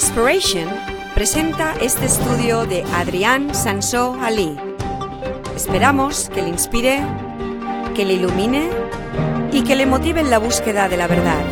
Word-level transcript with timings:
Inspiration 0.00 0.66
presenta 1.14 1.74
este 1.78 2.06
estudio 2.06 2.64
de 2.64 2.82
Adrián 2.84 3.54
Sansó 3.54 4.14
Ali. 4.14 4.56
Esperamos 5.54 6.30
que 6.30 6.40
le 6.40 6.48
inspire, 6.48 7.04
que 7.94 8.06
le 8.06 8.14
ilumine 8.14 8.70
y 9.52 9.62
que 9.62 9.76
le 9.76 9.84
motive 9.84 10.22
en 10.22 10.30
la 10.30 10.38
búsqueda 10.38 10.88
de 10.88 10.96
la 10.96 11.06
verdad. 11.06 11.44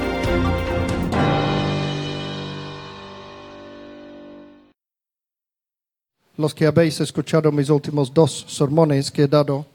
Los 6.38 6.55
que 6.55 6.65
habéis 6.65 7.02
escuchado 7.02 7.52
mis 7.52 7.69
últimos 7.69 8.15
dos 8.15 8.46
sermones 8.49 9.10
que 9.10 9.24
he 9.24 9.29
dado 9.29 9.66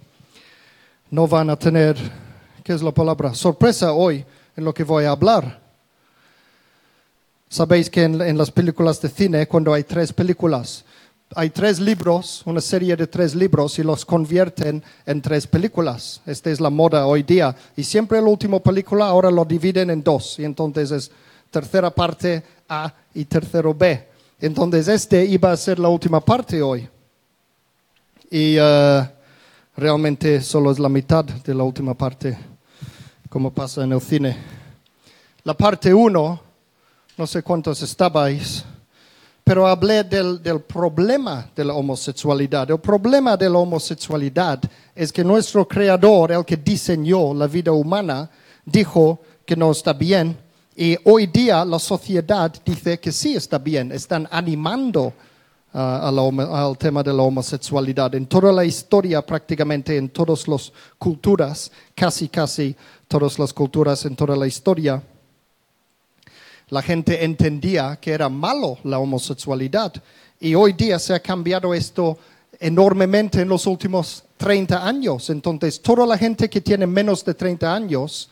no 1.11 1.27
van 1.27 1.51
a 1.51 1.55
tener, 1.55 1.95
¿qué 2.63 2.73
es 2.73 2.81
la 2.81 2.91
palabra? 2.91 3.35
Sorpresa 3.35 3.93
hoy 3.93 4.25
en 4.57 4.65
lo 4.65 4.73
que 4.73 4.83
voy 4.83 5.05
a 5.05 5.11
hablar. 5.11 5.62
Sabéis 7.53 7.87
que 7.87 8.01
en, 8.01 8.19
en 8.19 8.35
las 8.35 8.49
películas 8.49 8.99
de 8.99 9.09
cine, 9.09 9.47
cuando 9.47 9.75
hay 9.75 9.83
tres 9.83 10.11
películas, 10.11 10.83
hay 11.35 11.51
tres 11.51 11.79
libros, 11.79 12.41
una 12.47 12.59
serie 12.59 12.95
de 12.95 13.05
tres 13.05 13.35
libros, 13.35 13.77
y 13.77 13.83
los 13.83 14.03
convierten 14.05 14.83
en 15.05 15.21
tres 15.21 15.45
películas. 15.45 16.19
Esta 16.25 16.49
es 16.49 16.59
la 16.59 16.71
moda 16.71 17.05
hoy 17.05 17.21
día. 17.21 17.55
Y 17.75 17.83
siempre 17.83 18.19
la 18.19 18.27
última 18.27 18.57
película 18.59 19.05
ahora 19.05 19.29
lo 19.29 19.45
dividen 19.45 19.91
en 19.91 20.01
dos. 20.01 20.39
Y 20.39 20.45
entonces 20.45 20.89
es 20.89 21.11
tercera 21.51 21.91
parte 21.91 22.43
A 22.67 22.91
y 23.13 23.23
tercero 23.25 23.71
B. 23.71 24.03
Entonces 24.41 24.87
este 24.87 25.23
iba 25.23 25.51
a 25.51 25.55
ser 25.55 25.77
la 25.77 25.89
última 25.89 26.21
parte 26.21 26.59
hoy. 26.59 26.89
Y 28.31 28.55
eh, 28.57 29.09
realmente 29.77 30.41
solo 30.41 30.71
es 30.71 30.79
la 30.79 30.89
mitad 30.89 31.23
de 31.23 31.53
la 31.53 31.61
última 31.61 31.93
parte, 31.93 32.35
como 33.29 33.53
pasa 33.53 33.83
en 33.83 33.91
el 33.91 34.01
cine. 34.01 34.37
La 35.43 35.53
parte 35.53 35.93
uno, 35.93 36.52
no 37.17 37.27
sé 37.27 37.43
cuántos 37.43 37.81
estabais, 37.81 38.63
pero 39.43 39.67
hablé 39.67 40.03
del, 40.03 40.39
problema 40.61 41.49
de 41.55 41.65
la 41.65 41.73
homosexualidad. 41.73 42.71
El 42.71 42.79
problema 42.79 43.35
de 43.35 43.49
la 43.49 43.57
homosexualidad 43.59 44.61
es 44.95 45.11
que 45.11 45.23
nuestro 45.23 45.67
creador, 45.67 46.31
el 46.31 46.45
que 46.45 46.57
diseñó 46.57 47.33
la 47.33 47.47
vida 47.47 47.71
humana, 47.71 48.29
dijo 48.65 49.19
que 49.45 49.55
no 49.55 49.71
está 49.71 49.93
bien. 49.93 50.37
Y 50.75 50.97
hoy 51.03 51.27
día 51.27 51.65
la 51.65 51.77
sociedad 51.77 52.53
dice 52.65 52.99
que 52.99 53.11
sí 53.11 53.35
está 53.35 53.59
bien. 53.59 53.91
Están 53.91 54.27
animando 54.31 55.13
a 55.73 56.11
la, 56.11 56.65
al 56.65 56.77
tema 56.77 57.03
de 57.03 57.11
la 57.11 57.23
homosexualidad. 57.23 58.15
En 58.15 58.25
toda 58.27 58.51
la 58.51 58.63
historia, 58.63 59.21
prácticamente 59.23 59.97
en 59.97 60.07
todas 60.09 60.47
las 60.47 60.71
culturas, 60.97 61.69
casi, 61.93 62.29
casi 62.29 62.75
todas 63.07 63.37
las 63.37 63.51
culturas 63.51 64.05
en 64.05 64.15
toda 64.15 64.37
la 64.37 64.47
historia, 64.47 65.03
la 66.73 66.81
gente 66.81 67.23
entendía 67.23 67.99
que 68.01 68.11
era 68.11 68.29
malo 68.29 68.79
la 68.83 68.97
homosexualidad. 68.97 69.93
Y 70.39 70.55
hoy 70.55 70.73
día 70.73 70.97
se 70.97 71.13
ha 71.13 71.19
cambiado 71.19 71.71
esto 71.71 72.17
enormemente 72.59 73.41
en 73.41 73.49
los 73.49 73.67
últimos 73.67 74.23
30 74.37 74.87
años. 74.87 75.29
Entonces, 75.29 75.79
toda 75.79 76.07
la 76.07 76.17
gente 76.17 76.49
que 76.49 76.61
tiene 76.61 76.87
menos 76.87 77.23
de 77.23 77.35
30 77.35 77.75
años 77.75 78.27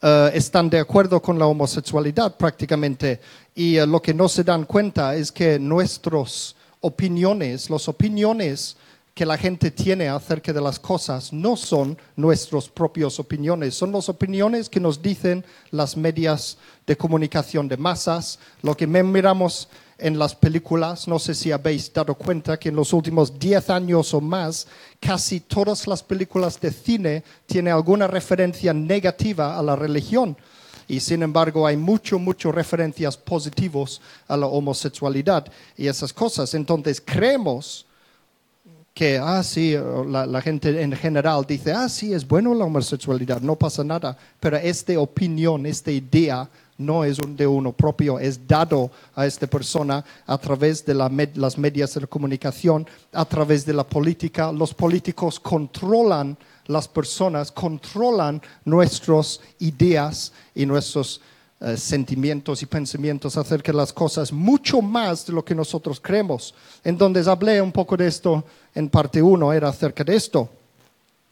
uh, 0.00 0.30
están 0.32 0.70
de 0.70 0.78
acuerdo 0.78 1.20
con 1.20 1.36
la 1.40 1.46
homosexualidad 1.46 2.36
prácticamente. 2.36 3.20
Y 3.52 3.80
uh, 3.80 3.86
lo 3.88 4.00
que 4.00 4.14
no 4.14 4.28
se 4.28 4.44
dan 4.44 4.64
cuenta 4.64 5.16
es 5.16 5.32
que 5.32 5.58
nuestras 5.58 6.54
opiniones, 6.82 7.68
las 7.68 7.88
opiniones 7.88 8.76
que 9.14 9.26
la 9.26 9.36
gente 9.36 9.70
tiene 9.70 10.08
acerca 10.08 10.52
de 10.52 10.60
las 10.60 10.78
cosas 10.78 11.32
no 11.32 11.56
son 11.56 11.98
nuestras 12.16 12.68
propias 12.68 13.20
opiniones, 13.20 13.74
son 13.74 13.92
las 13.92 14.08
opiniones 14.08 14.70
que 14.70 14.80
nos 14.80 15.02
dicen 15.02 15.44
las 15.70 15.96
medias 15.96 16.56
de 16.86 16.96
comunicación 16.96 17.68
de 17.68 17.76
masas, 17.76 18.38
lo 18.62 18.74
que 18.74 18.86
miramos 18.86 19.68
en 19.98 20.18
las 20.18 20.34
películas, 20.34 21.06
no 21.06 21.18
sé 21.18 21.34
si 21.34 21.52
habéis 21.52 21.92
dado 21.92 22.14
cuenta 22.14 22.58
que 22.58 22.70
en 22.70 22.76
los 22.76 22.92
últimos 22.92 23.38
10 23.38 23.70
años 23.70 24.12
o 24.14 24.20
más, 24.20 24.66
casi 24.98 25.40
todas 25.40 25.86
las 25.86 26.02
películas 26.02 26.58
de 26.58 26.72
cine 26.72 27.22
tienen 27.46 27.72
alguna 27.72 28.08
referencia 28.08 28.72
negativa 28.72 29.58
a 29.58 29.62
la 29.62 29.76
religión. 29.76 30.36
Y 30.88 30.98
sin 31.00 31.22
embargo 31.22 31.66
hay 31.66 31.76
mucho, 31.76 32.18
mucho 32.18 32.50
referencias 32.50 33.16
positivas 33.16 34.00
a 34.26 34.36
la 34.36 34.46
homosexualidad 34.46 35.46
y 35.76 35.86
esas 35.86 36.12
cosas. 36.12 36.52
Entonces 36.54 37.00
creemos 37.00 37.86
que, 38.94 39.18
ah, 39.18 39.42
sí, 39.42 39.74
la, 40.06 40.40
gente 40.42 40.82
en 40.82 40.92
general 40.92 41.44
dice, 41.46 41.72
ah, 41.72 41.88
sí, 41.88 42.12
es 42.12 42.26
bueno 42.26 42.54
la 42.54 42.64
homosexualidad, 42.64 43.40
no 43.40 43.56
pasa 43.56 43.82
nada, 43.82 44.16
pero 44.38 44.56
esta 44.58 44.98
opinión, 44.98 45.64
esta 45.64 45.90
idea 45.90 46.48
no 46.76 47.04
es 47.04 47.18
de 47.36 47.46
uno 47.46 47.72
propio, 47.72 48.18
es 48.18 48.46
dado 48.46 48.90
a 49.14 49.26
esta 49.26 49.46
persona 49.46 50.04
a 50.26 50.36
través 50.38 50.84
de 50.84 50.94
la 50.94 51.10
las 51.34 51.56
medias 51.56 51.94
de 51.94 52.06
comunicación, 52.06 52.86
a 53.12 53.24
través 53.24 53.64
de 53.64 53.72
la 53.72 53.84
política. 53.84 54.52
Los 54.52 54.74
políticos 54.74 55.38
controlan 55.38 56.36
las 56.66 56.88
personas, 56.88 57.50
controlan 57.50 58.42
nuestras 58.64 59.40
ideas 59.58 60.32
y 60.54 60.66
nuestros 60.66 61.20
Uh, 61.64 61.76
sentimientos 61.76 62.60
y 62.60 62.66
pensamientos 62.66 63.36
acerca 63.36 63.70
de 63.70 63.78
las 63.78 63.92
cosas, 63.92 64.32
mucho 64.32 64.82
más 64.82 65.24
de 65.24 65.32
lo 65.32 65.44
que 65.44 65.54
nosotros 65.54 66.00
creemos. 66.00 66.52
Entonces 66.82 67.28
hablé 67.28 67.62
un 67.62 67.70
poco 67.70 67.96
de 67.96 68.08
esto 68.08 68.42
en 68.74 68.88
parte 68.88 69.22
1, 69.22 69.52
era 69.52 69.68
acerca 69.68 70.02
de 70.02 70.16
esto. 70.16 70.48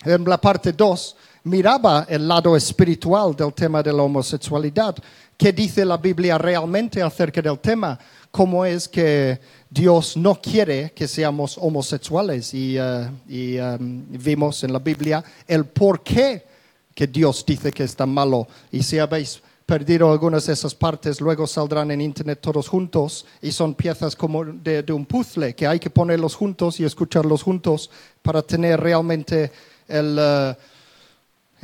En 0.05 0.25
la 0.25 0.41
parte 0.41 0.73
2 0.73 1.17
miraba 1.43 2.07
el 2.09 2.29
lado 2.29 2.57
espiritual 2.57 3.35
del 3.35 3.53
tema 3.53 3.83
de 3.83 3.93
la 3.93 4.05
homosexualidad. 4.05 4.95
¿Qué 5.37 5.53
dice 5.53 5.85
la 5.85 5.97
Biblia 5.97 6.39
realmente 6.39 7.03
acerca 7.03 7.43
del 7.43 7.59
tema? 7.59 7.99
¿Cómo 8.31 8.65
es 8.65 8.87
que 8.87 9.41
Dios 9.69 10.17
no 10.17 10.41
quiere 10.41 10.93
que 10.93 11.09
seamos 11.09 11.59
homosexuales? 11.59 12.55
Y, 12.55 12.79
uh, 12.79 13.11
y 13.29 13.59
um, 13.59 14.05
vimos 14.11 14.63
en 14.63 14.73
la 14.73 14.79
Biblia 14.79 15.25
el 15.49 15.65
por 15.65 16.05
qué 16.05 16.47
que 16.95 17.09
Dios 17.09 17.45
dice 17.45 17.73
que 17.73 17.83
está 17.83 18.07
malo. 18.07 18.47
Y 18.71 18.85
si 18.85 18.99
habéis 18.99 19.43
perdido 19.71 20.11
algunas 20.11 20.47
de 20.47 20.53
esas 20.53 20.75
partes, 20.75 21.21
luego 21.21 21.47
saldrán 21.47 21.93
en 21.93 22.01
internet 22.01 22.41
todos 22.43 22.67
juntos 22.67 23.25
y 23.41 23.53
son 23.53 23.75
piezas 23.75 24.17
como 24.17 24.45
de, 24.45 24.83
de, 24.83 24.93
un 24.93 25.07
puzzle 25.07 25.55
que 25.55 25.65
hay 25.65 25.79
que 25.79 25.89
ponerlos 25.89 26.35
juntos 26.35 26.81
y 26.81 26.85
escucharlos 26.85 27.45
juntos 27.45 27.89
para 28.21 28.43
tener 28.43 28.81
realmente 28.81 29.53
el, 29.87 30.19
uh, 30.19 30.57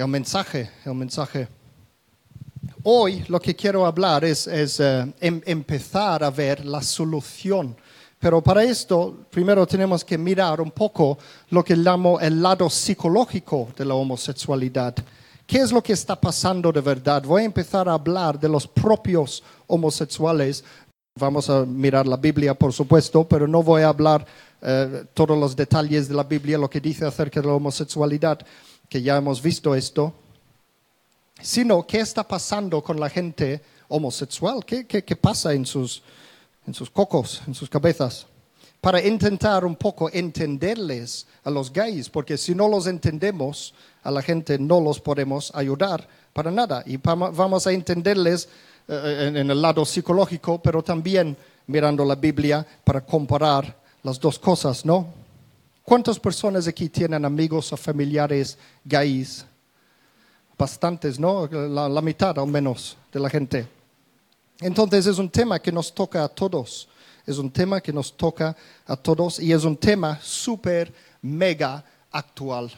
el 0.01 0.07
mensaje, 0.07 0.71
el 0.85 0.95
mensaje. 0.95 1.49
Hoy 2.85 3.25
lo 3.27 3.41
que 3.41 3.57
quiero 3.57 3.85
hablar 3.85 4.25
es, 4.25 4.47
es 4.47 4.79
uh, 4.79 5.13
em, 5.19 5.43
empezar 5.45 6.23
a 6.23 6.31
ver 6.31 6.65
la 6.65 6.83
solución. 6.83 7.77
Pero 8.21 8.41
para 8.41 8.63
esto, 8.63 9.17
primero 9.33 9.67
tenemos 9.67 10.05
que 10.05 10.17
mirar 10.17 10.61
un 10.61 10.71
poco 10.71 11.19
lo 11.51 11.65
que 11.65 11.75
llamo 11.75 12.21
el 12.21 12.41
lado 12.41 12.71
psicológico 12.71 13.71
de 13.77 13.85
la 13.85 13.95
homosexualidad. 13.95 14.95
¿Qué 15.47 15.59
es 15.59 15.71
lo 15.71 15.81
que 15.81 15.93
está 15.93 16.21
pasando 16.21 16.73
de 16.73 16.81
verdad? 16.81 17.23
Voy 17.23 17.43
a 17.43 17.45
empezar 17.45 17.89
a 17.89 17.93
hablar 17.93 18.39
de 18.39 18.49
los 18.49 18.67
propios 18.67 19.45
homosexuales. 19.69 20.65
Vamos 21.15 21.49
a 21.49 21.65
mirar 21.65 22.07
la 22.07 22.17
Biblia, 22.17 22.53
por 22.55 22.73
supuesto, 22.73 23.29
pero 23.29 23.47
no 23.47 23.63
voy 23.63 23.83
a 23.83 23.89
hablar 23.89 24.27
eh, 24.61 25.05
todos 25.15 25.39
los 25.39 25.55
detalles 25.55 26.09
de 26.09 26.15
la 26.15 26.25
Biblia, 26.25 26.59
lo 26.59 26.69
que 26.69 26.81
dice 26.81 27.07
acerca 27.07 27.41
de 27.41 27.47
la 27.47 27.55
homosexualidad, 27.55 28.41
que 28.89 29.01
ya 29.01 29.17
hemos 29.17 29.41
visto 29.41 29.75
esto, 29.75 30.13
sino 31.41 31.87
qué 31.87 32.01
está 32.01 32.27
pasando 32.27 32.83
con 32.83 32.99
la 32.99 33.09
gente 33.09 33.63
homosexual, 33.89 34.65
qué, 34.65 34.85
qué, 34.85 35.05
qué 35.05 35.15
pasa 35.15 35.53
en 35.53 35.65
sus, 35.65 36.03
en 36.67 36.75
sus 36.75 36.91
cocos, 36.91 37.43
en 37.47 37.55
sus 37.55 37.71
cabezas 37.71 38.27
para 38.87 39.05
intentar 39.05 39.65
un 39.65 39.75
poco 39.75 40.09
entenderles 40.13 41.27
a 41.43 41.51
los 41.51 41.73
gays, 41.73 42.09
porque 42.09 42.39
si 42.39 42.55
no 42.55 42.69
los 42.69 42.87
entendemos, 42.87 43.75
a 44.05 44.13
la 44.13 44.23
gente 44.23 44.61
no 44.61 44.81
los 44.81 45.01
podemos 45.01 45.51
ayudar 45.57 46.07
para 46.33 46.53
nada. 46.53 46.85
Y 46.87 46.97
vamos 46.97 47.67
a 47.67 47.73
entenderles 47.73 48.49
eh, 48.87 49.33
en 49.35 49.51
el 49.51 49.61
lado 49.61 49.85
psicológico, 49.85 50.63
pero 50.63 50.85
también 50.85 51.37
mirando 51.67 52.05
la 52.05 52.15
Biblia 52.15 52.65
para 52.85 53.05
comparar 53.05 53.77
las 54.05 54.21
dos 54.21 54.39
cosas, 54.39 54.85
¿no? 54.85 55.09
¿Cuántas 55.83 56.21
personas 56.21 56.69
aquí 56.69 56.89
tienen 56.89 57.25
amigos 57.25 57.73
o 57.73 57.77
familiares 57.77 58.57
gays? 58.85 59.45
Bastantes, 60.57 61.19
¿no? 61.19 61.49
La, 61.49 62.01
mitad 62.01 62.39
al 62.39 62.47
menos 62.47 62.97
de 63.13 63.19
la 63.19 63.29
gente. 63.29 63.67
Entonces 64.61 65.07
es 65.07 65.19
un 65.19 65.29
tema 65.29 65.59
que 65.59 65.73
nos 65.73 65.93
toca 65.93 66.23
a 66.23 66.29
todos 66.29 66.87
es 67.27 67.39
un 67.39 67.51
tema 67.51 67.81
que 67.81 67.93
nos 67.93 68.17
toca 68.17 68.57
a 68.87 68.97
todos 68.97 69.41
y 69.41 69.53
es 69.53 69.65
un 69.65 69.77
tema 69.77 70.19
súper, 70.23 70.93
mega 71.23 71.85
actual. 72.13 72.71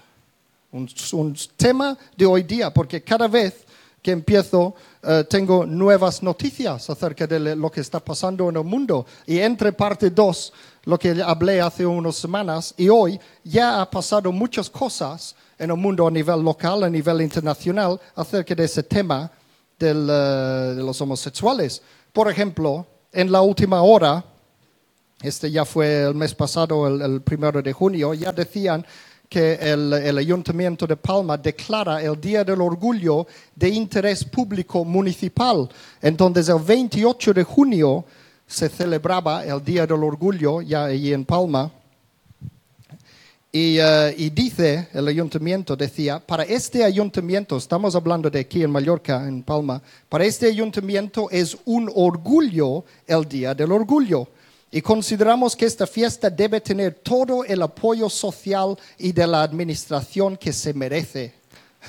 Un, 0.72 0.88
un, 1.12 1.36
tema 1.56 1.96
de 2.16 2.26
hoy 2.26 2.42
día, 2.42 2.72
porque 2.72 3.02
cada 3.02 3.28
vez 3.28 3.66
que 4.02 4.10
empiezo 4.12 4.74
uh, 5.02 5.24
tengo 5.28 5.66
nuevas 5.66 6.22
noticias 6.22 6.88
acerca 6.88 7.26
de 7.26 7.56
lo 7.56 7.70
que 7.70 7.80
está 7.80 8.00
pasando 8.00 8.48
en 8.48 8.56
el 8.56 8.64
mundo. 8.64 9.04
Y 9.26 9.38
entre 9.38 9.72
parte 9.72 10.10
2, 10.10 10.52
lo 10.84 10.98
que 10.98 11.22
hablé 11.22 11.60
hace 11.60 11.84
unas 11.84 12.16
semanas, 12.16 12.74
y 12.76 12.88
hoy 12.88 13.20
ya 13.44 13.80
ha 13.80 13.90
pasado 13.90 14.32
muchas 14.32 14.70
cosas 14.70 15.34
en 15.58 15.70
el 15.70 15.76
mundo 15.76 16.06
a 16.06 16.10
nivel 16.10 16.42
local, 16.42 16.84
a 16.84 16.90
nivel 16.90 17.20
internacional, 17.20 18.00
acerca 18.14 18.54
de 18.54 18.64
ese 18.64 18.82
tema 18.82 19.30
del, 19.78 20.04
uh, 20.04 20.74
de 20.74 20.82
los 20.82 21.00
homosexuales. 21.00 21.82
Por 22.12 22.30
ejemplo, 22.30 22.86
en 23.12 23.32
la 23.32 23.42
última 23.42 23.82
hora, 23.82 24.24
este 25.22 25.50
ya 25.50 25.64
fue 25.64 26.04
el 26.04 26.14
mes 26.14 26.34
pasado, 26.34 26.86
el, 26.86 27.02
el 27.02 27.22
primero 27.22 27.60
de 27.60 27.72
junio, 27.72 28.14
ya 28.14 28.32
decían 28.32 28.84
que 29.28 29.54
el, 29.54 29.92
el, 29.92 30.18
Ayuntamiento 30.18 30.86
de 30.86 30.96
Palma 30.96 31.36
declara 31.36 32.02
el 32.02 32.18
Día 32.20 32.44
del 32.44 32.60
Orgullo 32.60 33.26
de 33.54 33.68
interés 33.68 34.24
público 34.24 34.84
municipal. 34.84 35.68
Entonces, 36.00 36.48
el 36.48 36.60
28 36.60 37.34
de 37.34 37.44
junio 37.44 38.04
se 38.46 38.68
celebraba 38.68 39.44
el 39.44 39.62
Día 39.62 39.86
del 39.86 40.02
Orgullo 40.02 40.62
ya 40.62 40.84
allí 40.84 41.12
en 41.12 41.24
Palma. 41.24 41.70
Y, 43.50 43.78
uh, 43.80 44.12
y, 44.16 44.28
dice 44.30 44.88
el 44.92 45.08
ayuntamiento, 45.08 45.74
decía, 45.74 46.20
para 46.20 46.42
este 46.42 46.84
ayuntamiento, 46.84 47.56
estamos 47.56 47.94
hablando 47.94 48.28
de 48.28 48.40
aquí 48.40 48.62
en 48.62 48.70
Mallorca, 48.70 49.26
en 49.26 49.42
Palma, 49.42 49.82
para 50.08 50.24
este 50.24 50.46
ayuntamiento 50.46 51.28
es 51.30 51.56
un 51.64 51.90
orgullo 51.94 52.84
el 53.06 53.24
Día 53.26 53.54
del 53.54 53.72
Orgullo. 53.72 54.28
Y 54.70 54.82
consideramos 54.82 55.56
que 55.56 55.64
esta 55.64 55.86
fiesta 55.86 56.28
debe 56.28 56.60
tener 56.60 56.94
todo 56.94 57.44
el 57.44 57.62
apoyo 57.62 58.10
social 58.10 58.78
y 58.98 59.12
de 59.12 59.26
la 59.26 59.42
administración 59.42 60.36
que 60.36 60.52
se 60.52 60.74
merece. 60.74 61.32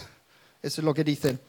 Eso 0.62 0.82
es 0.82 0.86
lo 0.86 0.94
que 0.94 1.04
dicen. 1.04 1.40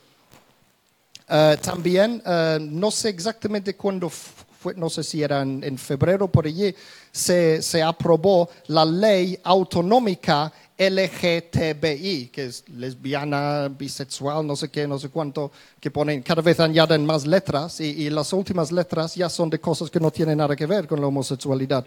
Uh, 1.28 1.56
también, 1.62 2.20
uh, 2.26 2.58
no 2.60 2.90
sé 2.90 3.10
exactamente 3.10 3.76
cuándo 3.76 4.10
fue, 4.10 4.74
no 4.74 4.90
sé 4.90 5.04
si 5.04 5.22
era 5.22 5.42
en, 5.42 5.62
en 5.62 5.78
febrero 5.78 6.26
por 6.26 6.46
allí, 6.46 6.74
se, 7.12 7.62
se, 7.62 7.80
aprobó 7.80 8.50
la 8.66 8.84
ley 8.84 9.38
autonómica 9.44 10.52
LGTBI, 10.80 12.30
que 12.32 12.46
es 12.46 12.64
lesbiana, 12.70 13.68
bisexual, 13.68 14.46
no 14.46 14.56
sé 14.56 14.70
qué, 14.70 14.88
no 14.88 14.98
sé 14.98 15.10
cuánto, 15.10 15.52
que 15.78 15.90
ponen, 15.90 16.22
cada 16.22 16.40
vez 16.40 16.58
añaden 16.58 17.04
más 17.04 17.26
letras 17.26 17.80
y, 17.80 18.08
las 18.08 18.32
últimas 18.32 18.72
letras 18.72 19.14
ya 19.14 19.28
son 19.28 19.50
de 19.50 19.60
cosas 19.60 19.90
que 19.90 20.00
no 20.00 20.10
tienen 20.10 20.38
nada 20.38 20.56
que 20.56 20.64
ver 20.64 20.88
con 20.88 20.98
la 20.98 21.06
homosexualidad. 21.06 21.86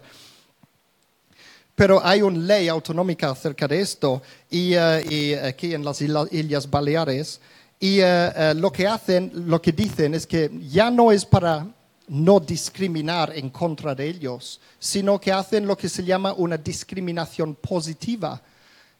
Pero 1.74 2.00
hay 2.06 2.22
una 2.22 2.38
ley 2.38 2.68
autonómica 2.68 3.30
acerca 3.30 3.66
de 3.66 3.80
esto 3.80 4.22
y, 4.48 4.74
y 4.74 5.34
aquí 5.34 5.74
en 5.74 5.84
las 5.84 6.00
Islas 6.00 6.70
Baleares 6.70 7.40
y 7.80 8.00
uh, 8.00 8.04
uh, 8.04 8.54
lo 8.54 8.72
que 8.72 8.86
hacen, 8.86 9.30
lo 9.34 9.60
que 9.60 9.72
dicen 9.72 10.14
es 10.14 10.26
que 10.26 10.50
ya 10.70 10.90
no 10.90 11.10
es 11.10 11.24
para 11.24 11.66
no 12.06 12.40
discriminar 12.40 13.32
en 13.34 13.50
contra 13.50 13.94
de 13.94 14.06
ellos, 14.06 14.60
sino 14.78 15.20
que 15.20 15.32
hacen 15.32 15.66
lo 15.66 15.76
que 15.76 15.88
se 15.88 16.04
llama 16.04 16.32
una 16.34 16.56
discriminación 16.56 17.54
positiva. 17.54 18.40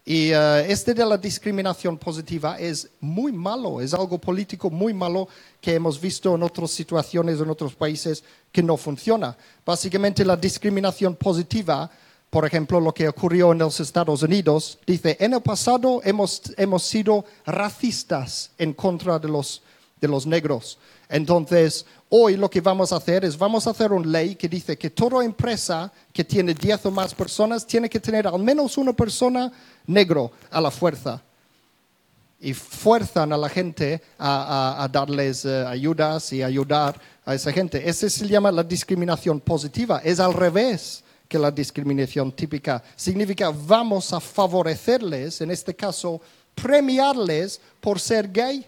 Y 0.07 0.31
uh, 0.35 0.61
este 0.67 0.93
de 0.93 1.03
la 1.03 1.17
discriminación 1.17 1.97
positiva 1.97 2.59
es 2.59 2.87
muy 2.99 3.31
malo, 3.31 3.81
es 3.81 3.91
algo 3.91 4.19
político 4.19 4.69
muy 4.69 4.93
malo 4.93 5.27
que 5.59 5.73
hemos 5.73 5.99
visto 5.99 6.35
en 6.35 6.43
otras 6.43 6.69
situaciones, 6.69 7.39
en 7.39 7.49
otros 7.49 7.73
países, 7.73 8.23
que 8.51 8.61
no 8.61 8.77
funciona. 8.77 9.35
Básicamente 9.65 10.23
la 10.23 10.37
discriminación 10.37 11.15
positiva, 11.15 11.89
por 12.29 12.45
ejemplo, 12.45 12.79
lo 12.79 12.93
que 12.93 13.09
ocurrió 13.09 13.51
en 13.51 13.57
los 13.57 13.79
Estados 13.79 14.21
Unidos, 14.21 14.77
dice, 14.85 15.17
en 15.19 15.33
el 15.33 15.41
pasado 15.41 16.01
hemos, 16.03 16.53
hemos 16.55 16.83
sido 16.83 17.25
racistas 17.43 18.51
en 18.59 18.73
contra 18.73 19.17
de 19.17 19.27
los, 19.27 19.63
de 19.99 20.07
los 20.07 20.27
negros. 20.27 20.77
Entonces, 21.09 21.85
hoy 22.09 22.37
lo 22.37 22.49
que 22.49 22.61
vamos 22.61 22.91
a 22.91 22.97
hacer 22.97 23.25
es, 23.25 23.37
vamos 23.37 23.65
a 23.65 23.71
hacer 23.71 23.91
una 23.91 24.05
ley 24.05 24.35
que 24.35 24.47
dice 24.47 24.77
que 24.77 24.91
toda 24.91 25.25
empresa 25.25 25.91
que 26.13 26.23
tiene 26.23 26.53
10 26.53 26.85
o 26.85 26.91
más 26.91 27.13
personas 27.13 27.65
tiene 27.65 27.89
que 27.89 27.99
tener 27.99 28.27
al 28.27 28.39
menos 28.39 28.77
una 28.77 28.93
persona 28.93 29.51
negro 29.87 30.31
a 30.51 30.61
la 30.61 30.71
fuerza. 30.71 31.21
Y 32.39 32.53
fuerzan 32.53 33.33
a 33.33 33.37
la 33.37 33.49
gente 33.49 34.01
a, 34.19 34.87
darles 34.91 35.45
uh, 35.45 35.67
ayudas 35.67 36.31
y 36.33 36.43
ayudar 36.43 36.99
a 37.25 37.33
esa 37.33 37.51
gente. 37.51 37.87
Ese 37.87 38.09
se 38.09 38.27
llama 38.27 38.51
la 38.51 38.63
discriminación 38.63 39.39
positiva. 39.39 40.01
Es 40.03 40.19
al 40.19 40.33
revés 40.33 41.03
que 41.27 41.39
la 41.39 41.49
discriminación 41.49 42.31
típica. 42.31 42.83
Significa 42.95 43.49
vamos 43.49 44.13
a 44.13 44.19
favorecerles, 44.19 45.41
en 45.41 45.49
este 45.49 45.75
caso, 45.75 46.21
premiarles 46.53 47.59
por 47.79 47.99
ser 47.99 48.31
gay 48.31 48.67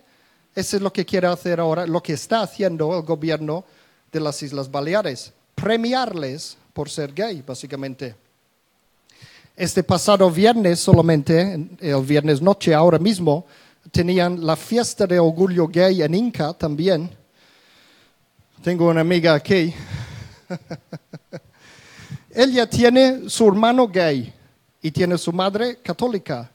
eso 0.57 0.75
es 0.75 0.81
lo 0.81 0.91
que 0.91 1.05
quiere 1.05 1.27
hacer 1.27 1.59
ahora, 1.59 1.85
lo 1.85 2.01
que 2.01 2.13
está 2.13 2.41
haciendo 2.41 2.97
el 2.97 3.03
gobierno 3.03 3.63
de 4.11 4.19
las 4.19 4.41
Islas 4.41 4.71
Baleares, 4.71 5.31
premiarles 5.53 6.57
por 6.73 6.89
ser 6.89 7.13
gay, 7.13 7.43
básicamente. 7.45 8.15
Este 9.57 9.81
pasado 9.81 10.29
viernes 10.29 10.79
solamente, 10.79 11.67
el 11.79 12.03
viernes 12.03 12.43
noche, 12.43 12.75
ahora 12.75 12.99
mismo, 12.99 13.47
tenían 13.91 14.45
la 14.45 14.55
fiesta 14.55 15.07
de 15.07 15.19
orgullo 15.19 15.67
gay 15.67 16.03
en 16.03 16.13
Inca 16.13 16.53
también. 16.53 17.09
Tengo 18.61 18.87
una 18.87 19.01
amiga 19.01 19.33
aquí. 19.33 19.73
Ella 22.29 22.69
tiene 22.69 23.31
su 23.31 23.47
hermano 23.47 23.87
gay 23.87 24.31
y 24.79 24.91
tiene 24.91 25.17
su 25.17 25.33
madre 25.33 25.77
católica. 25.77 26.51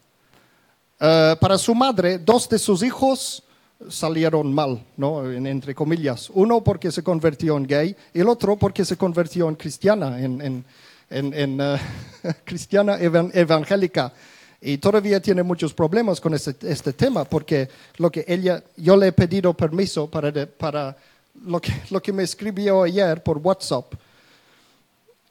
Uh, 1.01 1.37
para 1.41 1.59
su 1.59 1.75
madre, 1.75 2.21
dos 2.21 2.49
de 2.49 2.57
sus 2.61 2.85
hijos 2.85 3.43
salieron 3.91 4.55
mal, 4.55 4.81
¿no? 4.97 5.29
entre 5.29 5.75
comillas. 5.75 6.31
Uno 6.33 6.63
porque 6.63 6.93
se 6.93 7.03
convirtió 7.03 7.57
en 7.57 7.67
gay 7.67 7.97
y 8.15 8.21
el 8.21 8.29
otro 8.29 8.57
porque 8.57 8.85
se 8.85 8.97
convirtió 8.97 9.49
en 9.49 9.57
cristiana, 9.57 10.21
en, 10.21 10.65
uh, 11.13 12.33
cristiana 12.45 12.99
evangélica. 13.01 14.13
Y 14.61 14.79
todavía 14.79 15.21
tiene 15.21 15.43
muchos 15.43 15.75
problemas 15.75 16.21
con 16.21 16.35
este, 16.35 16.55
este, 16.71 16.93
tema 16.93 17.25
porque 17.25 17.69
lo 17.97 18.11
que 18.11 18.25
ella, 18.29 18.63
yo 18.77 18.97
le 18.97 19.09
he 19.09 19.13
pedido 19.13 19.53
permiso 19.55 20.09
para, 20.09 20.33
para 20.47 20.97
lo, 21.45 21.61
que, 21.61 21.73
lo 21.91 22.01
que 22.01 22.13
me 22.13 22.23
escribió 22.23 22.85
ayer 22.85 23.23
por 23.23 23.39
WhatsApp. 23.39 23.93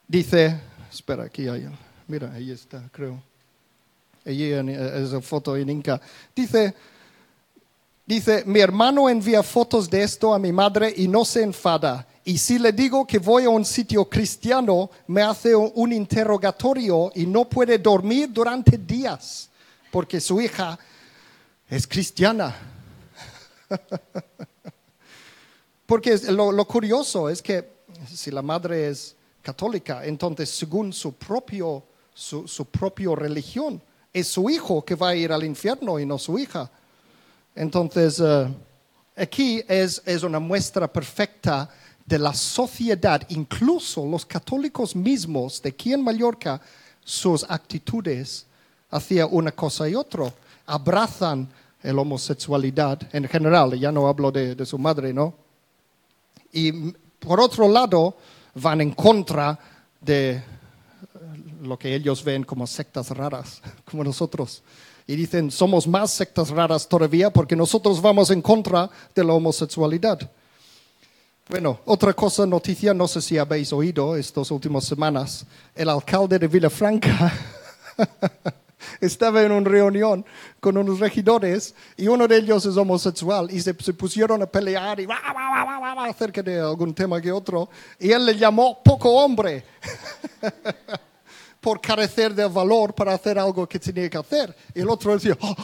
Dice, 0.06 0.60
espera, 0.92 1.24
aquí 1.24 1.48
hay, 1.48 1.66
mira, 2.08 2.34
ahí 2.34 2.52
está, 2.52 2.84
creo. 2.92 3.24
Allí 4.26 4.52
es 4.52 5.12
la 5.12 5.22
foto 5.22 5.56
en 5.56 5.70
Inca. 5.70 6.00
Dice, 6.36 6.76
Dice, 8.12 8.44
mi 8.46 8.60
hermano 8.60 9.08
envía 9.10 9.42
fotos 9.42 9.90
de 9.90 10.04
esto 10.04 10.34
a 10.34 10.40
mi 10.40 10.52
madre 10.52 10.94
y 10.98 11.08
no 11.08 11.24
se 11.24 11.44
enfada. 11.44 12.06
Y 12.24 12.38
si 12.38 12.60
le 12.60 12.72
digo 12.72 13.06
que 13.06 13.18
voy 13.18 13.46
a 13.46 13.50
un 13.50 13.66
sitio 13.66 14.06
cristiano, 14.06 14.92
me 15.08 15.24
hace 15.24 15.56
un 15.56 15.92
interrogatorio 15.92 17.12
y 17.16 17.26
no 17.26 17.50
puede 17.50 17.80
dormir 17.80 18.30
durante 18.32 18.78
días 18.78 19.50
porque 19.92 20.22
su 20.22 20.40
hija 20.40 20.78
es 21.70 21.88
cristiana. 21.88 22.56
porque 25.86 26.18
lo, 26.30 26.66
curioso 26.66 27.30
es 27.30 27.42
que 27.42 27.70
si 28.08 28.32
la 28.32 28.42
madre 28.42 28.90
es 28.90 29.16
católica, 29.42 30.06
entonces 30.06 30.50
según 30.50 30.94
su 30.94 31.14
propio, 31.14 31.84
su, 32.14 32.48
su 32.48 32.66
propia 32.66 33.14
religión, 33.16 33.82
es 34.14 34.28
su 34.28 34.50
hijo 34.50 34.84
que 34.84 34.96
va 34.96 35.10
a 35.10 35.16
ir 35.16 35.32
al 35.32 35.44
infierno 35.44 36.00
y 36.00 36.06
no 36.06 36.18
su 36.18 36.38
hija. 36.38 36.70
Entonces, 37.56 38.20
uh, 38.20 38.48
aquí 39.16 39.64
es, 39.68 40.02
es, 40.06 40.24
una 40.24 40.40
muestra 40.40 40.92
perfecta 40.92 41.70
de 42.12 42.20
la 42.20 42.34
sociedad, 42.34 43.26
incluso 43.30 44.06
los 44.06 44.26
católicos 44.26 44.94
mismos 44.94 45.62
de 45.62 45.70
aquí 45.70 45.94
en 45.94 46.04
Mallorca, 46.04 46.60
sus 47.06 47.46
actitudes 47.50 48.46
hacia 48.90 49.26
una 49.28 49.54
cosa 49.54 49.88
y 49.88 49.96
otra. 49.96 50.26
Abrazan 50.66 51.48
la 51.82 52.02
homosexualidad 52.02 53.00
en 53.14 53.30
general, 53.30 53.80
ya 53.80 53.94
no 53.94 54.10
hablo 54.10 54.30
de, 54.30 54.56
de 54.56 54.66
su 54.66 54.78
madre, 54.78 55.14
¿no? 55.14 55.34
Y 56.52 56.92
por 57.18 57.40
otro 57.40 57.70
lado, 57.70 58.18
van 58.56 58.82
en 58.82 58.92
contra 58.92 59.58
de 60.02 60.44
lo 61.62 61.80
que 61.80 61.96
ellos 61.96 62.26
ven 62.26 62.44
como 62.44 62.68
sectas 62.68 63.10
raras, 63.12 63.62
como 63.90 64.04
nosotros 64.04 64.62
y 65.08 65.16
dicen, 65.16 65.50
somos 65.50 65.88
más 65.88 66.12
sectas 66.12 66.50
raras 66.50 66.88
todavía 66.88 67.32
porque 67.32 67.56
nosotros 67.56 68.02
vamos 68.02 68.30
en 68.32 68.42
contra 68.42 68.90
de 69.16 69.24
la 69.24 69.34
homosexualidad. 69.34 70.30
Bueno, 71.50 71.80
otra 71.86 72.14
cosa, 72.14 72.46
noticia, 72.46 72.94
no 72.94 73.08
sé 73.08 73.22
si 73.22 73.38
habéis 73.38 73.74
oído 73.74 74.16
estas 74.16 74.52
últimas 74.52 74.86
semanas, 74.86 75.46
el 75.76 75.90
alcalde 75.90 76.40
de 76.40 76.48
Villafranca 76.48 77.34
estaba 79.02 79.42
en 79.42 79.52
una 79.52 79.70
reunión 79.70 80.26
con 80.60 80.78
unos 80.78 81.00
regidores 81.00 81.76
y 81.98 82.08
uno 82.08 82.28
de 82.28 82.38
ellos 82.38 82.66
es 82.66 82.78
homosexual 82.78 83.50
y 83.52 83.60
se, 83.60 83.74
pusieron 83.74 84.42
a 84.42 84.46
pelear 84.46 85.00
y 85.00 85.08
acerca 86.08 86.42
de 86.42 86.60
algún 86.60 86.94
tema 86.94 87.20
que 87.20 87.32
otro 87.32 87.70
y 88.00 88.12
él 88.12 88.26
le 88.26 88.38
llamó 88.38 88.82
poco 88.82 89.10
hombre. 89.12 89.66
por 91.62 91.80
carecer 91.80 92.34
de 92.34 92.48
valor 92.48 92.94
para 92.94 93.14
hacer 93.14 93.38
algo 93.38 93.70
que 93.70 93.80
tenía 93.80 94.10
que 94.10 94.18
hacer. 94.18 94.54
Y 94.74 94.82
el 94.82 94.90
otro 94.90 95.14
decía, 95.14 95.38
oh, 95.40 95.56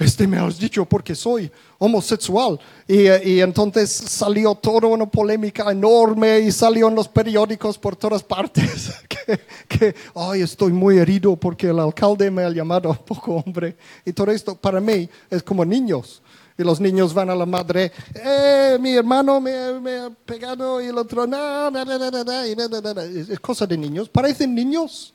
este 0.00 0.26
me 0.26 0.38
has 0.38 0.58
dicho 0.58 0.84
porque 0.86 1.14
soy 1.14 1.50
homosexual. 1.78 2.58
Y, 2.88 3.08
y, 3.08 3.40
entonces 3.40 3.90
salió 3.90 4.54
toda 4.54 4.88
una 4.88 5.06
polémica 5.06 5.70
enorme 5.70 6.40
y 6.40 6.50
salió 6.50 6.88
en 6.88 6.94
los 6.94 7.06
periódicos 7.06 7.78
por 7.78 7.96
todas 7.96 8.22
partes 8.22 8.92
que, 9.08 9.40
que 9.68 9.94
ay, 10.14 10.40
estoy 10.40 10.72
muy 10.72 10.98
herido 10.98 11.36
porque 11.36 11.68
el 11.68 11.78
alcalde 11.78 12.30
me 12.30 12.42
ha 12.42 12.50
llamado 12.50 12.94
poco 13.06 13.36
hombre. 13.36 13.76
Y 14.04 14.12
todo 14.12 14.30
esto 14.30 14.54
para 14.54 14.80
mí 14.80 15.08
es 15.28 15.42
como 15.42 15.64
niños. 15.64 16.22
Y 16.56 16.62
los 16.62 16.80
niños 16.80 17.14
van 17.14 17.30
a 17.30 17.34
la 17.34 17.46
madre, 17.46 17.90
eh, 18.14 18.76
mi 18.80 18.94
hermano 18.94 19.40
me, 19.40 19.80
me 19.80 19.96
ha 19.96 20.10
pegado 20.10 20.78
y 20.82 20.86
el 20.86 20.98
otro, 20.98 21.26
no, 21.26 21.70
no, 21.70 21.84
no, 21.84 23.00
es 23.00 23.40
cosa 23.40 23.66
de 23.66 23.78
niños. 23.78 24.10
Parecen 24.10 24.54
niños, 24.54 25.14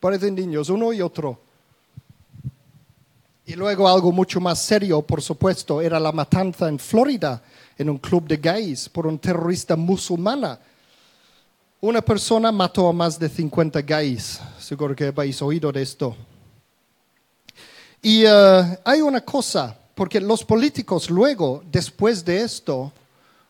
parecen 0.00 0.34
niños, 0.34 0.70
uno 0.70 0.94
y 0.94 1.02
otro. 1.02 1.45
Y 3.48 3.54
luego 3.54 3.88
algo 3.88 4.10
mucho 4.10 4.40
más 4.40 4.60
serio, 4.60 5.02
por 5.02 5.22
supuesto, 5.22 5.80
era 5.80 6.00
la 6.00 6.10
matanza 6.10 6.68
en 6.68 6.80
Florida, 6.80 7.40
en 7.78 7.88
un 7.88 7.98
club 7.98 8.26
de 8.26 8.38
gays, 8.38 8.88
por 8.88 9.06
un 9.06 9.20
terrorista 9.20 9.76
musulmana. 9.76 10.58
Una 11.80 12.02
persona 12.02 12.50
mató 12.50 12.88
a 12.88 12.92
más 12.92 13.16
de 13.20 13.28
50 13.28 13.82
gays. 13.82 14.40
Seguro 14.58 14.96
que 14.96 15.06
habéis 15.06 15.40
oído 15.42 15.70
de 15.70 15.80
esto. 15.80 16.16
Y 18.02 18.24
eh, 18.26 18.78
hay 18.84 19.00
una 19.00 19.20
cosa, 19.20 19.78
porque 19.94 20.20
los 20.20 20.44
políticos 20.44 21.08
luego, 21.08 21.62
después 21.70 22.24
de 22.24 22.40
esto, 22.40 22.92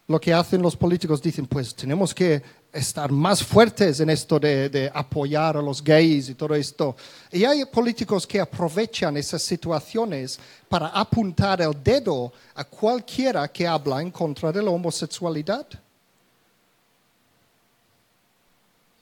lo 0.09 0.21
que 0.21 0.35
hacen 0.35 0.61
los 0.61 0.77
políticos 0.77 1.23
dicen, 1.23 1.47
pues 1.47 1.75
tenemos 1.75 2.15
que 2.15 2.43
estar 2.77 3.11
más 3.11 3.43
fuertes 3.43 4.01
en 4.01 4.11
esto 4.11 4.39
de, 4.39 4.69
de 4.69 4.91
apoyar 4.93 5.57
a 5.57 5.63
los 5.63 5.83
gays 5.83 6.29
y 6.29 6.35
todo 6.35 6.55
esto. 6.55 6.97
Y 7.33 7.45
hay 7.45 7.65
políticos 7.65 8.27
que 8.27 8.41
aprovechan 8.41 9.17
esas 9.17 9.43
situaciones 9.43 10.39
para 10.69 10.89
apuntar 10.89 11.61
el 11.63 11.83
dedo 11.83 12.33
a 12.55 12.65
cualquiera 12.65 13.49
que 13.49 13.67
habla 13.67 14.01
en 14.03 14.11
contra 14.11 14.53
de 14.53 14.63
la 14.63 14.71
homosexualidad. 14.71 15.67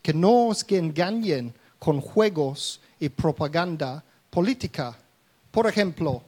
Que 0.03 0.15
no 0.15 0.49
os 0.49 0.65
engañen 0.69 1.53
con 1.79 2.01
juegos 2.01 2.81
y 3.01 3.09
propaganda 3.09 4.03
política. 4.31 4.97
Por 5.51 5.67
ejemplo, 5.67 6.23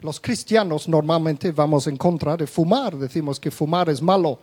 los 0.00 0.20
cristianos 0.20 0.88
normalmente 0.88 1.52
vamos 1.52 1.86
en 1.86 1.96
contra 1.96 2.36
de 2.36 2.46
fumar, 2.46 2.96
decimos 2.96 3.38
que 3.38 3.50
fumar 3.50 3.88
es 3.88 4.02
malo, 4.02 4.38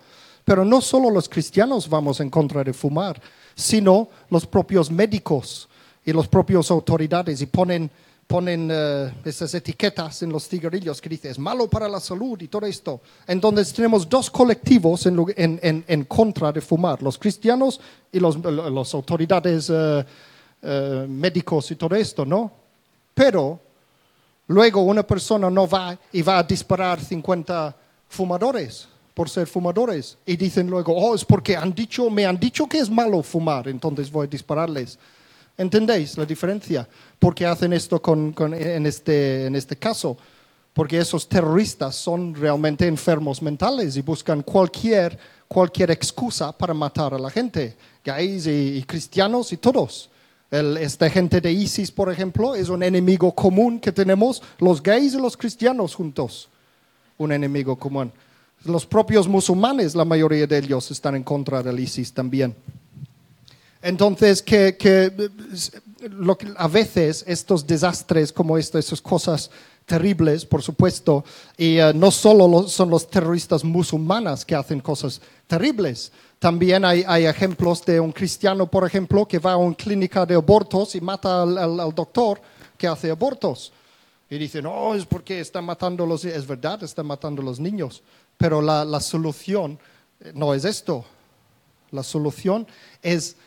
pero 0.46 0.66
no 0.66 0.82
solo 0.82 1.10
los 1.10 1.30
cristianos 1.30 1.88
vamos 1.90 2.20
en 2.20 2.30
contra 2.30 2.64
de 2.64 2.74
fumar, 2.74 3.20
sino 3.56 4.10
los 4.30 4.46
propios 4.46 4.92
médicos 4.92 5.68
y 6.06 6.12
las 6.12 6.28
propias 6.28 6.70
autoridades 6.72 7.42
y 7.42 7.46
ponen, 7.46 7.90
ponen 8.28 8.70
eh, 8.72 9.14
esas 9.24 9.54
etiquetas 9.54 10.24
en 10.24 10.32
los 10.32 10.48
cigarrillos 10.48 11.00
que 11.00 11.10
dice 11.10 11.30
es 11.30 11.40
malo 11.40 11.70
para 11.70 11.88
la 11.88 12.00
salud 12.00 12.42
y 12.42 12.48
todo 12.48 12.66
esto. 12.66 13.02
Entonces 13.28 13.74
tenemos 13.74 14.08
dos 14.10 14.30
colectivos 14.30 15.06
en, 15.06 16.06
contra 16.06 16.52
de 16.52 16.62
fumar, 16.62 17.02
los 17.02 17.18
cristianos 17.18 17.80
y 18.12 18.20
los, 18.20 18.38
las 18.44 18.94
autoridades 18.94 19.70
eh, 19.70 20.06
eh, 20.62 21.06
médicos 21.08 21.72
y 21.72 21.76
todo 21.76 21.96
esto, 21.96 22.26
¿no? 22.26 22.52
Pero 23.14 23.60
Luego 24.48 24.82
una 24.82 25.04
persona 25.04 25.50
no 25.50 25.68
va 25.68 25.98
y 26.12 26.22
va 26.22 26.40
a 26.40 26.44
disparar 26.44 27.00
50 27.00 27.76
fumadores 28.10 28.88
por 29.14 29.30
ser 29.30 29.48
fumadores. 29.48 30.18
Y 30.26 30.36
dicen 30.36 30.70
luego, 30.70 30.96
oh, 30.96 31.16
es 31.16 31.24
porque 31.26 31.56
han 31.56 31.74
dicho, 31.74 32.10
me 32.10 32.26
han 32.26 32.40
dicho 32.40 32.68
que 32.68 32.80
es 32.80 32.90
malo 32.90 33.22
fumar, 33.24 33.68
entonces 33.68 34.12
voy 34.12 34.26
a 34.26 34.30
dispararles. 34.30 34.98
¿Entendéis 35.58 36.18
la 36.18 36.26
diferencia? 36.26 36.88
¿Por 37.20 37.36
qué 37.36 37.46
hacen 37.46 37.74
esto 37.74 38.02
con- 38.02 38.34
con- 38.34 38.54
en, 38.54 38.86
este, 38.88 39.46
en 39.46 39.56
este 39.56 39.76
caso? 39.76 40.18
Porque 40.74 40.98
esos 40.98 41.30
terroristas 41.30 41.96
son 41.96 42.34
realmente 42.34 42.88
enfermos 42.88 43.40
mentales 43.40 43.96
y 43.96 44.02
buscan 44.02 44.42
cualquier, 44.42 45.16
cualquier 45.48 45.92
excusa 45.92 46.52
para 46.52 46.74
matar 46.74 47.14
a 47.14 47.20
la 47.20 47.30
gente, 47.30 47.78
gays 48.04 48.48
y, 48.48 48.78
y 48.78 48.84
cristianos 48.84 49.54
y 49.54 49.58
todos. 49.58 50.10
El- 50.50 50.78
esta 50.78 51.08
gente 51.12 51.40
de 51.40 51.52
ISIS, 51.52 51.92
por 51.92 52.12
ejemplo, 52.12 52.56
es 52.56 52.70
un 52.70 52.82
enemigo 52.82 53.34
común 53.36 53.80
que 53.80 53.92
tenemos 53.92 54.42
los 54.58 54.82
gays 54.82 55.14
y 55.14 55.18
los 55.22 55.38
cristianos 55.38 55.94
juntos. 55.94 56.50
Un 57.20 57.32
enemigo 57.32 57.76
común. 57.78 58.12
Los 58.66 58.86
propios 58.86 59.28
musulmanes, 59.28 59.96
la 59.96 60.06
mayoría 60.06 60.48
de 60.48 60.58
ellos, 60.58 60.90
están 60.92 61.16
en 61.16 61.24
contra 61.24 61.62
del 61.62 61.80
ISIS 61.80 62.14
también. 62.14 62.56
Entonces, 63.82 64.42
que, 64.42 64.78
que, 64.78 65.12
a 66.56 66.68
veces 66.68 67.24
estos 67.28 67.68
desastres 67.68 68.32
como 68.32 68.58
esto, 68.58 68.80
esas 68.80 69.02
cosas 69.02 69.52
terribles, 69.86 70.46
por 70.46 70.62
supuesto, 70.62 71.26
y 71.58 71.78
eh, 71.78 71.92
no 71.94 72.10
solo 72.10 72.68
son 72.68 72.90
los 72.90 73.10
terroristas 73.10 73.64
musulmanas 73.66 74.46
que 74.46 74.56
hacen 74.56 74.80
cosas 74.80 75.20
terribles, 75.48 76.14
también 76.40 76.84
hay, 76.84 77.06
hay 77.08 77.26
ejemplos 77.26 77.86
de 77.86 78.00
un 78.00 78.12
cristiano, 78.12 78.68
por 78.68 78.86
ejemplo, 78.86 79.26
que 79.26 79.40
va 79.40 79.54
a 79.54 79.58
una 79.58 79.76
clínica 79.76 80.26
de 80.26 80.36
abortos 80.36 80.96
y 80.96 81.02
mata 81.02 81.44
al, 81.44 81.96
doctor 81.96 82.42
que 82.78 82.88
hace 82.88 83.10
abortos. 83.10 83.72
Y 84.30 84.38
dicen, 84.38 84.64
no, 84.64 84.94
es 84.96 85.06
porque 85.06 85.40
está 85.40 85.62
matando 85.62 86.06
los 86.06 86.26
Es 86.26 86.46
verdad, 86.46 86.84
está 86.84 87.04
matando 87.04 87.42
los 87.42 87.60
niños. 87.60 88.02
Pero 88.44 88.62
la, 88.62 88.84
la 88.84 89.00
solución 89.00 89.80
eh, 90.20 90.34
no 90.36 90.54
es 90.54 90.66
esto. 90.66 91.06
La 91.92 92.04
solución 92.04 92.68
es, 93.02 93.38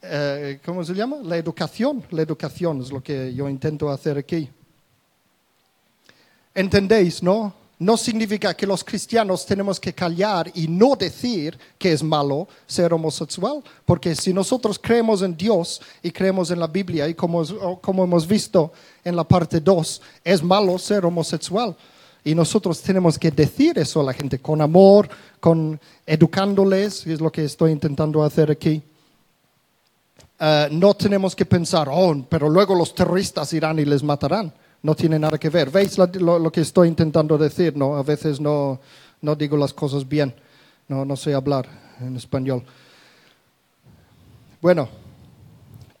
eh, 0.00 0.60
¿cómo 0.64 0.82
se 0.82 0.94
llama? 0.94 1.18
La 1.22 1.36
educación. 1.36 2.02
La 2.10 2.22
educación 2.22 2.80
es 2.80 2.90
lo 2.90 3.02
que 3.02 3.34
yo 3.34 3.50
intento 3.50 3.90
hacer 3.90 4.16
aquí. 4.16 4.48
¿Entendéis, 6.54 7.22
no? 7.22 7.52
No 7.78 7.98
significa 7.98 8.54
que 8.54 8.66
los 8.66 8.82
cristianos 8.82 9.44
tenemos 9.44 9.78
que 9.78 9.92
callar 9.92 10.50
y 10.54 10.68
no 10.68 10.96
decir 10.96 11.58
que 11.76 11.92
es 11.92 12.02
malo 12.02 12.48
ser 12.66 12.94
homosexual, 12.94 13.62
porque 13.84 14.14
si 14.14 14.32
nosotros 14.32 14.78
creemos 14.82 15.20
en 15.20 15.36
Dios 15.36 15.82
y 16.02 16.10
creemos 16.10 16.50
en 16.50 16.60
la 16.60 16.66
Biblia 16.66 17.06
y 17.06 17.12
como, 17.12 17.44
como 17.82 18.04
hemos 18.04 18.26
visto 18.26 18.72
en 19.04 19.16
la 19.16 19.24
parte 19.24 19.60
2, 19.60 20.00
es 20.24 20.42
malo 20.42 20.78
ser 20.78 21.04
homosexual. 21.04 21.76
Y 22.26 22.34
nosotros 22.34 22.82
tenemos 22.82 23.20
que 23.20 23.30
decir 23.30 23.78
eso 23.78 24.00
a 24.00 24.02
la 24.02 24.12
gente 24.12 24.40
con 24.40 24.60
amor, 24.60 25.08
con 25.38 25.78
educándoles, 26.04 27.06
es 27.06 27.20
lo 27.20 27.30
que 27.30 27.44
estoy 27.44 27.70
intentando 27.70 28.24
hacer 28.24 28.50
aquí. 28.50 28.82
Eh, 30.40 30.68
no 30.72 30.92
tenemos 30.94 31.36
que 31.36 31.46
pensar, 31.46 31.88
oh, 31.88 32.26
pero 32.28 32.48
luego 32.48 32.74
los 32.74 32.92
terroristas 32.96 33.52
irán 33.52 33.78
y 33.78 33.84
les 33.84 34.02
matarán. 34.02 34.52
No 34.82 34.96
tiene 34.96 35.20
nada 35.20 35.38
que 35.38 35.50
ver. 35.50 35.70
¿Veis 35.70 35.96
lo, 35.98 36.40
lo 36.40 36.50
que 36.50 36.62
estoy 36.62 36.88
intentando 36.88 37.38
decir? 37.38 37.76
No, 37.76 37.94
a 37.94 38.02
veces 38.02 38.40
no, 38.40 38.80
no 39.22 39.36
digo 39.36 39.56
las 39.56 39.72
cosas 39.72 40.08
bien. 40.08 40.34
No, 40.88 41.04
no 41.04 41.14
sé 41.14 41.32
hablar 41.32 41.68
en 42.00 42.16
español. 42.16 42.64
Bueno, 44.60 44.88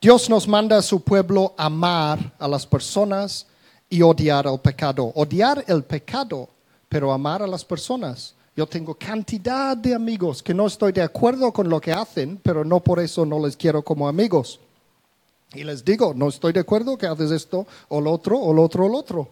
Dios 0.00 0.28
nos 0.28 0.48
manda 0.48 0.76
a 0.78 0.82
su 0.82 1.02
pueblo 1.02 1.54
amar 1.56 2.32
a 2.40 2.48
las 2.48 2.66
personas 2.66 3.46
y 3.88 4.02
odiar 4.02 4.46
al 4.46 4.60
pecado. 4.60 5.12
Odiar 5.14 5.64
el 5.66 5.84
pecado, 5.84 6.48
pero 6.88 7.12
amar 7.12 7.42
a 7.42 7.46
las 7.46 7.64
personas. 7.64 8.34
Yo 8.56 8.66
tengo 8.66 8.94
cantidad 8.94 9.76
de 9.76 9.94
amigos 9.94 10.42
que 10.42 10.54
no 10.54 10.66
estoy 10.66 10.92
de 10.92 11.02
acuerdo 11.02 11.52
con 11.52 11.68
lo 11.68 11.80
que 11.80 11.92
hacen, 11.92 12.40
pero 12.42 12.64
no 12.64 12.80
por 12.80 13.00
eso 13.00 13.26
no 13.26 13.38
les 13.44 13.56
quiero 13.56 13.82
como 13.82 14.08
amigos. 14.08 14.60
Y 15.52 15.62
les 15.62 15.84
digo, 15.84 16.14
no 16.14 16.28
estoy 16.28 16.52
de 16.52 16.60
acuerdo 16.60 16.96
que 16.96 17.06
haces 17.06 17.30
esto 17.30 17.66
o 17.88 18.00
lo 18.00 18.12
otro 18.12 18.38
o 18.38 18.52
lo 18.52 18.62
otro 18.62 18.86
o 18.86 18.88
lo 18.88 18.98
otro. 18.98 19.28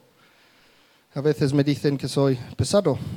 A 1.15 1.21
veces 1.21 1.53
me 1.53 1.65
dicen 1.65 1.97
que 1.97 2.09
soy 2.09 2.39
pesado. 2.57 2.99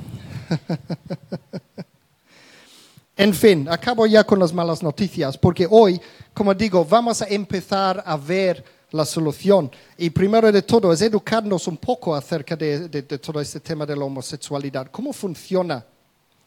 En 3.18 3.34
fin, 3.34 3.68
acabo 3.68 4.06
ya 4.06 4.22
con 4.22 4.38
las 4.38 4.52
malas 4.52 4.80
noticias, 4.80 5.36
porque 5.36 5.66
hoy, 5.68 6.00
como 6.32 6.54
digo, 6.54 6.84
vamos 6.84 7.20
a 7.20 7.26
empezar 7.26 8.00
a 8.06 8.16
ver 8.16 8.64
la 8.90 9.04
solución. 9.04 9.70
Y 9.96 10.10
primero 10.10 10.50
de 10.50 10.62
todo 10.62 10.92
es 10.92 11.02
educarnos 11.02 11.66
un 11.68 11.76
poco 11.76 12.14
acerca 12.14 12.56
de, 12.56 12.88
de- 12.88 13.02
de 13.02 13.18
todo 13.18 13.40
este 13.40 13.60
tema 13.60 13.84
de 13.84 13.96
la 13.96 14.04
homosexualidad. 14.04 14.88
¿Cómo 14.90 15.12
funciona? 15.12 15.84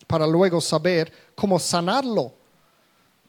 Para 0.08 0.26
luego 0.28 0.60
saber 0.60 1.12
cómo 1.36 1.60
sanarlo. 1.60 2.34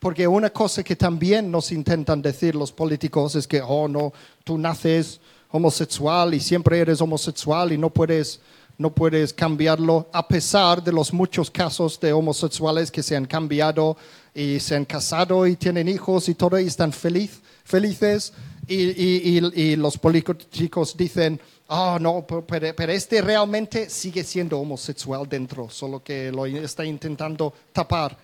Porque 0.00 0.26
una 0.26 0.50
cosa 0.50 0.82
que 0.82 0.96
también 0.96 1.50
nos 1.50 1.70
intentan 1.70 2.20
decir 2.20 2.54
los 2.56 2.72
políticos 2.72 3.36
es 3.36 3.46
que, 3.46 3.60
oh, 3.62 3.86
no, 3.86 4.12
tú 4.42 4.58
naces 4.58 5.20
homosexual 5.50 6.34
y 6.34 6.40
siempre 6.40 6.80
eres 6.80 7.00
homosexual 7.00 7.70
y 7.72 7.78
no 7.78 7.90
puedes, 7.90 8.40
no 8.78 8.90
puedes 8.92 9.32
cambiarlo, 9.32 10.08
a 10.12 10.26
pesar 10.26 10.82
de 10.82 10.90
los 10.90 11.12
muchos 11.12 11.50
casos 11.50 12.00
de 12.00 12.12
homosexuales 12.12 12.90
que 12.90 13.02
se 13.02 13.14
han 13.14 13.26
cambiado 13.26 13.96
y 14.34 14.58
se 14.58 14.74
han 14.74 14.86
casado 14.86 15.46
y 15.46 15.54
tienen 15.54 15.88
hijos 15.88 16.28
y 16.28 16.34
todo 16.34 16.58
y 16.58 16.66
están 16.66 16.92
feliz, 16.92 17.40
felices. 17.72 18.32
Y, 18.68 18.76
y- 18.76 19.38
y- 19.38 19.60
y 19.62 19.76
los 19.76 19.98
políticos 19.98 20.94
dicen, 20.96 21.40
oh, 21.68 21.98
no, 22.00 22.24
pero, 22.46 22.74
pero 22.76 22.92
este 22.92 23.20
realmente 23.20 23.90
sigue 23.90 24.22
siendo 24.22 24.58
homosexual 24.60 25.28
dentro, 25.28 25.68
solo 25.68 26.00
que 26.02 26.30
lo 26.30 26.46
está 26.46 26.84
intentando 26.84 27.52
tapar. 27.72 28.16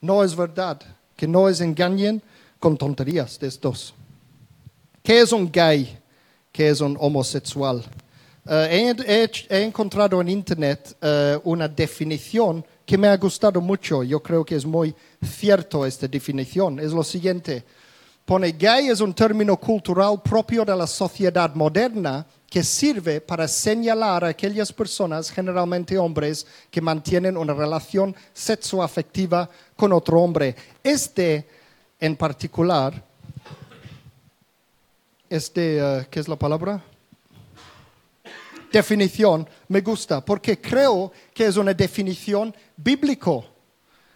No 0.00 0.24
es 0.24 0.34
verdad, 0.34 0.80
que 1.16 1.28
no 1.28 1.48
es 1.48 1.60
engañen 1.60 2.20
con 2.58 2.76
tonterías 2.76 3.38
de 3.38 3.46
estos. 3.46 3.94
¿Qué 5.04 5.20
es 5.20 5.30
un 5.32 5.50
gay? 5.52 5.96
¿Qué 6.50 6.68
es 6.70 6.80
un 6.80 6.96
homosexual? 6.98 7.84
Eh, 8.48 8.94
he, 9.06 9.22
he- 9.24 9.46
he 9.56 9.62
encontrado 9.62 10.20
en 10.20 10.28
internet 10.28 10.96
eh, 11.00 11.38
una 11.44 11.68
definición 11.68 12.64
que 12.84 12.98
me 12.98 13.06
ha 13.08 13.16
gustado 13.16 13.60
mucho. 13.60 14.02
Yo 14.02 14.20
creo 14.20 14.44
que 14.44 14.56
es 14.56 14.64
muy 14.66 14.94
cierto 15.38 15.86
esta 15.86 16.08
definición. 16.08 16.80
Es 16.80 16.92
lo 16.92 17.04
siguiente. 17.04 17.64
Pone 18.26 18.50
gay 18.50 18.88
es 18.88 19.00
un 19.00 19.14
término 19.14 19.56
cultural 19.56 20.20
propio 20.20 20.64
de 20.64 20.74
la 20.74 20.88
sociedad 20.88 21.54
moderna 21.54 22.26
que 22.50 22.64
sirve 22.64 23.20
para 23.20 23.46
señalar 23.46 24.24
a 24.24 24.28
aquellas 24.28 24.72
personas, 24.72 25.30
generalmente 25.30 25.96
hombres, 25.96 26.44
que 26.68 26.80
mantienen 26.80 27.36
una 27.36 27.54
relación 27.54 28.16
sexoafectiva 28.34 29.48
con 29.76 29.92
otro 29.92 30.20
hombre. 30.20 30.56
Este 30.82 31.46
en 32.00 32.16
particular, 32.16 33.00
este, 35.30 35.78
eh, 35.78 36.06
¿qué 36.10 36.18
es 36.18 36.26
la 36.26 36.36
palabra? 36.36 36.82
Definición, 38.72 39.48
me 39.68 39.80
gusta, 39.82 40.24
porque 40.24 40.60
creo 40.60 41.12
que 41.32 41.46
es 41.46 41.56
una 41.56 41.72
definición 41.72 42.52
bíblico. 42.76 43.46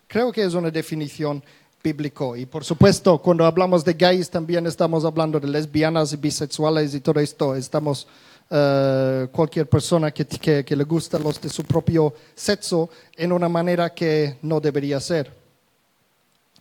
Creo 0.07 0.33
que 0.33 0.43
es 0.43 0.55
una 0.55 0.71
definición 0.71 1.43
bíblico. 1.83 2.37
Y 2.37 2.47
por 2.47 2.65
supuesto, 2.65 3.19
cuando 3.19 3.45
hablamos 3.45 3.85
de 3.85 3.95
gays, 3.95 4.29
también 4.31 4.67
estamos 4.67 5.05
hablando 5.05 5.41
de 5.41 5.49
lesbianas 5.49 6.13
y 6.13 6.17
bisexuales 6.17 6.95
y 6.95 7.01
todo 7.01 7.21
esto. 7.21 7.55
Estamos, 7.57 8.07
eh, 8.51 9.29
cualquier 9.33 9.69
persona 9.69 10.11
que, 10.11 10.27
que, 10.65 10.77
le 10.77 10.85
gusta 10.85 11.19
los 11.19 11.41
de 11.41 11.49
su 11.49 11.65
propio 11.65 12.13
sexo 12.35 12.91
en 13.17 13.33
una 13.33 13.49
manera 13.49 13.95
que 13.95 14.39
no 14.43 14.61
debería 14.61 15.01
ser. 15.01 15.33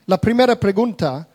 La 0.06 0.18
primera 0.20 0.60
pregunta 0.60 1.28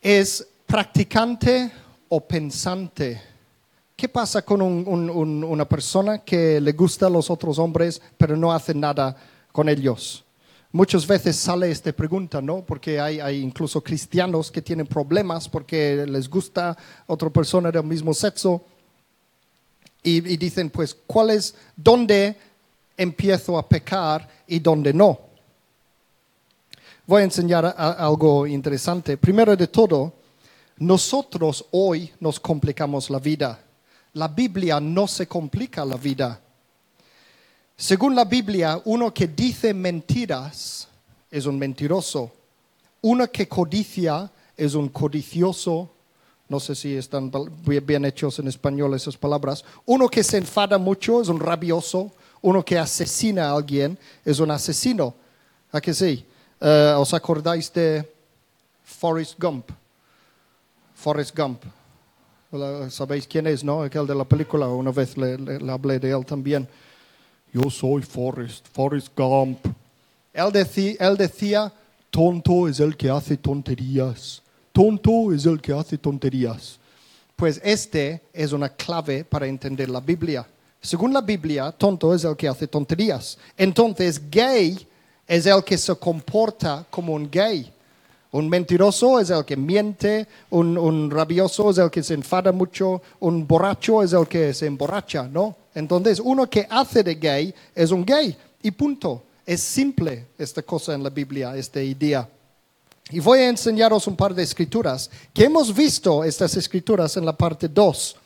es 0.00 0.46
practicante 0.66 1.70
o 2.08 2.20
pensante. 2.20 3.22
¿Qué 3.96 4.08
pasa 4.08 4.42
con 4.42 4.60
un- 4.60 4.86
un- 4.86 5.42
una 5.44 5.64
persona 5.66 6.18
que 6.18 6.60
le 6.60 6.72
gusta 6.72 7.06
a 7.06 7.10
los 7.10 7.30
otros 7.30 7.58
hombres 7.58 8.02
pero 8.18 8.36
no 8.36 8.52
hace 8.52 8.74
nada 8.74 9.16
con 9.52 9.68
ellos? 9.70 10.25
Muchas 10.72 11.06
veces 11.06 11.36
sale 11.36 11.70
esta 11.70 11.92
pregunta, 11.92 12.42
¿no? 12.42 12.62
Porque 12.62 13.00
hay, 13.00 13.40
incluso 13.40 13.82
cristianos 13.82 14.50
que 14.50 14.60
tienen 14.60 14.86
problemas 14.86 15.48
porque 15.48 16.04
les 16.06 16.28
gusta 16.28 16.76
otra 17.06 17.30
persona 17.30 17.70
del 17.70 17.84
mismo 17.84 18.12
sexo 18.12 18.64
y, 20.02 20.20
dicen, 20.36 20.70
pues, 20.70 20.96
¿cuál 21.06 21.30
es, 21.30 21.54
dónde 21.74 22.36
empiezo 22.96 23.58
a 23.58 23.68
pecar 23.68 24.28
y 24.46 24.58
dónde 24.58 24.92
no? 24.92 25.18
Voy 27.06 27.22
a 27.22 27.24
enseñar 27.24 27.74
algo 27.76 28.46
interesante. 28.46 29.16
Primero 29.16 29.56
de 29.56 29.66
todo, 29.68 30.12
nosotros 30.78 31.64
hoy 31.70 32.12
nos 32.20 32.38
complicamos 32.38 33.08
la 33.10 33.18
vida. 33.18 33.60
La 34.12 34.28
Biblia 34.28 34.80
no 34.80 35.06
se 35.06 35.26
complica 35.26 35.84
la 35.84 35.96
vida. 35.96 36.40
Según 37.76 38.14
la 38.14 38.24
Biblia, 38.24 38.80
uno 38.86 39.12
que 39.12 39.26
dice 39.28 39.74
mentiras 39.74 40.88
es 41.30 41.44
un 41.46 41.58
mentiroso. 41.58 42.32
Uno 43.02 43.30
que 43.30 43.46
codicia 43.46 44.30
es 44.56 44.74
un 44.74 44.88
codicioso. 44.88 45.90
No 46.48 46.58
sé 46.60 46.74
si 46.74 46.94
están 46.96 47.30
bien 47.64 48.04
hechos 48.04 48.38
en 48.38 48.48
español 48.48 48.94
esas 48.94 49.16
palabras. 49.16 49.64
Uno 49.84 50.08
que 50.08 50.22
se 50.24 50.38
enfada 50.38 50.78
mucho 50.78 51.20
es 51.20 51.28
un 51.28 51.38
rabioso. 51.38 52.12
Uno 52.40 52.64
que 52.64 52.78
asesina 52.78 53.48
a 53.50 53.56
alguien 53.56 53.98
es 54.24 54.38
un 54.38 54.50
asesino. 54.50 55.14
¿A 55.72 55.80
que 55.80 55.92
sí? 55.92 56.24
Eh, 56.60 56.94
¿Os 56.96 57.12
acordáis 57.12 57.70
de 57.72 58.08
Forrest 58.84 59.38
Gump? 59.38 59.68
Forrest 60.94 61.36
Gump. 61.36 61.62
Sabéis 62.88 63.26
quién 63.26 63.46
es, 63.48 63.62
¿no? 63.62 63.82
Aquel 63.82 64.06
de 64.06 64.14
la 64.14 64.24
película. 64.24 64.66
Una 64.68 64.92
vez 64.92 65.16
le- 65.18 65.36
le 65.36 65.70
hablé 65.72 65.98
de 65.98 66.10
él 66.10 66.24
también. 66.24 66.66
Yo 67.52 67.70
soy 67.70 68.02
Forrest, 68.02 68.66
Forrest 68.72 69.08
Gump. 69.16 69.58
Él, 70.32 70.46
decí- 70.52 70.96
él 71.00 71.16
decía, 71.16 71.72
tonto 72.10 72.68
es 72.68 72.80
el 72.80 72.96
que 72.96 73.08
hace 73.10 73.36
tonterías. 73.36 74.42
Tonto 74.72 75.32
es 75.32 75.46
el 75.46 75.60
que 75.60 75.72
hace 75.72 75.96
tonterías. 75.96 76.78
Pues 77.34 77.60
este 77.64 78.20
es 78.32 78.52
una 78.52 78.68
clave 78.68 79.24
para 79.24 79.46
entender 79.46 79.88
la 79.88 80.00
Biblia. 80.00 80.46
Según 80.80 81.12
la 81.12 81.20
Biblia, 81.22 81.72
tonto 81.72 82.14
es 82.14 82.24
el 82.24 82.36
que 82.36 82.48
hace 82.48 82.66
tonterías. 82.66 83.38
Entonces, 83.56 84.20
gay 84.30 84.86
es 85.26 85.46
el 85.46 85.64
que 85.64 85.76
se 85.78 85.94
comporta 85.96 86.84
como 86.90 87.14
un 87.14 87.30
gay. 87.30 87.72
Un 88.32 88.48
mentiroso 88.48 89.18
es 89.18 89.30
el 89.30 89.44
que 89.44 89.56
miente, 89.56 90.26
un, 90.50 90.76
un 90.76 91.10
rabioso 91.10 91.70
es 91.70 91.78
el 91.78 91.90
que 91.90 92.02
se 92.02 92.14
enfada 92.14 92.52
mucho, 92.52 93.00
un 93.20 93.46
borracho 93.46 94.02
es 94.02 94.12
el 94.12 94.26
que 94.28 94.52
se 94.52 94.66
emborracha, 94.66 95.22
¿no? 95.26 95.56
Entonces, 95.76 96.20
uno 96.24 96.48
que 96.48 96.66
hace 96.70 97.02
de 97.02 97.14
gay 97.14 97.54
es 97.74 97.90
un 97.90 98.02
gay 98.02 98.34
y 98.62 98.70
punto. 98.70 99.22
Es 99.44 99.60
simple 99.60 100.24
esta 100.38 100.62
cosa 100.62 100.94
en 100.94 101.02
la 101.02 101.10
Biblia, 101.10 101.54
esta 101.54 101.82
idea. 101.82 102.26
Y 103.10 103.20
voy 103.20 103.40
a 103.40 103.50
enseñaros 103.50 104.06
un 104.06 104.16
par 104.16 104.34
de 104.34 104.42
escrituras 104.42 105.10
que 105.34 105.44
hemos 105.44 105.74
visto 105.74 106.24
estas 106.24 106.56
escrituras 106.56 107.18
en 107.18 107.26
la 107.26 107.36
parte 107.36 107.68
2. 107.68 108.16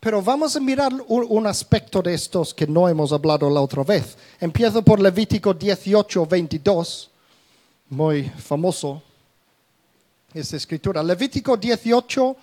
Pero 0.00 0.20
vamos 0.20 0.54
a 0.54 0.60
mirar 0.60 0.92
un, 1.08 1.46
aspecto 1.46 2.02
de 2.02 2.12
estos 2.12 2.52
que 2.52 2.66
no 2.66 2.86
hemos 2.86 3.10
hablado 3.10 3.48
la 3.48 3.62
otra 3.62 3.82
vez. 3.84 4.18
Empiezo 4.38 4.82
por 4.82 5.00
Levítico 5.00 5.54
18, 5.54 6.26
22, 6.26 7.10
muy 7.88 8.24
famoso 8.24 9.02
esta 10.34 10.58
escritura. 10.58 11.02
Levítico 11.02 11.56
18 11.56 12.36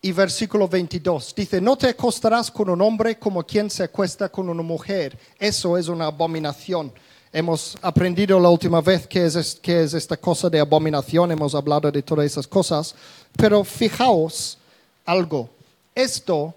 y 0.00 0.12
versículo 0.12 0.68
22 0.68 1.34
dice, 1.34 1.60
no 1.60 1.76
te 1.76 1.88
acostarás 1.88 2.50
con 2.50 2.70
un 2.70 2.80
hombre 2.80 3.18
como 3.18 3.44
quien 3.44 3.70
se 3.70 3.84
acuesta 3.84 4.28
con 4.28 4.48
una 4.48 4.62
mujer. 4.62 5.18
Eso 5.38 5.76
es 5.76 5.88
una 5.88 6.06
abominación. 6.06 6.92
Hemos 7.32 7.76
aprendido 7.82 8.38
la 8.38 8.48
última 8.48 8.80
vez 8.80 9.06
qué 9.06 9.26
es, 9.26 9.58
qué 9.60 9.82
es 9.82 9.94
esta 9.94 10.16
cosa 10.16 10.48
de 10.48 10.60
abominación, 10.60 11.32
hemos 11.32 11.54
hablado 11.54 11.90
de 11.90 12.02
todas 12.02 12.24
esas 12.24 12.46
cosas, 12.46 12.94
pero 13.36 13.64
fijaos 13.64 14.58
algo, 15.04 15.50
esto 15.94 16.54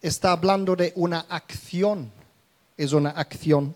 está 0.00 0.32
hablando 0.32 0.76
de 0.76 0.92
una 0.96 1.26
acción, 1.28 2.12
es 2.76 2.92
una 2.92 3.10
acción. 3.10 3.74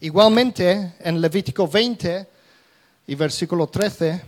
Igualmente, 0.00 0.94
en 1.00 1.20
Levítico 1.20 1.68
20 1.68 2.26
y 3.06 3.14
versículo 3.14 3.66
13, 3.66 4.22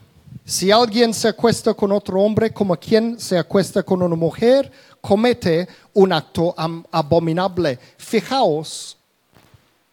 si 0.44 0.70
alguien 0.70 1.14
se 1.14 1.28
acuesta 1.28 1.72
con 1.74 1.92
otro 1.92 2.20
hombre 2.20 2.52
como 2.52 2.76
quien 2.76 3.18
se 3.20 3.38
acuesta 3.38 3.82
con 3.82 4.02
una 4.02 4.16
mujer, 4.16 4.70
comete 5.00 5.68
un 5.94 6.12
acto 6.12 6.54
abominable. 6.90 7.78
Fijaos, 7.96 8.96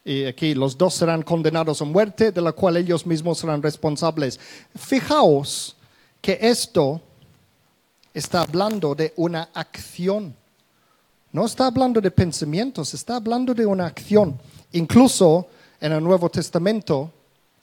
y 0.04 0.26
aquí 0.26 0.56
los 0.56 0.76
dos 0.76 0.96
serán 0.96 1.22
condenados 1.22 1.82
a 1.82 1.86
muerte, 1.86 2.32
de 2.32 2.42
la 2.42 2.52
cual 2.52 2.78
ellos 2.78 3.06
mismos 3.06 3.38
serán 3.38 3.62
responsables. 3.62 4.40
Fijaos 4.76 5.76
que 6.20 6.40
esto 6.42 7.00
está 8.14 8.42
hablando 8.42 8.96
de 8.96 9.14
una 9.18 9.50
acción. 9.54 10.36
No 11.32 11.46
está 11.46 11.68
hablando 11.68 12.02
de 12.02 12.10
pensamientos, 12.10 12.96
está 12.96 13.18
hablando 13.18 13.54
de 13.54 13.68
una 13.68 13.86
acción. 13.86 14.40
Incluso 14.72 15.48
en 15.80 15.92
el 15.92 16.04
Nuevo 16.04 16.28
Testamento, 16.30 17.12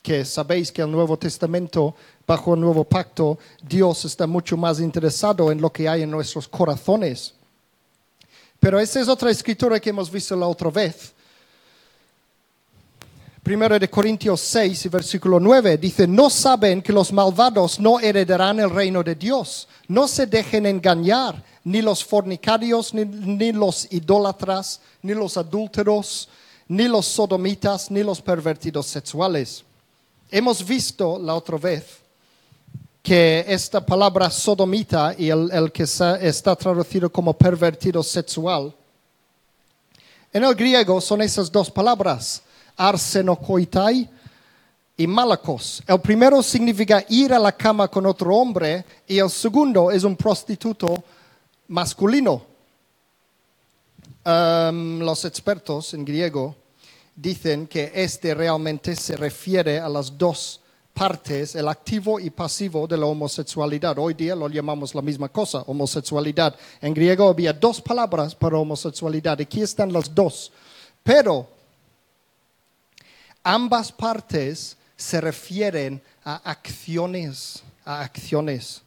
que 0.06 0.24
sabéis 0.24 0.70
que 0.70 0.82
el 0.82 0.90
Nuevo 0.92 1.16
Testamento, 1.18 1.96
bajo 2.24 2.54
el 2.54 2.60
Nuevo 2.60 2.84
Pacto, 2.84 3.40
Dios 3.60 4.04
está 4.04 4.24
mucho 4.24 4.56
más 4.56 4.78
interesado 4.78 5.50
en 5.50 5.60
lo 5.60 5.72
que 5.72 5.88
hay 5.88 6.02
en 6.02 6.10
nuestros 6.12 6.46
corazones. 6.46 7.34
Pero 8.60 8.78
esa 8.78 9.00
es 9.00 9.08
otra 9.08 9.32
escritura 9.32 9.80
que 9.80 9.90
hemos 9.90 10.08
visto 10.08 10.36
la 10.36 10.46
otra 10.46 10.70
vez. 10.70 11.12
Primero 13.42 13.80
de 13.80 13.90
Corintios 13.90 14.40
6, 14.42 14.86
y 14.86 14.88
versículo 14.88 15.40
9, 15.40 15.76
dice, 15.76 16.06
no 16.06 16.30
saben 16.30 16.82
que 16.82 16.92
los 16.92 17.12
malvados 17.12 17.80
no 17.80 17.98
heredarán 17.98 18.60
el 18.60 18.70
reino 18.70 19.02
de 19.02 19.16
Dios. 19.16 19.66
No 19.88 20.06
se 20.06 20.26
dejen 20.26 20.66
engañar, 20.66 21.42
ni 21.64 21.82
los 21.82 22.04
fornicarios, 22.04 22.94
ni, 22.94 23.04
ni 23.04 23.50
los 23.50 23.92
idólatras, 23.92 24.80
ni 25.02 25.14
los 25.14 25.36
adúlteros, 25.36 26.28
ni 26.68 26.86
los 26.86 27.06
sodomitas, 27.06 27.90
ni 27.90 28.04
los 28.04 28.22
pervertidos 28.22 28.86
sexuales. 28.86 29.65
Hemos 30.30 30.64
visto 30.64 31.18
la 31.18 31.34
otra 31.34 31.56
vez 31.56 31.98
que 33.02 33.44
esta 33.46 33.84
palabra 33.84 34.28
sodomita 34.30 35.14
y 35.16 35.30
el, 35.30 35.50
el 35.52 35.70
que 35.70 35.84
está 35.84 36.56
traducido 36.56 37.10
como 37.10 37.32
pervertido 37.32 38.02
sexual, 38.02 38.74
en 40.32 40.44
el 40.44 40.54
griego 40.54 41.00
son 41.00 41.22
esas 41.22 41.50
dos 41.50 41.70
palabras, 41.70 42.42
arsenokoitai 42.76 44.10
y 44.96 45.06
malakos. 45.06 45.82
El 45.86 46.00
primero 46.00 46.42
significa 46.42 47.04
ir 47.08 47.32
a 47.32 47.38
la 47.38 47.52
cama 47.52 47.88
con 47.88 48.04
otro 48.04 48.34
hombre 48.34 48.84
y 49.06 49.18
el 49.18 49.30
segundo 49.30 49.90
es 49.90 50.02
un 50.02 50.16
prostituto 50.16 51.02
masculino. 51.68 52.42
Um, 54.24 54.98
los 54.98 55.24
expertos 55.24 55.94
en 55.94 56.04
griego 56.04 56.56
dicen 57.16 57.66
que 57.66 57.90
este 57.94 58.34
realmente 58.34 58.94
se 58.94 59.16
refiere 59.16 59.80
a 59.80 59.88
las 59.88 60.16
dos 60.16 60.60
partes, 60.92 61.54
el 61.54 61.68
activo 61.68 62.20
y 62.20 62.30
pasivo 62.30 62.86
de 62.86 62.96
la 62.96 63.06
homosexualidad. 63.06 63.98
Hoy 63.98 64.14
día 64.14 64.36
lo 64.36 64.48
llamamos 64.48 64.94
la 64.94 65.02
misma 65.02 65.28
cosa, 65.28 65.62
homosexualidad. 65.66 66.54
En 66.80 66.94
griego 66.94 67.28
había 67.28 67.52
dos 67.52 67.80
palabras 67.80 68.34
para 68.34 68.58
homosexualidad, 68.58 69.40
aquí 69.40 69.62
están 69.62 69.92
las 69.92 70.14
dos. 70.14 70.52
Pero 71.02 71.48
ambas 73.42 73.90
partes 73.92 74.76
se 74.96 75.20
refieren 75.20 76.02
a 76.24 76.36
acciones, 76.50 77.62
a 77.84 78.00
acciones. 78.02 78.82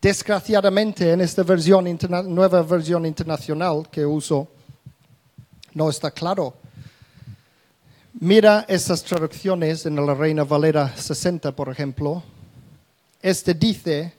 Desgraciadamente, 0.00 1.12
en 1.12 1.20
esta 1.20 1.42
versión 1.42 1.98
nueva 2.28 2.62
versión 2.62 3.04
internacional 3.04 3.86
que 3.90 4.04
uso, 4.04 4.48
no 5.74 5.90
está 5.90 6.10
claro. 6.10 6.54
Mira 8.18 8.64
estas 8.68 9.02
traducciones 9.04 9.86
en 9.86 9.94
la 10.04 10.14
Reina 10.14 10.44
Valera 10.44 10.94
60, 10.96 11.52
por 11.54 11.68
ejemplo. 11.68 12.22
Este 13.22 13.54
dice, 13.54 14.12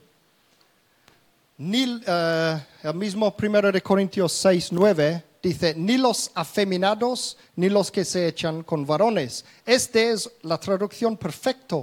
ni, 1.58 2.00
eh, 2.06 2.64
el 2.82 2.94
mismo 2.94 3.34
1 3.36 3.70
de 3.72 3.82
Corintios 3.82 4.32
6, 4.32 4.68
9, 4.72 5.22
dice, 5.42 5.74
ni 5.76 5.98
los 5.98 6.30
afeminados 6.34 7.36
ni 7.56 7.68
los 7.68 7.90
que 7.90 8.04
se 8.04 8.28
echan 8.28 8.62
con 8.62 8.86
varones. 8.86 9.44
Esta 9.66 10.00
es 10.00 10.30
la 10.42 10.58
traducción 10.58 11.16
perfecta 11.16 11.82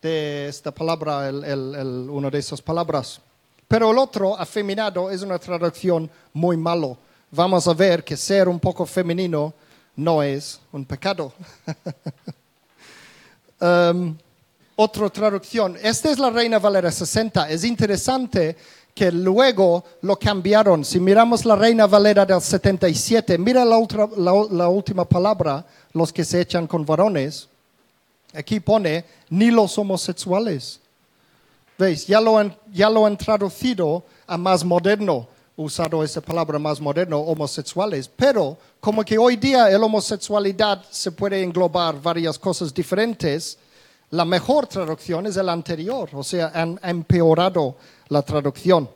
de 0.00 0.48
esta 0.48 0.70
palabra, 0.70 1.28
el- 1.28 1.42
el- 1.44 2.08
una 2.10 2.30
de 2.30 2.38
esas 2.38 2.62
palabras. 2.62 3.20
Pero 3.66 3.90
el 3.90 3.98
otro, 3.98 4.38
afeminado, 4.38 5.10
es 5.10 5.22
una 5.22 5.38
traducción 5.38 6.08
muy 6.32 6.56
malo. 6.56 6.96
Vamos 7.30 7.66
a 7.66 7.74
ver 7.74 8.04
que 8.04 8.16
ser 8.16 8.48
un 8.48 8.60
poco 8.60 8.86
femenino 8.86 9.52
no 9.96 10.22
es 10.22 10.60
un 10.72 10.84
pecado. 10.84 11.32
Um, 13.60 14.18
otra 14.76 15.08
traducción. 15.08 15.78
Esta 15.80 16.10
es 16.10 16.18
la 16.18 16.28
Reina 16.28 16.58
Valera 16.58 16.90
60. 16.90 17.48
Es 17.48 17.64
interesante 17.64 18.56
que 18.94 19.10
luego 19.10 19.84
lo 20.02 20.16
cambiaron. 20.18 20.84
Si 20.84 21.00
miramos 21.00 21.44
la 21.44 21.56
Reina 21.56 21.86
Valera 21.86 22.26
del 22.26 22.42
77, 22.42 23.38
mira 23.38 23.64
la, 23.64 24.68
última 24.68 25.04
palabra, 25.04 25.64
los 25.92 26.12
que 26.12 26.24
se 26.24 26.40
echan 26.40 26.66
con 26.66 26.84
varones. 26.84 27.48
Aquí 28.34 28.60
pone, 28.60 29.04
ni 29.30 29.50
los 29.50 29.78
homosexuales. 29.78 30.80
¿Veis? 31.78 32.06
Ya 32.06 32.20
lo 32.20 32.36
han 33.06 33.16
traducido 33.16 34.04
a 34.26 34.36
más 34.36 34.64
moderno, 34.64 35.28
usado 35.56 36.02
esa 36.02 36.20
palabra 36.20 36.58
más 36.58 36.80
moderno, 36.80 37.18
homosexuales. 37.18 38.08
Pero 38.08 38.56
como 38.80 39.04
que 39.04 39.18
hoy 39.18 39.36
día 39.36 39.68
la 39.70 39.86
homosexualidad 39.86 40.84
se 40.90 41.12
puede 41.12 41.42
englobar 41.42 42.00
varias 42.00 42.38
cosas 42.38 42.72
diferentes, 42.72 43.58
la 44.10 44.24
mejor 44.24 44.66
traducción 44.66 45.26
es 45.26 45.36
el 45.36 45.48
anterior, 45.48 46.08
o 46.12 46.22
sea, 46.22 46.52
han 46.54 46.78
empeorado 46.82 47.76
la 48.08 48.22
traducción. 48.22 48.88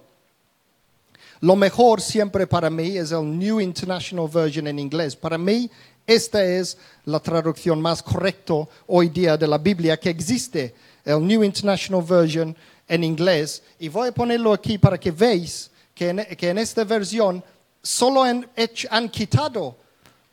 Lo 1.41 1.57
mejor 1.57 2.01
siempre 2.01 2.47
para 2.47 2.69
mí 2.69 2.97
es 2.97 3.13
el 3.13 3.39
New 3.39 3.61
International 3.61 4.29
Version 4.29 4.67
en 4.67 4.79
inglés. 4.79 5.15
Para 5.15 5.39
mí, 5.39 5.71
esta 6.07 6.45
es 6.45 6.77
la 7.05 7.21
traducción 7.21 7.81
más 7.81 8.03
correcta 8.03 8.55
hoy 8.87 9.09
día 9.09 9.37
de 9.37 9.47
la 9.47 9.59
Biblia 9.59 9.99
que 9.99 10.11
existe, 10.11 10.75
el 11.05 11.25
New 11.25 11.45
International 11.45 12.03
Version 12.03 12.57
en 12.89 13.05
inglés. 13.05 13.63
Y 13.79 13.89
voy 13.89 14.09
a 14.09 14.13
ponerlo 14.13 14.53
aquí 14.53 14.79
para 14.79 14.99
que 14.99 15.13
veáis 15.13 15.71
que 15.99 16.11
en, 16.11 16.25
que 16.37 16.49
en 16.51 16.59
esta 16.59 16.85
versión 16.85 17.43
solo 17.83 18.23
han, 18.23 18.49
hecho- 18.55 18.87
han 18.93 19.09
quitado 19.09 19.75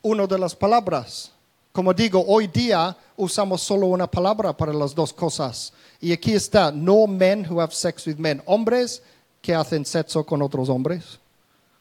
una 0.00 0.24
de 0.24 0.38
las 0.38 0.54
palabras. 0.54 1.32
Como 1.72 1.92
digo, 1.92 2.24
hoy 2.28 2.46
día 2.46 2.96
usamos 3.16 3.62
solo 3.62 3.88
una 3.88 4.06
palabra 4.08 4.56
para 4.56 4.72
las 4.72 4.94
dos 4.94 5.12
cosas. 5.12 5.72
Y 6.00 6.12
aquí 6.12 6.34
está, 6.34 6.70
no 6.70 7.08
men 7.08 7.44
who 7.50 7.60
have 7.60 7.74
sex 7.74 8.06
with 8.06 8.16
men. 8.16 8.40
Hombres 8.46 9.02
que 9.42 9.52
hacen 9.56 9.84
sexo 9.84 10.24
con 10.24 10.40
otros 10.40 10.68
hombres. 10.68 11.18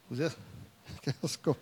Qué 1.02 1.14
asco. 1.24 1.56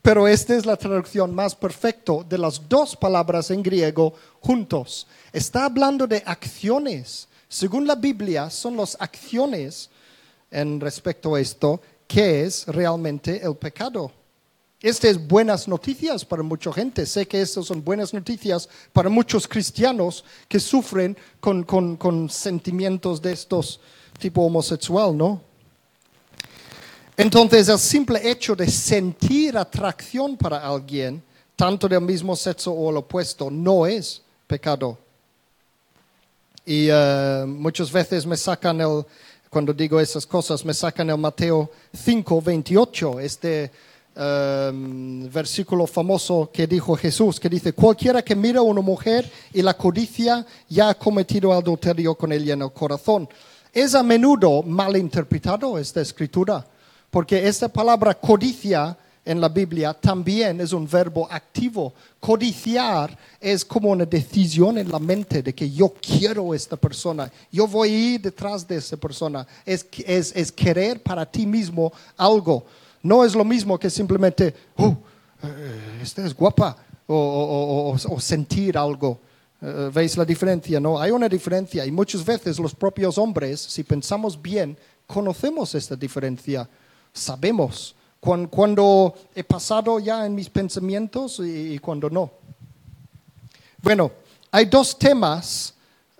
Pero 0.00 0.26
esta 0.26 0.56
es 0.56 0.64
la 0.64 0.76
traducción 0.76 1.34
más 1.34 1.54
perfecta 1.54 2.12
de 2.26 2.38
las 2.38 2.66
dos 2.66 2.96
palabras 2.96 3.50
en 3.50 3.62
griego 3.62 4.14
juntos. 4.40 5.06
Está 5.30 5.66
hablando 5.66 6.06
de 6.06 6.22
acciones. 6.24 7.28
Según 7.48 7.86
la 7.86 7.96
Biblia, 7.96 8.48
son 8.48 8.76
las 8.78 8.96
acciones 8.98 9.90
en 10.50 10.80
respecto 10.80 11.34
a 11.34 11.40
esto 11.40 11.80
que 12.06 12.44
es 12.44 12.66
realmente 12.66 13.44
el 13.44 13.56
pecado. 13.56 14.12
Estas 14.80 15.12
es 15.12 15.26
buenas 15.28 15.66
noticias 15.66 16.24
para 16.24 16.42
mucha 16.42 16.72
gente. 16.72 17.06
Sé 17.06 17.26
que 17.26 17.40
estas 17.40 17.64
son 17.66 17.82
buenas 17.82 18.12
noticias 18.12 18.68
para 18.92 19.08
muchos 19.08 19.48
cristianos 19.48 20.24
que 20.48 20.60
sufren 20.60 21.16
con, 21.40 21.64
con- 21.64 21.96
con 21.96 22.28
sentimientos 22.28 23.20
de 23.20 23.32
estos 23.32 23.80
tipo 24.18 24.42
homosexual, 24.42 25.16
¿no? 25.16 25.40
Entonces, 27.16 27.68
el 27.68 27.78
simple 27.78 28.30
hecho 28.30 28.54
de 28.54 28.68
sentir 28.70 29.56
atracción 29.56 30.36
para 30.36 30.58
alguien, 30.66 31.22
tanto 31.56 31.88
del 31.88 32.02
mismo 32.02 32.36
sexo 32.36 32.72
o 32.72 32.90
el 32.90 32.98
opuesto, 32.98 33.50
no 33.50 33.86
es 33.86 34.20
pecado. 34.46 34.98
Y 36.64 36.88
eh, 36.90 37.44
muchas 37.46 37.90
veces 37.90 38.26
me 38.26 38.36
sacan 38.36 38.80
el, 38.80 39.04
cuando 39.50 39.72
digo 39.72 40.00
esas 40.00 40.26
cosas, 40.26 40.64
me 40.64 40.74
sacan 40.74 41.10
el 41.10 41.18
Mateo 41.18 41.70
5, 41.92 42.42
28, 42.42 43.20
este 43.20 43.70
eh, 44.16 44.70
versículo 45.32 45.86
famoso 45.86 46.50
que 46.52 46.66
dijo 46.66 46.96
Jesús, 46.96 47.38
que 47.38 47.48
dice, 47.48 47.72
cualquiera 47.72 48.22
que 48.22 48.34
mira 48.34 48.60
a 48.60 48.62
una 48.62 48.80
mujer 48.80 49.30
y 49.52 49.62
la 49.62 49.74
codicia 49.74 50.44
ya 50.68 50.88
ha 50.88 50.94
cometido 50.94 51.52
adulterio 51.52 52.14
con 52.14 52.32
ella 52.32 52.54
en 52.54 52.62
el 52.62 52.72
corazón. 52.72 53.28
Es 53.72 53.94
a 53.94 54.02
menudo 54.02 54.62
mal 54.62 54.96
interpretado 54.96 55.78
esta 55.78 56.00
escritura, 56.00 56.66
porque 57.10 57.46
esta 57.46 57.68
palabra 57.68 58.14
codicia 58.14 58.96
en 59.26 59.40
la 59.40 59.48
Biblia 59.48 59.92
también 59.92 60.60
es 60.60 60.72
un 60.72 60.88
verbo 60.88 61.26
activo. 61.30 61.92
Codiciar 62.20 63.16
es 63.40 63.64
como 63.64 63.90
una 63.90 64.04
decisión 64.06 64.78
en 64.78 64.88
la 64.90 64.98
mente 64.98 65.42
de 65.42 65.52
que 65.54 65.68
yo 65.70 65.92
quiero 66.00 66.52
a 66.52 66.56
esta 66.56 66.76
persona, 66.76 67.30
yo 67.50 67.66
voy 67.66 67.88
a 67.90 67.98
ir 68.14 68.20
detrás 68.20 68.66
de 68.66 68.76
esa 68.76 68.96
persona. 68.96 69.46
Es, 69.64 69.84
es, 70.06 70.32
es 70.34 70.52
querer 70.52 71.02
para 71.02 71.26
ti 71.26 71.44
mismo 71.44 71.92
algo. 72.16 72.64
No 73.02 73.24
es 73.24 73.34
lo 73.34 73.44
mismo 73.44 73.78
que 73.78 73.90
simplemente, 73.90 74.54
oh, 74.76 74.96
eh, 75.42 76.00
esta 76.02 76.24
es 76.24 76.34
guapa, 76.34 76.76
o, 77.08 77.14
o- 77.14 77.90
o- 77.92 78.14
o- 78.14 78.20
sentir 78.20 78.78
algo. 78.78 79.18
Eh, 79.60 79.90
¿Veis 79.92 80.16
la 80.16 80.24
diferencia? 80.24 80.78
No, 80.78 81.00
hay 81.00 81.10
una 81.10 81.28
diferencia 81.28 81.84
y 81.84 81.90
muchas 81.90 82.24
veces 82.24 82.58
los 82.60 82.74
propios 82.74 83.18
hombres, 83.18 83.60
si 83.60 83.82
pensamos 83.82 84.40
bien, 84.40 84.76
conocemos 85.06 85.74
esta 85.74 85.96
diferencia, 85.96 86.68
sabemos 87.12 87.94
cuando 88.20 89.14
he 89.34 89.44
pasado 89.44 89.98
ya 90.00 90.26
en 90.26 90.34
mis 90.34 90.48
pensamientos 90.50 91.40
y, 91.44 91.78
cuando 91.78 92.10
no. 92.10 92.30
Bueno, 93.82 94.10
hay 94.50 94.64
dos 94.66 94.98
temas 94.98 95.74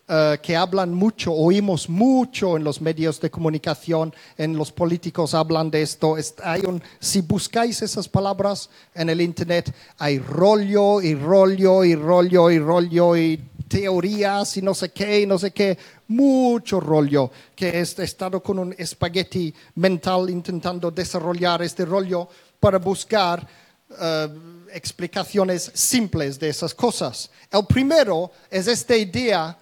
eh, 0.09 0.39
que 0.41 0.55
hablan 0.55 0.95
mucho, 0.95 1.33
oímos 1.33 1.89
mucho 1.89 2.57
en 2.57 2.63
los 2.63 2.81
medios 2.81 3.21
de 3.21 3.29
comunicación, 3.29 4.15
en 4.39 4.57
los 4.57 4.71
políticos 4.71 5.35
hablan 5.35 5.69
de 5.69 5.83
esto. 5.83 6.17
Es- 6.17 6.35
hay 6.45 6.61
un- 6.65 6.81
si 7.01 7.23
buscáis 7.23 7.83
esas 7.83 8.09
palabras 8.09 8.71
en 8.95 9.11
el 9.11 9.21
Internet, 9.21 9.75
hay 9.99 10.21
rollo 10.21 11.01
y 11.03 11.17
rollo 11.17 11.83
y 11.85 11.97
rollo 11.97 12.51
y 12.53 12.59
rollo 12.61 13.17
y 13.17 13.41
teorías 13.69 14.57
y 14.57 14.63
no 14.63 14.75
sé 14.75 14.91
qué 14.91 15.21
y 15.21 15.27
no 15.27 15.39
sé 15.39 15.51
qué. 15.51 15.77
Mucho 16.09 16.81
rollo 16.81 17.31
que 17.55 17.69
he 17.69 17.81
estado 17.81 18.43
con 18.43 18.59
un 18.59 18.75
espagueti 18.79 19.53
mental 19.75 20.31
intentando 20.31 20.91
desarrollar 20.91 21.63
este 21.63 21.85
rollo 21.85 22.29
para 22.61 22.79
buscar 22.79 23.47
eh, 23.89 24.29
explicaciones 24.73 25.71
simples 25.75 26.39
de 26.39 26.49
esas 26.49 26.75
cosas. 26.75 27.31
El 27.51 27.67
primero 27.67 28.33
es 28.51 28.67
esta 28.67 28.97
idea 28.97 29.57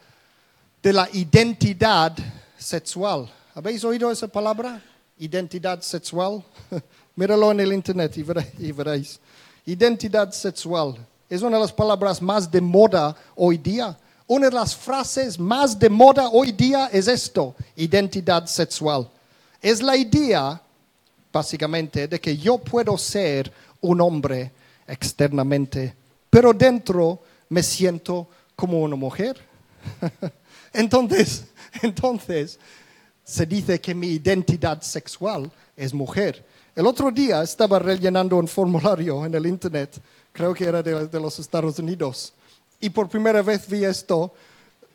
de 0.83 0.93
la 0.93 1.09
identidad 1.13 2.17
sexual. 2.59 3.31
¿Habéis 3.55 3.85
oído 3.85 4.11
esa 4.11 4.29
palabra? 4.29 4.83
Identidad 5.19 5.81
sexual. 5.83 6.45
Míralo 7.17 7.53
en 7.53 7.61
el 7.61 7.73
internet 7.73 8.17
y 8.59 8.73
veréis. 8.73 9.21
Identidad 9.67 10.33
sexual. 10.33 10.97
Es 11.29 11.43
una 11.43 11.57
de 11.57 11.63
las 11.63 11.73
palabras 11.73 12.21
más 12.21 12.51
de 12.51 12.61
moda 12.61 13.17
hoy 13.35 13.59
día. 13.59 13.97
Una 14.27 14.49
de 14.49 14.55
las 14.55 14.77
frases 14.77 15.39
más 15.39 15.79
de 15.79 15.89
moda 15.89 16.29
hoy 16.29 16.53
día 16.53 16.89
es 16.93 17.09
esto, 17.09 17.55
identidad 17.77 18.47
sexual. 18.47 19.09
Es 19.61 19.83
la 19.83 19.97
idea, 19.97 20.61
básicamente, 21.33 22.09
de 22.09 22.21
que 22.21 22.37
yo 22.37 22.59
puedo 22.59 22.97
ser 22.99 23.53
un 23.81 24.01
hombre 24.01 24.53
externamente, 24.87 25.95
pero 26.31 26.53
dentro 26.53 27.21
me 27.49 27.63
siento 27.63 28.29
como 28.55 28.83
una 28.83 28.97
mujer. 28.97 29.39
entonces, 30.73 31.47
entonces, 31.83 32.59
se 33.23 33.47
dice 33.47 33.81
que 33.81 33.95
mi 33.95 34.09
identidad 34.09 34.83
sexual 34.83 35.51
es 35.77 35.93
mujer. 35.95 36.45
El 36.75 36.87
otro 36.87 37.11
día 37.11 37.43
estaba 37.43 37.79
rellenando 37.79 38.37
un 38.37 38.49
formulario 38.49 39.25
en 39.25 39.35
el 39.35 39.47
internet, 39.47 40.01
creo 40.35 40.53
que 40.53 40.65
era 40.65 40.83
de, 40.83 41.09
de 41.09 41.21
los 41.21 41.39
Estados 41.39 41.79
Unidos, 41.79 42.35
y 42.85 42.91
por 42.91 43.09
primera 43.09 43.41
vez 43.41 43.67
vi 43.67 43.83
esto, 43.83 44.35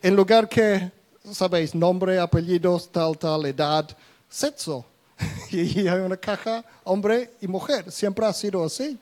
en 0.04 0.16
lugar 0.16 0.48
que, 0.48 0.92
sabéis, 1.32 1.74
nombre, 1.74 2.20
apellidos, 2.20 2.92
tal, 2.92 3.18
tal, 3.18 3.48
edad, 3.48 3.90
sexo. 4.30 4.86
Y 5.52 5.88
hay 5.88 6.00
una 6.00 6.16
caja, 6.16 6.64
hombre 6.84 7.32
y 7.42 7.48
mujer. 7.48 7.92
Siempre 7.92 8.28
ha 8.28 8.34
sido 8.34 8.64
así. 8.64 9.00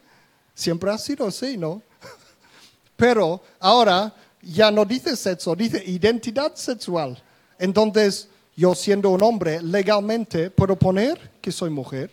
Siempre 0.55 0.89
ha 0.89 0.97
sido 0.97 1.27
así, 1.27 1.57
¿no? 1.57 1.81
Pero 2.95 3.41
ahora 3.59 4.13
ya 4.41 4.71
no 4.71 4.85
dice 4.85 5.17
sexo, 5.17 5.53
dice 5.53 5.83
identidad 5.85 6.55
sexual. 6.55 7.21
Entonces, 7.59 8.29
yo 8.55 8.73
siendo 8.73 9.09
un 9.09 9.21
hombre, 9.21 9.61
legalmente 9.61 10.49
puedo 10.49 10.77
poner 10.77 11.31
que 11.41 11.51
soy 11.51 11.69
mujer. 11.69 12.09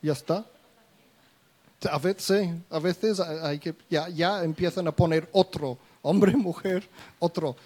Ya 0.00 0.12
está. 0.14 0.44
A 1.86 1.98
veces, 1.98 2.50
a 2.70 2.78
veces 2.78 3.20
hay 3.20 3.58
que, 3.58 3.74
ya, 3.88 4.08
ya 4.08 4.42
empiezan 4.44 4.86
a 4.88 4.92
poner 4.92 5.28
otro, 5.32 5.78
hombre, 6.02 6.36
mujer, 6.36 6.88
otro. 7.18 7.56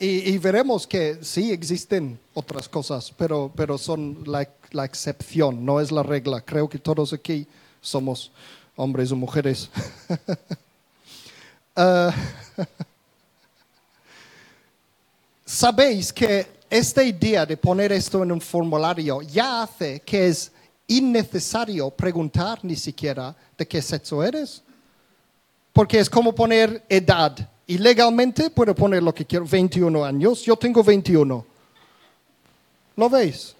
Y, 0.00 0.38
veremos 0.38 0.86
que 0.86 1.18
sí 1.22 1.50
existen 1.50 2.20
otras 2.32 2.68
cosas, 2.68 3.12
pero, 3.16 3.50
pero 3.56 3.76
son 3.76 4.22
la, 4.26 4.48
la 4.70 4.84
excepción, 4.84 5.64
no 5.64 5.80
es 5.80 5.90
la 5.90 6.04
regla. 6.04 6.40
Creo 6.40 6.68
que 6.68 6.78
todos 6.78 7.12
aquí 7.12 7.48
somos 7.80 8.30
hombres 8.76 9.10
o 9.12 9.16
mujeres. 9.16 9.70
Ah, 11.80 12.12
Sabéis 15.46 16.12
que 16.12 16.44
esta 16.68 17.04
idea 17.04 17.46
de 17.46 17.56
poner 17.56 17.92
esto 17.92 18.22
en 18.24 18.32
un 18.32 18.40
formulario 18.40 19.22
ya 19.22 19.62
hace 19.62 20.00
que 20.00 20.26
es 20.26 20.50
innecesario 20.88 21.90
preguntar 21.90 22.58
ni 22.62 22.74
siquiera 22.74 23.36
de 23.56 23.68
qué 23.68 23.80
sexo 23.80 24.24
eres. 24.24 24.62
Porque 25.72 26.00
es 26.00 26.10
como 26.10 26.34
poner 26.34 26.84
edad. 26.88 27.48
Y 27.66 27.78
legalmente 27.78 28.50
puedo 28.50 28.74
poner 28.74 29.02
lo 29.02 29.14
que 29.14 29.24
quiero, 29.24 29.44
21 29.44 30.04
años. 30.04 30.42
Yo 30.42 30.56
tengo 30.56 30.82
21. 30.82 31.46
¿Lo 32.96 33.08
veis? 33.08 33.54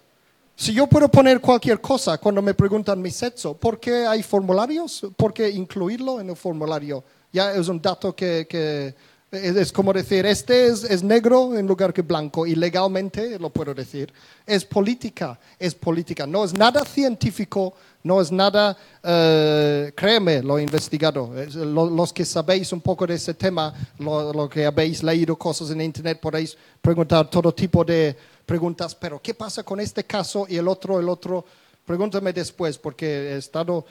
Si 0.55 0.73
yo 0.73 0.87
puedo 0.87 1.09
poner 1.09 1.39
cualquier 1.39 1.79
cosa 1.79 2.17
cuando 2.17 2.41
me 2.41 2.53
preguntan 2.53 3.01
mi 3.01 3.11
sexo, 3.11 3.53
¿por 3.53 3.79
qué 3.79 4.05
hay 4.05 4.21
formularios? 4.21 5.07
¿Por 5.15 5.33
qué 5.33 5.49
incluirlo 5.49 6.19
en 6.19 6.31
el 6.31 6.35
formulario? 6.35 7.01
Ya 7.31 7.53
es 7.53 7.69
un 7.69 7.81
dato 7.81 8.13
que, 8.13 8.45
que 8.49 8.93
es, 9.31 9.71
como 9.71 9.93
decir, 9.93 10.25
este 10.25 10.67
es, 10.67 10.83
es 10.83 11.03
negro 11.03 11.55
en 11.57 11.67
lugar 11.67 11.93
que 11.93 12.01
blanco, 12.01 12.47
y 12.47 12.55
legalmente 12.55 13.37
lo 13.37 13.49
puedo 13.49 13.73
decir. 13.73 14.11
Es 14.45 14.65
política, 14.65 15.39
es 15.59 15.75
política. 15.75 16.25
No 16.25 16.43
es 16.43 16.53
nada 16.53 16.83
científico, 16.83 17.73
no 18.03 18.21
es 18.21 18.31
nada, 18.31 18.75
eh, 19.03 19.91
créeme, 19.95 20.41
lo 20.41 20.57
he 20.57 20.63
investigado. 20.63 21.37
Es- 21.39 21.53
lo- 21.55 21.89
los 21.89 22.11
que 22.11 22.25
sabéis 22.25 22.71
un 22.73 22.81
poco 22.81 23.05
de 23.05 23.15
ese 23.15 23.33
tema, 23.35 23.73
lo, 23.99 24.33
lo 24.33 24.49
que 24.49 24.65
habéis 24.65 25.03
leído 25.03 25.35
cosas 25.35 25.69
en 25.71 25.81
internet, 25.81 26.19
podéis 26.19 26.57
preguntar 26.81 27.29
todo 27.29 27.53
tipo 27.53 27.83
de 27.85 28.15
preguntas, 28.45 28.95
pero 28.95 29.21
¿qué 29.21 29.33
pasa 29.35 29.61
con 29.63 29.79
este 29.79 30.03
caso 30.05 30.47
y 30.49 30.57
el 30.57 30.67
otro, 30.67 30.99
el 30.99 31.07
otro? 31.07 31.45
Pregúntame 31.85 32.33
después, 32.33 32.77
porque 32.77 33.05
he 33.33 33.37
estado 33.37 33.85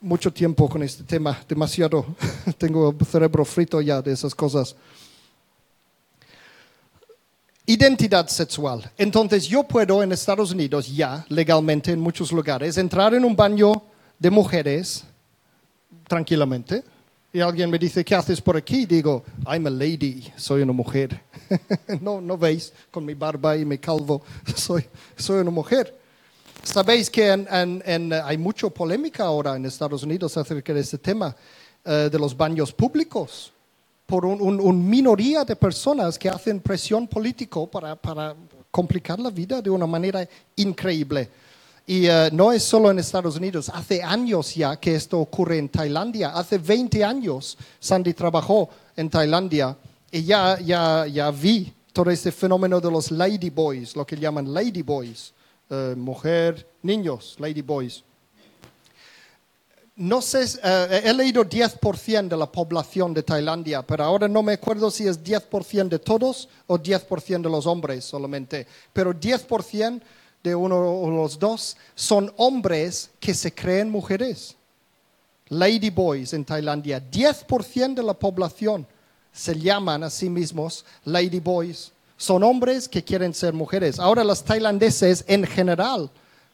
mucho 0.00 0.32
tiempo 0.32 0.68
con 0.68 0.82
este 0.82 1.04
tema, 1.04 1.38
demasiado. 1.48 2.04
Tengo 2.58 2.94
cerebro 3.08 3.44
frito 3.44 3.80
ya 3.80 4.00
de 4.00 4.12
esas 4.12 4.34
cosas. 4.34 4.74
Identidad 7.66 8.26
sexual. 8.28 8.90
Entonces 8.98 9.46
yo 9.46 9.62
puedo 9.62 10.02
en 10.02 10.12
Estados 10.12 10.50
Unidos 10.50 10.88
ya, 10.88 11.24
legalmente 11.28 11.92
en 11.92 12.00
muchos 12.00 12.32
lugares, 12.32 12.78
entrar 12.78 13.14
en 13.14 13.24
un 13.24 13.36
baño 13.36 13.82
de 14.18 14.30
mujeres 14.30 15.04
tranquilamente. 16.08 16.82
Y 17.32 17.40
alguien 17.40 17.70
me 17.70 17.78
dice, 17.78 18.04
¿qué 18.04 18.16
haces 18.16 18.40
por 18.40 18.56
aquí? 18.56 18.86
Digo, 18.86 19.22
I'm 19.46 19.66
a 19.66 19.70
lady, 19.70 20.32
soy 20.34 20.62
una 20.62 20.72
mujer. 20.72 21.20
no, 22.00 22.20
no 22.20 22.36
veis, 22.36 22.72
con 22.90 23.04
mi 23.04 23.14
barba 23.14 23.56
y 23.56 23.64
mi 23.64 23.78
calvo, 23.78 24.22
soy, 24.56 24.84
soy 25.16 25.38
una 25.40 25.52
mujer. 25.52 25.99
Sabéis 26.62 27.10
que 27.10 27.28
en- 27.28 27.48
en- 27.50 27.82
en, 27.86 28.12
eh, 28.12 28.20
hay 28.24 28.38
mucha 28.38 28.68
polémica 28.68 29.24
ahora 29.24 29.56
en 29.56 29.64
Estados 29.66 30.02
Unidos 30.02 30.36
acerca 30.36 30.72
de 30.72 30.80
este 30.80 30.98
tema 30.98 31.34
eh, 31.84 32.08
de 32.12 32.18
los 32.18 32.36
baños 32.36 32.72
públicos 32.72 33.50
por 34.06 34.26
una 34.26 34.42
un, 34.42 34.60
un 34.60 34.88
minoría 34.88 35.44
de 35.44 35.56
personas 35.56 36.18
que 36.18 36.28
hacen 36.28 36.60
presión 36.60 37.08
político 37.08 37.66
para, 37.66 37.96
para 37.96 38.34
complicar 38.70 39.18
la 39.18 39.30
vida 39.30 39.62
de 39.62 39.70
una 39.70 39.86
manera 39.86 40.28
increíble. 40.56 41.28
Y 41.86 42.06
eh, 42.06 42.28
no 42.32 42.52
es 42.52 42.62
solo 42.62 42.90
en 42.90 42.98
Estados 42.98 43.36
Unidos, 43.36 43.70
hace 43.72 44.02
años 44.02 44.54
ya 44.54 44.76
que 44.78 44.94
esto 44.94 45.18
ocurre 45.18 45.58
en 45.58 45.68
Tailandia. 45.70 46.30
Hace 46.30 46.58
20 46.58 47.02
años 47.02 47.56
Sandy 47.80 48.12
trabajó 48.12 48.68
en 48.94 49.08
Tailandia 49.08 49.76
y 50.12 50.22
ya, 50.24 50.60
ya, 50.60 51.06
ya 51.06 51.30
vi 51.30 51.72
todo 51.92 52.10
este 52.10 52.30
fenómeno 52.30 52.80
de 52.80 52.90
los 52.90 53.10
ladyboys, 53.10 53.96
lo 53.96 54.04
que 54.06 54.16
llaman 54.16 54.52
ladyboys, 54.52 55.32
eh, 55.70 55.94
mujer, 55.96 56.68
niños, 56.82 57.36
ladyboys. 57.38 58.02
No 59.96 60.22
sé, 60.22 60.44
eh, 60.64 61.02
he 61.04 61.12
leído 61.12 61.44
10% 61.44 62.28
de 62.28 62.36
la 62.36 62.50
población 62.50 63.12
de 63.12 63.22
Tailandia, 63.22 63.82
pero 63.82 64.04
ahora 64.04 64.26
no 64.26 64.42
me 64.42 64.54
acuerdo 64.54 64.90
si 64.90 65.06
es 65.06 65.22
10% 65.22 65.88
de 65.88 65.98
todos 65.98 66.48
o 66.66 66.78
10% 66.78 67.42
de 67.42 67.50
los 67.50 67.66
hombres 67.66 68.04
solamente. 68.04 68.66
Pero 68.92 69.12
10% 69.12 70.00
de 70.42 70.54
uno 70.54 70.76
o 70.76 71.10
los 71.10 71.38
dos 71.38 71.76
son 71.94 72.32
hombres 72.36 73.10
que 73.20 73.34
se 73.34 73.52
creen 73.52 73.90
mujeres. 73.90 74.56
Ladyboys 75.50 76.32
en 76.32 76.44
Tailandia. 76.44 77.00
10% 77.10 77.94
de 77.94 78.02
la 78.02 78.14
población 78.14 78.86
se 79.32 79.58
llaman 79.58 80.02
a 80.02 80.10
sí 80.10 80.30
mismos 80.30 80.84
ladyboys. 81.04 81.92
Son 82.20 82.42
hombres 82.42 82.86
que 82.86 83.02
quieren 83.02 83.32
ser 83.32 83.54
mujeres. 83.54 83.98
Ahora 83.98 84.22
los 84.24 84.44
tailandeses 84.44 85.24
en 85.26 85.44
general, 85.46 86.10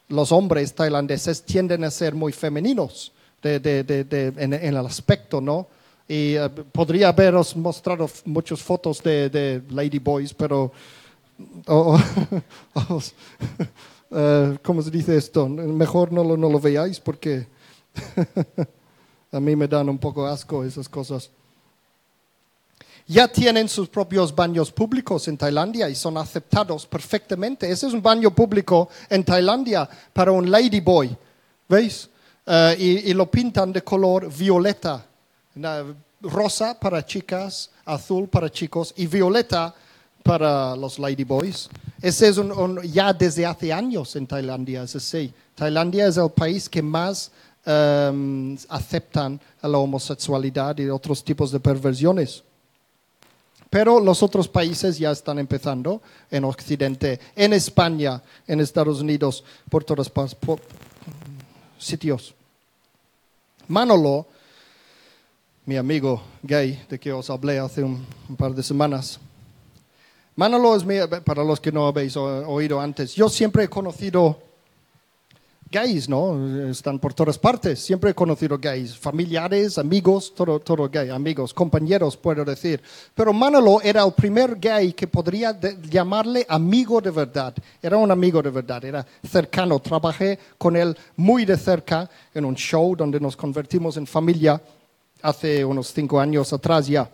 los 0.07 0.31
hombres 0.31 0.73
tailandeses 0.73 1.43
tienden 1.43 1.83
a 1.83 1.91
ser 1.91 2.15
muy 2.15 2.31
femeninos 2.31 3.11
de- 3.43 3.59
de- 3.59 3.83
de- 3.83 4.27
en, 4.37 4.53
en 4.53 4.63
el 4.63 4.77
aspecto, 4.77 5.41
¿no? 5.41 5.67
Y 6.07 6.35
eh, 6.35 6.47
podría 6.71 7.09
haberos 7.09 7.53
mostrado 7.57 8.09
muchas 8.23 8.61
fotos 8.61 9.03
de, 9.03 9.61
ladyboys, 9.69 10.33
pero... 10.33 10.71
o- 11.67 11.99
o- 12.73 12.95
os- 12.95 13.13
eh, 14.11 14.57
¿Cómo 14.63 14.81
se 14.81 14.89
dice 14.89 15.17
esto? 15.17 15.49
Mejor 15.49 16.13
no 16.13 16.23
lo, 16.23 16.37
no 16.37 16.49
lo 16.49 16.61
veáis 16.61 16.97
porque... 17.01 17.45
A 19.33 19.41
mí 19.41 19.53
me 19.57 19.67
dan 19.67 19.89
un 19.89 19.97
poco 19.97 20.25
asco 20.25 20.63
esas 20.63 20.87
cosas. 20.87 21.29
Ya 23.09 23.27
tienen 23.29 23.69
sus 23.69 23.87
propios 23.87 24.35
baños 24.35 24.69
públicos 24.69 25.29
en 25.29 25.37
Tailandia 25.37 25.89
y 25.89 25.95
son 25.95 26.17
aceptados 26.17 26.85
perfectamente. 26.85 27.71
Ese 27.71 27.87
es 27.87 27.93
un 27.93 28.01
baño 28.01 28.35
público 28.35 28.89
en 29.09 29.23
Tailandia 29.23 29.89
para 30.11 30.33
un 30.33 30.51
ladyboy, 30.51 31.15
¿veis? 31.69 32.09
Eh, 32.45 33.03
y, 33.05 33.13
lo 33.13 33.31
pintan 33.31 33.71
de 33.71 33.81
color 33.81 34.33
violeta, 34.33 35.05
rosa 36.21 36.77
para 36.79 37.05
chicas, 37.05 37.69
azul 37.85 38.27
para 38.27 38.49
chicos 38.49 38.93
y 38.97 39.07
violeta 39.07 39.73
para 40.23 40.75
los 40.75 40.99
ladyboys. 40.99 41.69
Ese 42.01 42.27
es 42.27 42.37
un, 42.37 42.81
ya 42.83 43.13
desde 43.13 43.45
hace 43.45 43.71
años 43.71 44.15
en 44.15 44.27
Tailandia, 44.27 44.83
es 44.83 44.95
así. 44.95 45.33
Tailandia 45.55 46.07
es 46.07 46.17
el 46.17 46.29
país 46.29 46.69
que 46.69 46.81
más 46.81 47.31
em, 47.65 48.57
aceptan 48.69 49.39
la 49.61 49.77
homosexualidad 49.77 50.77
y 50.77 50.89
otros 50.89 51.23
tipos 51.23 51.51
de 51.51 51.59
perversiones. 51.59 52.43
Pero 53.69 53.99
los 53.99 54.23
otros 54.23 54.47
países 54.47 54.97
ya 54.97 55.11
están 55.11 55.39
empezando 55.39 56.01
en 56.31 56.45
Occidente, 56.45 57.19
en 57.35 57.51
España, 57.53 58.21
en 58.47 58.61
Estados 58.61 59.01
Unidos, 59.01 59.43
por 59.69 59.83
todos 59.83 60.09
por- 60.09 60.61
sitios. 61.77 62.33
Manolo, 63.67 64.25
mi 65.65 65.75
amigo 65.75 66.21
gay 66.41 66.81
de 66.89 66.97
que 66.99 67.11
os 67.11 67.29
hablé 67.29 67.59
hace 67.59 67.83
un, 67.83 68.05
un 68.29 68.35
par 68.35 68.53
de 68.55 68.63
semanas, 68.63 69.19
Manolo 70.35 70.75
es 70.75 70.85
mi, 70.85 70.95
para 71.25 71.43
los 71.43 71.59
que 71.59 71.71
no 71.71 71.87
habéis 71.87 72.15
oído 72.15 72.79
antes, 72.79 73.15
yo 73.15 73.27
siempre 73.27 73.63
he 73.63 73.67
conocido 73.69 74.39
gays, 75.69 76.07
¿no? 76.07 76.69
Están 76.69 76.99
por 76.99 77.13
todas 77.13 77.37
partes. 77.37 77.79
Siempre 77.79 78.11
he 78.11 78.13
conocido 78.13 78.57
gays, 78.57 78.97
familiares, 78.97 79.77
amigos, 79.77 80.33
todo, 80.33 80.59
todo 80.59 80.89
gay, 80.89 81.09
amigos, 81.09 81.53
compañeros, 81.53 82.15
puedo 82.15 82.45
decir. 82.45 82.81
Pero 83.13 83.33
Manolo 83.33 83.81
era 83.81 84.03
el 84.03 84.13
primer 84.13 84.57
gay 84.57 84.93
que 84.93 85.07
podría 85.07 85.57
llamarle 85.89 86.45
amigo 86.47 87.01
de 87.01 87.11
verdad. 87.11 87.53
Era 87.81 87.97
un 87.97 88.11
amigo 88.11 88.41
de 88.41 88.49
verdad, 88.49 88.83
era 88.85 89.05
cercano. 89.29 89.79
Trabajé 89.79 90.39
con 90.57 90.75
él 90.75 90.95
muy 91.15 91.45
de 91.45 91.57
cerca 91.57 92.09
en 92.33 92.45
un 92.45 92.55
show 92.55 92.95
donde 92.95 93.19
nos 93.19 93.35
convertimos 93.35 93.97
en 93.97 94.07
familia 94.07 94.61
hace 95.21 95.65
unos 95.65 95.91
cinco 95.93 96.19
años 96.19 96.53
atrás 96.53 96.87
ya. 96.87 97.09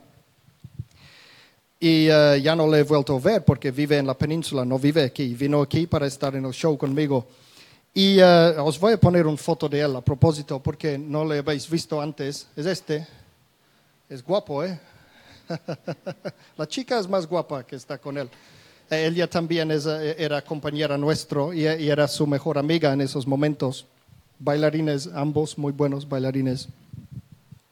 Y 1.79 2.07
eh, 2.09 2.39
ya 2.41 2.55
no 2.55 2.67
le 2.67 2.79
he 2.79 2.83
vuelto 2.83 3.17
a 3.17 3.19
ver 3.19 3.43
porque 3.43 3.71
vive 3.71 3.97
en 3.97 4.07
la 4.07 4.17
península, 4.17 4.63
no 4.63 4.79
vive 4.79 5.03
aquí. 5.03 5.33
Vino 5.33 5.61
aquí 5.61 5.85
para 5.87 6.07
estar 6.07 6.35
en 6.35 6.45
el 6.45 6.53
show 6.53 6.77
conmigo. 6.77 7.27
Y 7.95 8.17
eh, 8.19 8.55
os 8.57 8.79
voy 8.79 8.93
a 8.93 8.97
poner 8.97 9.27
una 9.27 9.37
foto 9.37 9.69
de 9.69 9.81
él 9.81 9.95
a 9.95 10.01
propósito 10.01 10.59
porque 10.59 10.97
no 10.97 11.23
le 11.23 11.37
habéis 11.37 11.69
visto 11.69 12.01
antes. 12.01 12.47
Es 12.55 12.65
este. 12.65 13.07
Es 14.09 14.23
guapo, 14.23 14.63
¿eh? 14.63 14.79
la 16.57 16.67
chica 16.67 16.97
es 16.97 17.07
más 17.07 17.27
guapa 17.27 17.63
que 17.63 17.75
está 17.75 17.99
con 17.99 18.17
él. 18.17 18.27
Eh, 18.89 19.05
ella 19.05 19.29
también 19.29 19.69
es, 19.69 19.85
eh, 19.85 20.15
era 20.17 20.41
compañera 20.41 20.97
nuestro 20.97 21.53
y, 21.53 21.67
y 21.67 21.89
era 21.89 22.07
su 22.07 22.25
mejor 22.25 22.57
amiga 22.57 22.91
en 22.93 23.01
esos 23.01 23.27
momentos. 23.27 23.85
Bailarines, 24.39 25.07
ambos 25.13 25.55
muy 25.55 25.71
buenos 25.71 26.09
bailarines. 26.09 26.69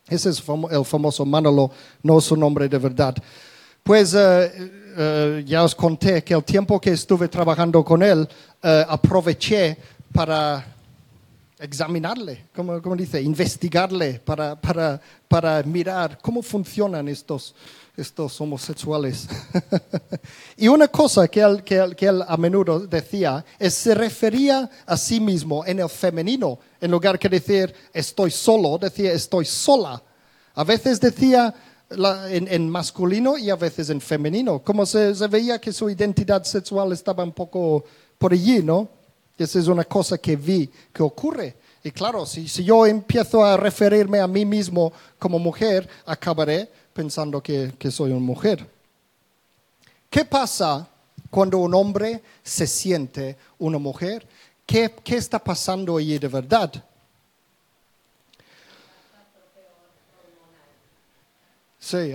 Ese 0.07 0.29
es 0.29 0.43
el 0.71 0.85
famoso 0.85 1.25
Manolo, 1.25 1.71
no 2.03 2.21
su 2.21 2.35
nombre 2.35 2.69
de 2.69 2.77
verdad. 2.77 3.15
Pues 3.81 4.11
ya 4.11 5.63
os 5.63 5.73
conté 5.73 6.23
que 6.23 6.33
el 6.33 6.43
tiempo 6.43 6.79
que 6.79 6.91
estuve 6.91 7.27
trabajando 7.29 7.83
con 7.83 8.03
él, 8.03 8.27
aproveché 8.61 9.77
para 10.11 10.65
examinarle, 11.61 12.47
como, 12.55 12.81
como 12.81 12.95
dice, 12.95 13.21
investigarle, 13.21 14.19
para, 14.19 14.59
para, 14.59 14.99
para 15.27 15.61
mirar 15.63 16.17
cómo 16.19 16.41
funcionan 16.41 17.07
estos, 17.07 17.53
estos 17.95 18.41
homosexuales. 18.41 19.27
y 20.57 20.67
una 20.67 20.87
cosa 20.87 21.27
que 21.27 21.39
él, 21.39 21.63
que, 21.63 21.75
él, 21.75 21.95
que 21.95 22.07
él 22.07 22.23
a 22.27 22.35
menudo 22.35 22.79
decía 22.79 23.45
es 23.59 23.75
se 23.75 23.93
refería 23.93 24.69
a 24.87 24.97
sí 24.97 25.19
mismo 25.19 25.63
en 25.65 25.79
el 25.79 25.89
femenino, 25.89 26.57
en 26.79 26.89
lugar 26.89 27.19
que 27.19 27.29
decir 27.29 27.73
estoy 27.93 28.31
solo, 28.31 28.79
decía 28.79 29.11
estoy 29.13 29.45
sola. 29.45 30.01
A 30.55 30.63
veces 30.63 30.99
decía 30.99 31.53
en, 32.29 32.47
en 32.47 32.69
masculino 32.69 33.37
y 33.37 33.51
a 33.51 33.55
veces 33.55 33.91
en 33.91 34.01
femenino, 34.01 34.63
como 34.63 34.85
se, 34.85 35.13
se 35.13 35.27
veía 35.27 35.61
que 35.61 35.71
su 35.71 35.89
identidad 35.91 36.43
sexual 36.43 36.91
estaba 36.91 37.23
un 37.23 37.33
poco 37.33 37.85
por 38.17 38.33
allí, 38.33 38.63
¿no? 38.63 39.00
Esa 39.43 39.59
es 39.59 39.67
una 39.67 39.83
cosa 39.83 40.17
que 40.17 40.35
vi 40.35 40.69
que 40.93 41.03
ocurre. 41.03 41.55
Y 41.83 41.91
claro, 41.91 42.25
si, 42.25 42.45
yo 42.45 42.85
empiezo 42.85 43.43
a 43.43 43.57
referirme 43.57 44.19
a 44.19 44.27
mí 44.27 44.45
mismo 44.45 44.93
como 45.17 45.39
mujer, 45.39 45.89
acabaré 46.05 46.69
pensando 46.93 47.41
que, 47.41 47.73
soy 47.89 48.11
una 48.11 48.19
mujer. 48.19 48.67
¿Qué 50.09 50.23
pasa 50.23 50.87
cuando 51.29 51.57
un 51.57 51.73
hombre 51.73 52.21
se 52.43 52.67
siente 52.67 53.35
una 53.57 53.79
mujer? 53.79 54.27
¿Qué, 54.65 54.93
está 55.07 55.39
pasando 55.39 55.97
allí 55.97 56.19
de 56.19 56.27
verdad? 56.27 56.71
Sí, 61.79 61.97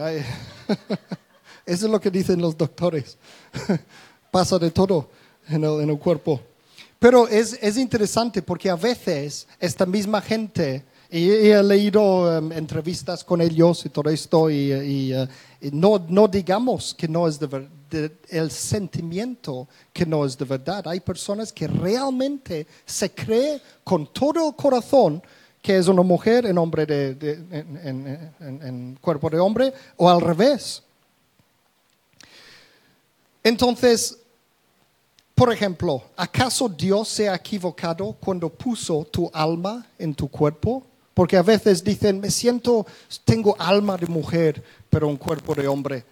eso 1.67 1.87
es 1.87 1.91
lo 1.91 2.01
que 2.01 2.11
dicen 2.11 2.41
los 2.41 2.57
doctores. 2.57 3.19
Pasa 4.31 4.59
de 4.59 4.71
todo 4.71 5.11
en 5.49 5.65
el 5.65 5.99
cuerpo. 5.99 6.41
Pero 6.99 7.29
es, 7.29 7.59
es 7.61 7.77
interesante 7.77 8.43
porque 8.43 8.71
a 8.71 8.77
veces 8.77 9.47
esta 9.61 9.85
misma 9.85 10.21
gente, 10.23 10.85
y, 11.11 11.29
he 11.31 11.63
leído 11.63 12.37
em, 12.39 12.53
entrevistas 12.53 13.23
con 13.23 13.41
ellos 13.41 13.85
y 13.85 13.91
todo 13.91 14.09
esto, 14.11 14.51
y, 14.51 14.73
y 14.73 15.71
no, 15.73 16.05
no 16.09 16.27
digamos 16.27 16.95
que 16.95 17.07
no 17.07 17.29
es 17.29 17.39
de 17.39 17.47
ver- 17.47 17.69
de- 17.91 18.17
el 18.31 18.51
sentimiento 18.51 19.69
que 19.93 20.07
no 20.07 20.25
es 20.25 20.37
de 20.39 20.45
verdad. 20.47 20.89
Hay 20.89 21.01
personas 21.01 21.53
que 21.53 21.69
realmente 21.69 22.67
se 22.87 23.11
cree 23.11 23.61
con 23.85 24.13
todo 24.13 24.49
el 24.49 24.57
corazón 24.57 25.23
que 25.63 25.77
es 25.77 25.89
una 25.89 26.03
mujer 26.03 26.47
en 26.47 26.59
hombre 26.59 26.87
de, 26.87 27.33
en- 27.53 28.63
en 28.63 28.99
cuerpo 29.01 29.29
de 29.29 29.39
hombre 29.39 29.73
o 29.97 30.09
al 30.09 30.21
revés. 30.21 30.83
Entonces, 33.43 34.19
por 35.37 35.53
ejemplo, 35.53 36.03
¿acaso 36.17 36.67
Dios 36.67 37.09
se 37.09 37.29
ha 37.29 37.35
equivocado 37.35 38.17
cuando 38.19 38.49
puso 38.49 39.05
tu 39.05 39.31
alma 39.35 39.87
en 39.99 40.15
tu 40.15 40.29
cuerpo? 40.29 40.83
Porque 41.13 41.37
a 41.37 41.43
veces 41.43 41.85
dicen, 41.85 42.21
me 42.21 42.31
siento, 42.31 42.87
tengo 43.27 43.55
alma 43.59 43.99
de 43.99 44.07
mujer, 44.07 44.65
pero 44.89 45.07
un 45.07 45.19
cuerpo 45.19 45.55
de 45.55 45.69
hombre, 45.69 46.07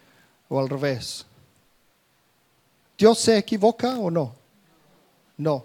o 0.46 0.60
al 0.60 0.68
revés. 0.68 1.24
¿Dios 2.98 3.18
se 3.18 3.38
equivoca 3.38 3.96
o 3.96 4.10
no? 4.10 4.34
No. 5.38 5.64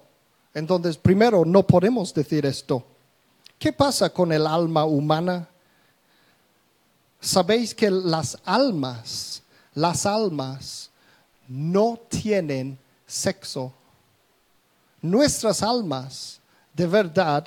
Entonces, 0.54 0.96
primero, 0.96 1.44
no 1.44 1.68
podemos 1.68 2.14
decir 2.14 2.46
esto. 2.46 2.86
¿Qué 3.58 3.74
pasa 3.74 4.10
con 4.10 4.32
el 4.32 4.48
alma 4.48 4.86
humana? 4.86 5.50
Sabéis 7.20 7.76
que 7.76 7.92
las 7.92 8.38
almas, 8.46 9.44
las 9.74 10.06
almas 10.06 10.90
no 11.50 12.00
tienen 12.08 12.80
sexo. 13.10 13.74
Nuestras 15.02 15.64
almas, 15.64 16.40
de 16.74 16.86
verdad, 16.86 17.44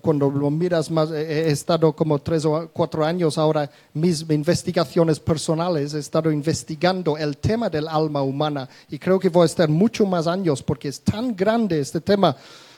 cuando 0.00 0.30
lo 0.30 0.50
miras 0.50 0.90
más, 0.90 1.10
he 1.10 1.48
he 1.48 1.50
estado 1.50 1.92
como 1.92 2.18
tres 2.18 2.44
o 2.44 2.68
cuatro 2.72 3.04
años 3.04 3.36
ahora, 3.38 3.70
mis 3.92 4.22
investigaciones 4.28 5.20
personales, 5.20 5.94
he 5.94 5.98
estado 5.98 6.30
investigando 6.32 7.16
el 7.16 7.36
tema 7.36 7.68
del 7.68 7.86
alma 7.88 8.22
humana 8.22 8.68
y 8.88 8.98
creo 8.98 9.18
que 9.18 9.28
voy 9.28 9.42
a 9.42 9.46
estar 9.46 9.68
mucho 9.68 10.06
más 10.06 10.26
años 10.26 10.62
porque 10.62 10.88
es 10.88 11.00
tan 11.00 11.36
grande 11.36 11.80
este 11.80 12.00
tema. 12.00 12.36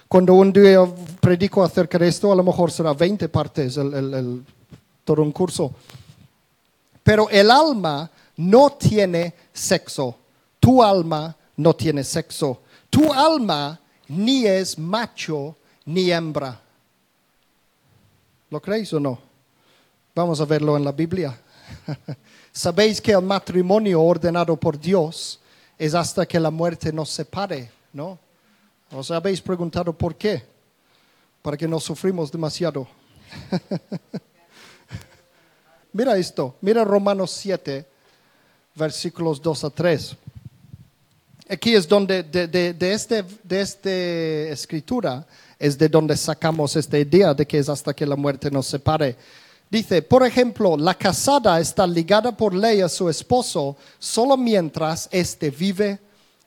Cuando 0.09 0.35
un 0.35 0.53
día 0.53 0.81
predico 1.21 1.63
acerca 1.63 1.99
de 1.99 2.09
esto, 2.09 2.33
a 2.33 2.37
lo 2.37 2.43
mejor 2.43 2.71
será 2.71 2.93
20 2.93 3.29
partes 3.29 3.77
el- 3.77 4.45
todo 5.05 5.23
un 5.23 5.33
curso. 5.33 5.73
Pero 7.03 7.29
el 7.29 7.51
alma 7.51 8.11
no 8.39 8.71
tiene 8.71 9.35
sexo. 9.53 10.17
Tu 10.59 10.83
alma 10.83 11.37
no 11.57 11.75
tiene 11.75 12.05
sexo. 12.05 12.63
Tu 12.91 13.13
alma 13.13 13.81
ni 14.09 14.47
es 14.47 14.79
macho 14.79 15.57
ni 15.85 16.11
hembra. 16.11 16.61
¿Lo 18.51 18.61
creéis 18.61 18.93
o 18.93 19.01
no? 19.01 19.19
Vamos 20.15 20.41
a 20.41 20.45
verlo 20.45 20.77
en 20.77 20.85
la 20.85 20.93
Biblia. 20.93 21.39
Sabéis 22.53 23.01
que 23.01 23.13
el 23.13 23.23
matrimonio 23.23 24.01
ordenado 24.03 24.57
por 24.57 24.79
Dios 24.79 25.41
es 25.77 25.95
hasta 25.95 26.27
que 26.27 26.39
la 26.39 26.51
muerte 26.51 26.93
nos 26.93 27.11
separe, 27.11 27.71
¿no? 27.93 28.19
¿Os 28.93 29.11
habéis 29.11 29.41
preguntado 29.41 29.93
por 29.93 30.15
qué? 30.15 30.45
Para 31.43 31.57
que 31.57 31.67
no 31.67 31.81
sufrimos 31.81 32.31
demasiado. 32.31 32.87
Mira 35.95 36.17
esto, 36.17 36.57
mira 36.61 36.83
Romanos 36.83 37.31
7, 37.31 37.87
versículos 38.75 39.41
2 39.41 39.63
a 39.63 39.71
3. 39.71 40.17
Aquí 41.49 41.75
es 41.75 41.87
donde, 41.87 42.23
de, 42.23 42.49
de, 42.49 42.73
de 42.73 42.93
este, 42.93 43.25
esta 43.51 43.91
escritura, 43.91 45.27
es 45.59 45.77
de 45.77 45.89
donde 45.89 46.17
sacamos 46.17 46.75
esta 46.77 46.99
idea 46.99 47.35
de 47.35 47.47
que 47.47 47.59
es 47.59 47.69
hasta 47.69 47.95
que 47.95 48.07
la 48.07 48.17
muerte 48.17 48.51
nos 48.51 48.67
separe. 48.67 49.17
Dice, 49.71 50.03
por 50.03 50.25
ejemplo, 50.27 50.77
la 50.77 50.95
casada 50.95 51.59
está 51.61 51.87
ligada 51.87 52.35
por 52.37 52.55
ley 52.55 52.81
a 52.81 52.89
su 52.89 53.09
esposo 53.09 53.77
solo 53.99 54.37
mientras 54.37 55.09
éste 55.11 55.51
vive, 55.51 55.99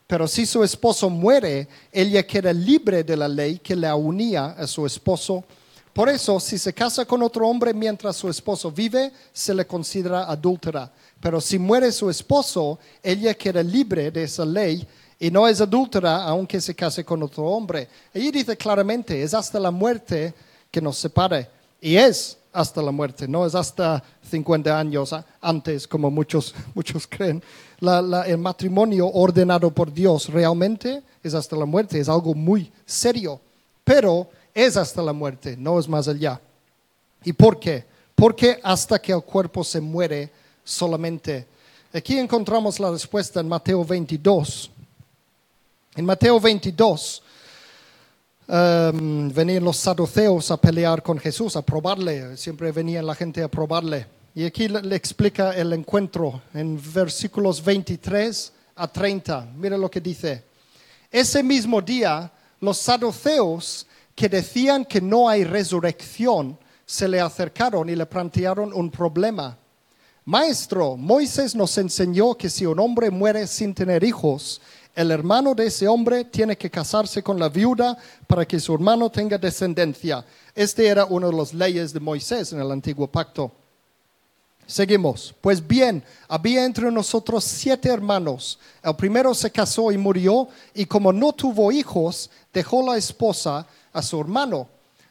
pero 0.06 0.26
si 0.26 0.46
su 0.46 0.64
esposo 0.64 1.10
muere, 1.10 1.68
ella 1.92 2.26
queda 2.26 2.52
libre 2.52 3.04
de 3.04 3.16
la 3.16 3.28
ley 3.28 3.58
que 3.58 3.76
la 3.76 3.94
unía 3.94 4.46
a 4.58 4.66
su 4.66 4.86
esposo. 4.86 5.44
Por 5.92 6.08
eso, 6.08 6.40
si 6.40 6.58
se 6.58 6.72
casa 6.72 7.04
con 7.04 7.22
otro 7.22 7.46
hombre 7.46 7.74
mientras 7.74 8.16
su 8.16 8.28
esposo 8.28 8.70
vive, 8.72 9.12
se 9.32 9.52
le 9.52 9.66
considera 9.66 10.24
adúltera. 10.24 10.90
Pero 11.20 11.40
si 11.40 11.58
muere 11.58 11.90
su 11.92 12.08
esposo, 12.08 12.78
ella 13.02 13.34
queda 13.34 13.62
libre 13.62 14.10
de 14.10 14.22
esa 14.22 14.44
ley 14.44 14.86
y 15.18 15.30
no 15.30 15.48
es 15.48 15.60
adúltera 15.60 16.22
aunque 16.24 16.60
se 16.60 16.74
case 16.74 17.04
con 17.04 17.22
otro 17.22 17.44
hombre. 17.44 17.88
Ella 18.14 18.30
dice 18.30 18.56
claramente, 18.56 19.22
es 19.22 19.34
hasta 19.34 19.58
la 19.58 19.70
muerte 19.70 20.32
que 20.70 20.80
nos 20.80 20.96
separe. 20.96 21.48
Y 21.80 21.96
es 21.96 22.36
hasta 22.52 22.82
la 22.82 22.90
muerte, 22.90 23.28
no 23.28 23.46
es 23.46 23.54
hasta 23.54 24.02
50 24.30 24.78
años 24.78 25.14
antes, 25.40 25.86
como 25.86 26.10
muchos, 26.10 26.54
muchos 26.74 27.06
creen. 27.06 27.42
El 27.80 28.38
matrimonio 28.38 29.08
ordenado 29.08 29.70
por 29.70 29.92
Dios 29.92 30.28
realmente 30.28 31.02
es 31.22 31.34
hasta 31.34 31.56
la 31.56 31.64
muerte, 31.64 32.00
es 32.00 32.08
algo 32.08 32.34
muy 32.34 32.70
serio. 32.86 33.40
Pero 33.84 34.28
es 34.54 34.76
hasta 34.76 35.02
la 35.02 35.12
muerte, 35.12 35.56
no 35.56 35.78
es 35.78 35.88
más 35.88 36.08
allá. 36.08 36.40
¿Y 37.24 37.32
por 37.32 37.58
qué? 37.58 37.84
Porque 38.14 38.58
hasta 38.62 38.98
que 38.98 39.12
el 39.12 39.22
cuerpo 39.22 39.62
se 39.62 39.80
muere 39.80 40.30
solamente. 40.68 41.46
Aquí 41.92 42.18
encontramos 42.18 42.78
la 42.78 42.90
respuesta 42.90 43.40
en 43.40 43.48
Mateo 43.48 43.84
22. 43.84 44.70
En 45.96 46.04
Mateo 46.04 46.38
22 46.38 47.22
um, 48.46 49.32
venían 49.32 49.64
los 49.64 49.78
saduceos 49.78 50.50
a 50.50 50.58
pelear 50.58 51.02
con 51.02 51.18
Jesús, 51.18 51.56
a 51.56 51.62
probarle. 51.62 52.36
Siempre 52.36 52.70
venía 52.72 53.02
la 53.02 53.14
gente 53.14 53.42
a 53.42 53.48
probarle. 53.48 54.06
Y 54.34 54.44
aquí 54.44 54.68
le 54.68 54.94
explica 54.94 55.52
el 55.52 55.72
encuentro 55.72 56.42
en 56.52 56.80
versículos 56.92 57.64
23 57.64 58.52
a 58.76 58.86
30. 58.86 59.52
Mira 59.56 59.78
lo 59.78 59.90
que 59.90 60.00
dice. 60.00 60.44
Ese 61.10 61.42
mismo 61.42 61.80
día, 61.80 62.30
los 62.60 62.76
saduceos 62.76 63.86
que 64.14 64.28
decían 64.28 64.84
que 64.84 65.00
no 65.00 65.28
hay 65.28 65.44
resurrección 65.44 66.58
se 66.84 67.08
le 67.08 67.20
acercaron 67.20 67.88
y 67.88 67.96
le 67.96 68.04
plantearon 68.06 68.72
un 68.74 68.90
problema. 68.90 69.56
Maestro, 70.28 70.94
Moisés 70.98 71.54
nos 71.54 71.78
enseñó 71.78 72.34
que 72.34 72.50
si 72.50 72.66
un 72.66 72.78
hombre 72.78 73.10
muere 73.10 73.46
sin 73.46 73.72
tener 73.72 74.04
hijos, 74.04 74.60
el 74.94 75.10
hermano 75.10 75.54
de 75.54 75.68
ese 75.68 75.88
hombre 75.88 76.22
tiene 76.26 76.54
que 76.54 76.68
casarse 76.68 77.22
con 77.22 77.38
la 77.38 77.48
viuda 77.48 77.96
para 78.26 78.44
que 78.46 78.60
su 78.60 78.74
hermano 78.74 79.08
tenga 79.08 79.38
descendencia. 79.38 80.22
Este 80.54 80.86
era 80.86 81.06
una 81.06 81.28
de 81.28 81.32
las 81.32 81.54
leyes 81.54 81.94
de 81.94 82.00
Moisés 82.00 82.52
en 82.52 82.60
el 82.60 82.70
antiguo 82.70 83.06
pacto. 83.06 83.50
Seguimos. 84.66 85.34
Pues 85.40 85.66
bien, 85.66 86.04
había 86.28 86.66
entre 86.66 86.92
nosotros 86.92 87.42
siete 87.44 87.88
hermanos. 87.88 88.58
El 88.82 88.96
primero 88.96 89.32
se 89.32 89.50
casó 89.50 89.90
y 89.92 89.96
murió, 89.96 90.48
y 90.74 90.84
como 90.84 91.10
no 91.10 91.32
tuvo 91.32 91.72
hijos, 91.72 92.28
dejó 92.52 92.84
la 92.84 92.98
esposa 92.98 93.66
a 93.94 94.02
su 94.02 94.20
hermano. 94.20 94.68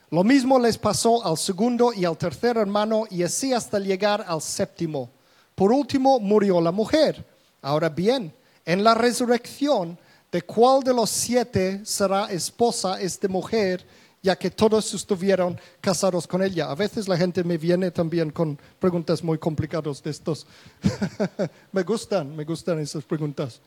Lo 0.09 0.23
mismo 0.23 0.57
les 0.57 0.77
pasó 0.77 1.25
al 1.25 1.37
segundo 1.37 1.91
y 1.93 2.05
al 2.05 2.17
tercer 2.17 2.57
hermano, 2.57 3.05
y 3.09 3.23
así 3.23 3.51
hasta 3.51 3.79
llegar 3.79 4.23
al 4.27 4.41
séptimo. 4.41 5.09
Por 5.53 5.71
último, 5.71 6.19
murió 6.19 6.61
la 6.61 6.71
mujer. 6.71 7.25
Ahora 7.61 7.89
bien, 7.89 8.33
en 8.65 8.83
la 8.83 8.93
resurrección 8.93 9.97
de 10.31 10.41
cuál 10.43 10.81
de 10.83 10.93
los 10.93 11.09
siete 11.09 11.81
será 11.83 12.25
esposa 12.31 13.01
esta 13.01 13.27
mujer, 13.27 13.85
ya 14.21 14.35
que 14.35 14.49
todos 14.49 14.93
estuvieron 14.93 15.59
casados 15.81 16.25
con 16.25 16.41
ella. 16.41 16.69
A 16.69 16.75
veces 16.75 17.07
la 17.07 17.17
gente 17.17 17.43
me 17.43 17.57
viene 17.57 17.91
también 17.91 18.29
con 18.31 18.57
preguntas 18.79 19.23
muy 19.23 19.37
complicadas 19.37 20.01
de 20.03 20.11
estos. 20.11 20.47
me 21.71 21.83
gustan, 21.83 22.35
me 22.35 22.45
gustan 22.45 22.79
esas 22.79 23.03
preguntas. 23.03 23.59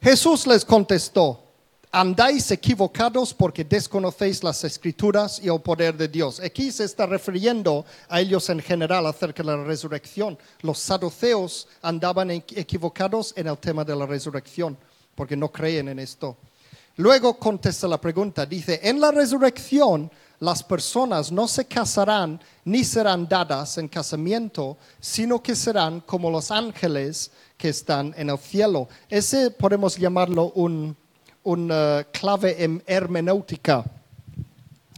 Jesús 0.00 0.46
les 0.46 0.64
contestó, 0.64 1.43
andáis 1.94 2.50
equivocados 2.50 3.32
porque 3.32 3.62
desconocéis 3.62 4.42
las 4.42 4.64
escrituras 4.64 5.40
y 5.40 5.46
el 5.46 5.60
poder 5.60 5.96
de 5.96 6.08
Dios. 6.08 6.40
Aquí 6.40 6.72
se 6.72 6.82
está 6.82 7.06
refiriendo 7.06 7.86
a 8.08 8.20
ellos 8.20 8.50
en 8.50 8.58
general 8.58 9.06
acerca 9.06 9.44
de 9.44 9.56
la 9.56 9.62
resurrección. 9.62 10.36
Los 10.62 10.80
saduceos 10.80 11.68
andaban 11.82 12.32
equivocados 12.32 13.32
en 13.36 13.46
el 13.46 13.58
tema 13.58 13.84
de 13.84 13.94
la 13.94 14.06
resurrección 14.06 14.76
porque 15.14 15.36
no 15.36 15.52
creen 15.52 15.88
en 15.88 16.00
esto. 16.00 16.36
Luego 16.96 17.38
contesta 17.38 17.86
la 17.86 18.00
pregunta, 18.00 18.44
dice, 18.44 18.80
en 18.82 19.00
la 19.00 19.12
resurrección 19.12 20.10
las 20.40 20.64
personas 20.64 21.30
no 21.30 21.46
se 21.46 21.64
casarán 21.66 22.40
ni 22.64 22.82
serán 22.82 23.28
dadas 23.28 23.78
en 23.78 23.86
casamiento, 23.86 24.78
sino 24.98 25.40
que 25.40 25.54
serán 25.54 26.00
como 26.00 26.28
los 26.28 26.50
ángeles 26.50 27.30
que 27.56 27.68
están 27.68 28.12
en 28.16 28.30
el 28.30 28.38
cielo. 28.38 28.88
Ese 29.08 29.52
podemos 29.52 29.96
llamarlo 29.96 30.50
un, 30.56 30.96
una 31.44 32.06
clave 32.12 32.62
en 32.64 32.82
hermenéutica. 32.86 33.84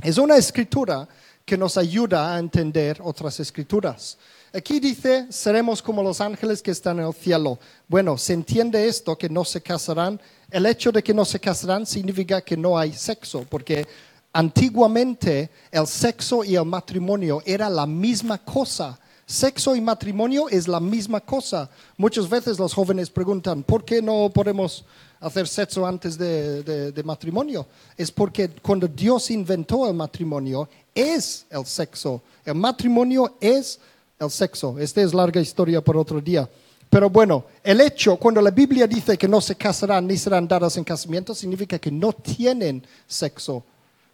Es 0.02 0.18
una 0.18 0.36
escritura 0.36 1.06
que 1.44 1.56
nos 1.56 1.76
ayuda 1.76 2.34
a 2.34 2.38
entender 2.38 2.98
otras 3.02 3.38
escrituras. 3.40 4.18
Aquí 4.52 4.80
dice, 4.80 5.26
seremos 5.30 5.82
como 5.82 6.02
los 6.02 6.20
ángeles 6.20 6.62
que 6.62 6.70
están 6.70 6.98
en 6.98 7.06
el 7.06 7.14
cielo. 7.14 7.58
Bueno, 7.88 8.16
se 8.16 8.32
entiende 8.32 8.88
esto, 8.88 9.16
que 9.16 9.28
no 9.28 9.44
se 9.44 9.60
casarán. 9.60 10.20
El 10.50 10.66
hecho 10.66 10.90
de 10.90 11.02
que 11.02 11.12
no 11.12 11.24
se 11.24 11.38
casarán 11.38 11.84
significa 11.84 12.40
que 12.40 12.56
no 12.56 12.78
hay 12.78 12.92
sexo, 12.92 13.44
porque 13.48 13.86
antiguamente 14.32 15.50
el 15.70 15.86
sexo 15.86 16.42
y 16.42 16.56
el 16.56 16.64
matrimonio 16.64 17.42
era 17.44 17.68
la 17.68 17.86
misma 17.86 18.38
cosa. 18.38 18.98
Sexo 19.26 19.74
y 19.74 19.80
matrimonio 19.80 20.48
es 20.48 20.68
la 20.68 20.78
misma 20.78 21.20
cosa. 21.20 21.68
Muchas 21.96 22.28
veces 22.28 22.58
los 22.58 22.72
jóvenes 22.72 23.10
preguntan, 23.10 23.62
¿por 23.62 23.84
qué 23.84 24.00
no 24.00 24.30
podemos 24.32 24.84
hacer 25.20 25.48
sexo 25.48 25.86
antes 25.86 26.16
de, 26.18 27.02
matrimonio? 27.04 27.66
Es 27.96 28.10
porque 28.10 28.48
cuando 28.48 28.86
Dios 28.88 29.30
inventó 29.30 29.88
el 29.88 29.94
matrimonio, 29.94 30.68
es 30.94 31.46
el 31.50 31.64
sexo. 31.66 32.22
El 32.44 32.54
matrimonio 32.54 33.36
es 33.40 33.78
el 34.18 34.30
sexo. 34.30 34.78
Esta 34.78 35.02
es 35.02 35.12
larga 35.12 35.40
historia 35.40 35.80
por 35.80 35.96
otro 35.96 36.20
día. 36.20 36.48
Pero 36.88 37.10
bueno, 37.10 37.44
el 37.62 37.80
hecho, 37.80 38.16
cuando 38.16 38.40
la 38.40 38.50
Biblia 38.50 38.86
dice 38.86 39.18
que 39.18 39.28
no 39.28 39.40
se 39.40 39.56
casarán 39.56 40.06
ni 40.06 40.16
serán 40.16 40.46
dadas 40.46 40.76
en 40.76 40.84
casamiento, 40.84 41.34
significa 41.34 41.78
que 41.78 41.90
no 41.90 42.12
tienen 42.12 42.86
sexo, 43.06 43.64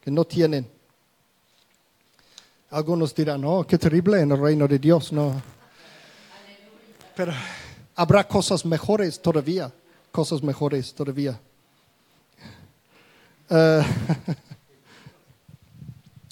que 0.01 0.11
no 0.11 0.25
tienen. 0.25 0.67
Algunos 2.71 3.15
dirán, 3.15 3.45
oh, 3.45 3.67
qué 3.67 3.77
terrible 3.77 4.21
en 4.21 4.33
el 4.33 4.41
reino 4.41 4.67
de 4.67 4.79
Dios, 4.79 5.13
no. 5.13 5.43
Pero 7.15 7.33
habrá 7.95 8.27
cosas 8.27 8.65
mejores 8.65 9.21
todavía, 9.21 9.71
cosas 10.13 10.43
mejores 10.43 10.95
todavía. 10.95 11.41
Eh, 13.55 13.83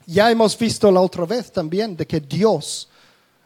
ya 0.07 0.31
hemos 0.31 0.57
visto 0.57 0.91
la 0.91 1.01
otra 1.01 1.27
vez 1.27 1.53
también 1.53 1.95
de 1.95 2.07
que 2.07 2.19
Dios 2.19 2.89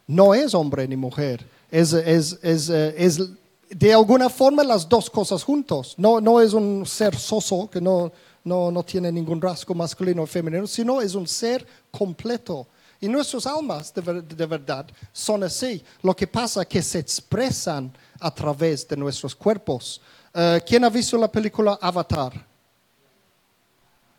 no 0.07 0.33
es 0.33 0.55
hombre 0.55 0.87
ni 0.87 0.97
mujer, 0.97 1.45
es, 1.73 1.93
es, 1.93 2.39
es, 2.41 2.69
eh, 2.69 2.95
es 2.97 3.21
de 3.69 3.93
alguna 3.93 4.29
forma 4.29 4.63
las 4.63 4.89
dos 4.89 5.11
cosas 5.11 5.43
juntos. 5.43 5.95
No, 5.97 6.21
no 6.21 6.41
es 6.41 6.53
un 6.53 6.87
ser 6.87 7.17
soso 7.17 7.69
que 7.69 7.81
no, 7.81 8.13
no, 8.45 8.71
no 8.71 8.85
tiene 8.85 9.11
ningún 9.11 9.41
rasgo 9.41 9.75
masculino 9.75 10.23
o 10.23 10.27
femenino, 10.27 10.69
sino 10.69 11.01
es 11.01 11.17
un 11.17 11.27
ser 11.27 11.67
completo 11.91 12.69
y 13.05 13.09
nuestras 13.09 13.47
almas 13.47 13.93
de, 13.93 14.47
verdad 14.47 14.87
son 15.13 15.43
así. 15.43 15.85
Lo 16.03 16.17
que 16.17 16.27
pasa 16.27 16.63
es 16.63 16.69
que 16.69 16.83
se 16.83 17.01
expresan 17.01 17.93
a 18.19 18.35
través 18.35 18.89
de 18.89 18.97
nuestros 18.97 19.35
cuerpos. 19.35 20.01
Eh, 20.37 20.61
¿Quién 20.67 20.83
ha 20.85 20.91
visto 20.91 21.17
la 21.17 21.31
película 21.31 21.79
Avatar? 21.81 22.33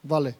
Vale. 0.01 0.35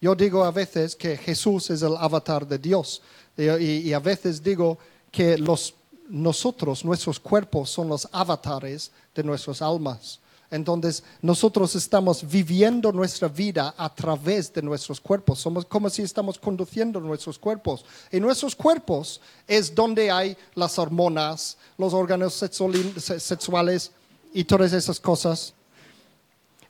Yo 0.00 0.16
digo 0.16 0.42
a 0.42 0.50
veces 0.50 0.96
que 0.96 1.16
Jesús 1.16 1.70
es 1.70 1.82
el 1.82 1.96
avatar 1.96 2.44
de 2.44 2.58
Dios. 2.58 3.00
Y, 3.36 3.92
a 3.92 4.00
veces 4.00 4.42
digo 4.42 4.76
que 5.12 5.40
nosotros, 6.08 6.84
nuestros 6.84 7.20
cuerpos, 7.20 7.70
son 7.70 7.88
los 7.88 8.08
avatares 8.10 8.90
de 9.14 9.22
nuestras 9.22 9.62
almas. 9.62 10.18
Entonces, 10.50 11.04
nosotros 11.22 11.76
estamos 11.76 12.28
viviendo 12.28 12.90
nuestra 12.90 13.28
vida 13.28 13.74
a 13.78 13.94
través 13.94 14.52
de 14.52 14.60
nuestros 14.60 15.00
cuerpos. 15.00 15.38
Somos 15.38 15.64
como 15.64 15.88
si 15.88 16.02
estamos 16.02 16.36
conduciendo 16.36 16.98
nuestros 16.98 17.38
cuerpos. 17.38 17.84
Y 18.10 18.18
nuestros 18.18 18.56
cuerpos 18.56 19.20
es 19.46 19.72
donde 19.72 20.10
hay 20.10 20.36
las 20.56 20.80
hormonas, 20.80 21.56
los 21.78 21.94
órganos 21.94 22.34
sexuales 22.34 23.92
y 24.32 24.44
todas 24.44 24.72
esas 24.72 24.98
cosas. 25.00 25.54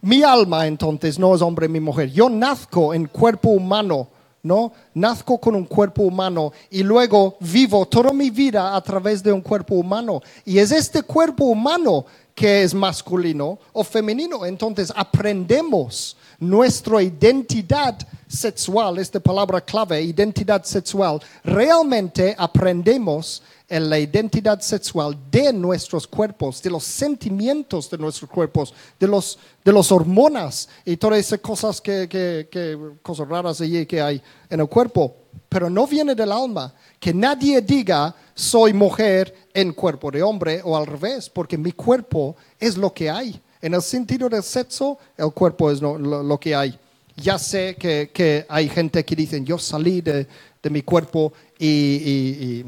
Mi 0.00 0.22
alma 0.22 0.66
entonces 0.66 1.18
no 1.18 1.34
es 1.34 1.42
hombre 1.42 1.68
ni 1.68 1.80
mujer. 1.80 2.10
Yo 2.10 2.28
nazco 2.28 2.92
en 2.92 3.06
cuerpo 3.06 3.50
humano, 3.50 4.08
¿no? 4.42 4.72
Nazco 4.94 5.38
con 5.38 5.54
un 5.54 5.64
cuerpo 5.64 6.02
humano 6.02 6.52
y 6.70 6.82
luego 6.82 7.36
vivo 7.38 7.86
toda 7.86 8.12
mi 8.12 8.30
vida 8.30 8.74
a 8.74 8.80
través 8.80 9.22
de 9.22 9.32
un 9.32 9.40
cuerpo 9.40 9.76
humano. 9.76 10.20
Y 10.44 10.58
es 10.58 10.72
este 10.72 11.02
cuerpo 11.02 11.44
humano 11.44 12.04
que 12.34 12.62
es 12.64 12.74
masculino 12.74 13.58
o 13.72 13.84
femenino. 13.84 14.44
Entonces 14.44 14.92
aprendemos 14.94 16.16
nuestra 16.40 17.00
identidad 17.00 17.96
sexual, 18.26 18.98
esta 18.98 19.20
palabra 19.20 19.60
clave, 19.60 20.02
identidad 20.02 20.64
sexual. 20.64 21.20
Realmente 21.44 22.34
aprendemos 22.36 23.42
en 23.72 23.88
la 23.88 23.98
identidad 23.98 24.60
sexual 24.60 25.18
de 25.30 25.50
nuestros 25.50 26.06
cuerpos, 26.06 26.60
de 26.62 26.68
los 26.68 26.84
sentimientos 26.84 27.88
de 27.88 27.96
nuestros 27.96 28.30
cuerpos, 28.30 28.74
de 29.00 29.08
los, 29.08 29.38
de 29.64 29.72
los 29.72 29.90
hormonas 29.90 30.68
y 30.84 30.98
todas 30.98 31.18
esas 31.18 31.40
cosas, 31.40 31.80
que, 31.80 32.06
que, 32.10 32.76
cosas 33.00 33.26
raras 33.26 33.62
allí 33.62 33.86
que 33.86 34.02
hay 34.02 34.22
en 34.50 34.60
el 34.60 34.68
cuerpo. 34.68 35.16
Pero 35.48 35.70
no 35.70 35.86
viene 35.86 36.14
del 36.14 36.32
alma. 36.32 36.74
Que 37.00 37.14
nadie 37.14 37.62
diga 37.62 38.14
soy 38.34 38.74
mujer 38.74 39.34
en 39.54 39.72
cuerpo 39.72 40.10
de 40.10 40.22
hombre 40.22 40.60
o 40.62 40.76
al 40.76 40.86
revés, 40.86 41.30
porque 41.30 41.56
mi 41.56 41.72
cuerpo 41.72 42.36
es 42.60 42.76
lo 42.76 42.92
que 42.92 43.08
hay. 43.08 43.40
En 43.62 43.72
el 43.72 43.80
sentido 43.80 44.28
del 44.28 44.42
sexo, 44.42 44.98
el 45.16 45.32
cuerpo 45.32 45.70
es 45.70 45.80
lo, 45.80 46.38
que 46.38 46.54
hay. 46.54 46.78
Ya 47.16 47.38
sé 47.38 47.76
que, 47.76 48.44
hay 48.50 48.68
gente 48.68 49.02
que 49.02 49.16
dicen, 49.16 49.46
yo 49.46 49.56
salí 49.56 50.02
de, 50.02 50.26
mi 50.64 50.82
cuerpo 50.82 51.32
y, 51.64 52.64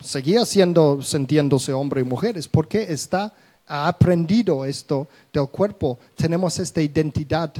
seguía 0.00 0.46
siendo, 0.46 1.02
sintiéndose 1.02 1.72
hombre 1.72 2.00
y 2.00 2.04
mujeres, 2.04 2.48
porque 2.48 2.86
está, 2.92 3.32
ha 3.66 3.88
aprendido 3.88 4.64
esto 4.64 5.08
del 5.32 5.48
cuerpo. 5.48 5.98
Tenemos 6.16 6.58
esta 6.58 6.80
identidad 6.80 7.52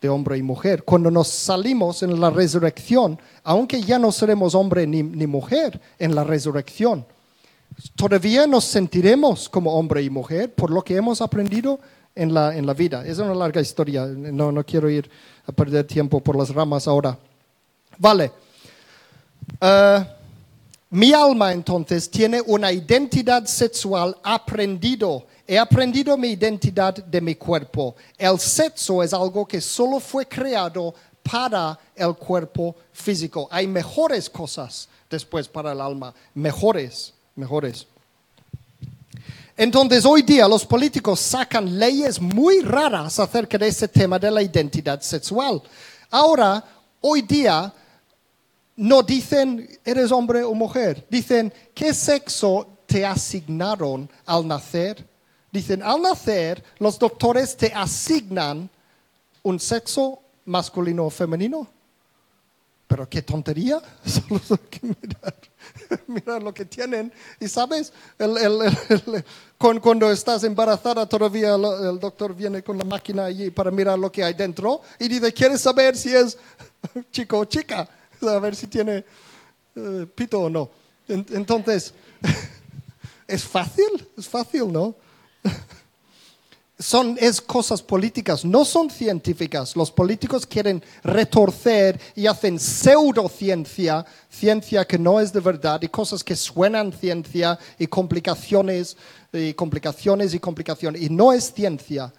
de 0.00 0.08
hombre 0.08 0.36
y 0.36 0.42
mujer. 0.42 0.82
Cuando 0.82 1.10
nos 1.10 1.28
salimos 1.28 2.02
en 2.02 2.20
la 2.20 2.30
resurrección, 2.30 3.18
aunque 3.44 3.80
ya 3.80 3.98
no 3.98 4.10
seremos 4.10 4.54
hombre 4.54 4.86
ni, 4.86 5.02
mujer 5.26 5.80
en 5.98 6.14
la 6.14 6.24
resurrección, 6.24 7.06
todavía 7.94 8.46
nos 8.46 8.64
sentiremos 8.64 9.48
como 9.48 9.74
hombre 9.74 10.02
y 10.02 10.10
mujer 10.10 10.52
por 10.52 10.70
lo 10.70 10.82
que 10.82 10.96
hemos 10.96 11.20
aprendido 11.20 11.78
en 12.14 12.34
la, 12.34 12.56
en 12.56 12.66
la 12.66 12.74
vida. 12.74 13.06
Es 13.06 13.18
una 13.18 13.34
larga 13.34 13.60
historia, 13.60 14.06
no, 14.06 14.50
no 14.50 14.64
quiero 14.64 14.90
ir 14.90 15.08
a 15.46 15.52
perder 15.52 15.86
tiempo 15.86 16.20
por 16.20 16.36
las 16.36 16.52
ramas 16.52 16.88
ahora. 16.88 17.16
Vale. 17.98 18.32
Uh, 19.60 20.23
mi 20.94 21.12
alma 21.12 21.52
entonces 21.52 22.10
tiene 22.10 22.40
una 22.40 22.72
identidad 22.72 23.44
sexual 23.46 24.16
aprendido 24.22 25.26
He 25.46 25.58
aprendido 25.58 26.16
mi 26.16 26.28
identidad 26.28 26.94
de 26.94 27.20
mi 27.20 27.34
cuerpo. 27.34 27.94
El 28.16 28.38
sexo 28.40 29.02
es 29.02 29.12
algo 29.12 29.46
que 29.46 29.60
solo 29.60 30.00
fue 30.00 30.26
creado 30.26 30.94
para 31.22 31.78
el 31.94 32.14
cuerpo 32.14 32.74
físico. 32.92 33.46
Hay 33.50 33.66
mejores 33.66 34.30
cosas 34.30 34.88
después 35.10 35.46
para 35.46 35.72
el 35.72 35.82
alma, 35.82 36.14
mejores, 36.32 37.12
mejores. 37.36 37.86
Entonces 39.54 40.04
hoy 40.06 40.22
día 40.22 40.48
los 40.48 40.64
políticos 40.64 41.20
sacan 41.20 41.78
leyes 41.78 42.18
muy 42.20 42.60
raras 42.60 43.18
acerca 43.18 43.58
de 43.58 43.68
ese 43.68 43.86
tema 43.86 44.18
de 44.18 44.30
la 44.30 44.42
identidad 44.42 45.00
sexual. 45.02 45.62
Ahora, 46.10 46.64
hoy 47.02 47.20
día, 47.20 47.70
no 48.76 49.02
dicen 49.02 49.68
eres 49.84 50.10
hombre 50.12 50.42
o 50.42 50.54
mujer, 50.54 51.06
dicen 51.10 51.52
qué 51.74 51.94
sexo 51.94 52.66
te 52.86 53.04
asignaron 53.06 54.08
al 54.26 54.46
nacer 54.46 55.06
Dicen, 55.54 55.84
al 55.84 56.02
nacer, 56.02 56.64
los 56.80 56.98
doctores 56.98 57.56
te 57.56 57.72
asignan 57.72 58.68
un 59.44 59.60
sexo 59.60 60.18
masculino 60.46 61.04
o 61.06 61.10
femenino. 61.10 61.68
Pero 62.88 63.08
qué 63.08 63.22
tontería, 63.22 63.80
solo 64.04 64.40
hay 64.50 64.68
que 64.68 64.96
mirar, 66.08 66.42
lo 66.42 66.52
que 66.52 66.64
tienen. 66.64 67.12
Y 67.38 67.46
sabes, 67.46 67.92
el- 68.18 68.36
el- 68.36 69.24
cuando 69.80 70.10
estás 70.10 70.42
embarazada 70.42 71.08
todavía 71.08 71.54
el 71.54 72.00
doctor 72.00 72.34
viene 72.34 72.64
con 72.64 72.76
la 72.76 72.84
máquina 72.84 73.26
allí 73.26 73.50
para 73.50 73.70
mirar 73.70 73.96
lo 73.96 74.10
que 74.10 74.24
hay 74.24 74.34
dentro 74.34 74.80
y 74.98 75.06
dice, 75.06 75.32
¿quieres 75.32 75.60
saber 75.60 75.96
si 75.96 76.12
es 76.16 76.36
chico 77.12 77.38
o 77.38 77.44
chica? 77.44 77.88
A 78.28 78.38
ver 78.38 78.54
si 78.56 78.66
tiene 78.66 79.04
eh, 79.76 80.06
pito 80.14 80.40
o 80.40 80.50
no. 80.50 80.70
En- 81.08 81.26
Entonces, 81.32 81.92
es 83.28 83.44
fácil, 83.44 84.08
es 84.16 84.28
fácil, 84.28 84.72
¿no? 84.72 84.94
son 86.78 87.16
es 87.20 87.40
cosas 87.40 87.80
políticas, 87.82 88.44
no 88.44 88.64
son 88.64 88.90
científicas. 88.90 89.76
Los 89.76 89.90
políticos 89.92 90.44
quieren 90.46 90.82
retorcer 91.04 92.00
y 92.16 92.26
hacen 92.26 92.58
pseudociencia, 92.58 94.04
ciencia 94.28 94.84
que 94.84 94.98
no 94.98 95.20
es 95.20 95.32
de 95.32 95.40
verdad 95.40 95.80
y 95.82 95.88
cosas 95.88 96.24
que 96.24 96.34
suenan 96.34 96.92
ciencia 96.92 97.58
y 97.78 97.86
complicaciones 97.86 98.96
y 99.32 99.54
complicaciones 99.54 100.34
y 100.34 100.40
complicaciones 100.40 101.00
y 101.02 101.08
no 101.10 101.32
es 101.32 101.52
ciencia, 101.52 102.12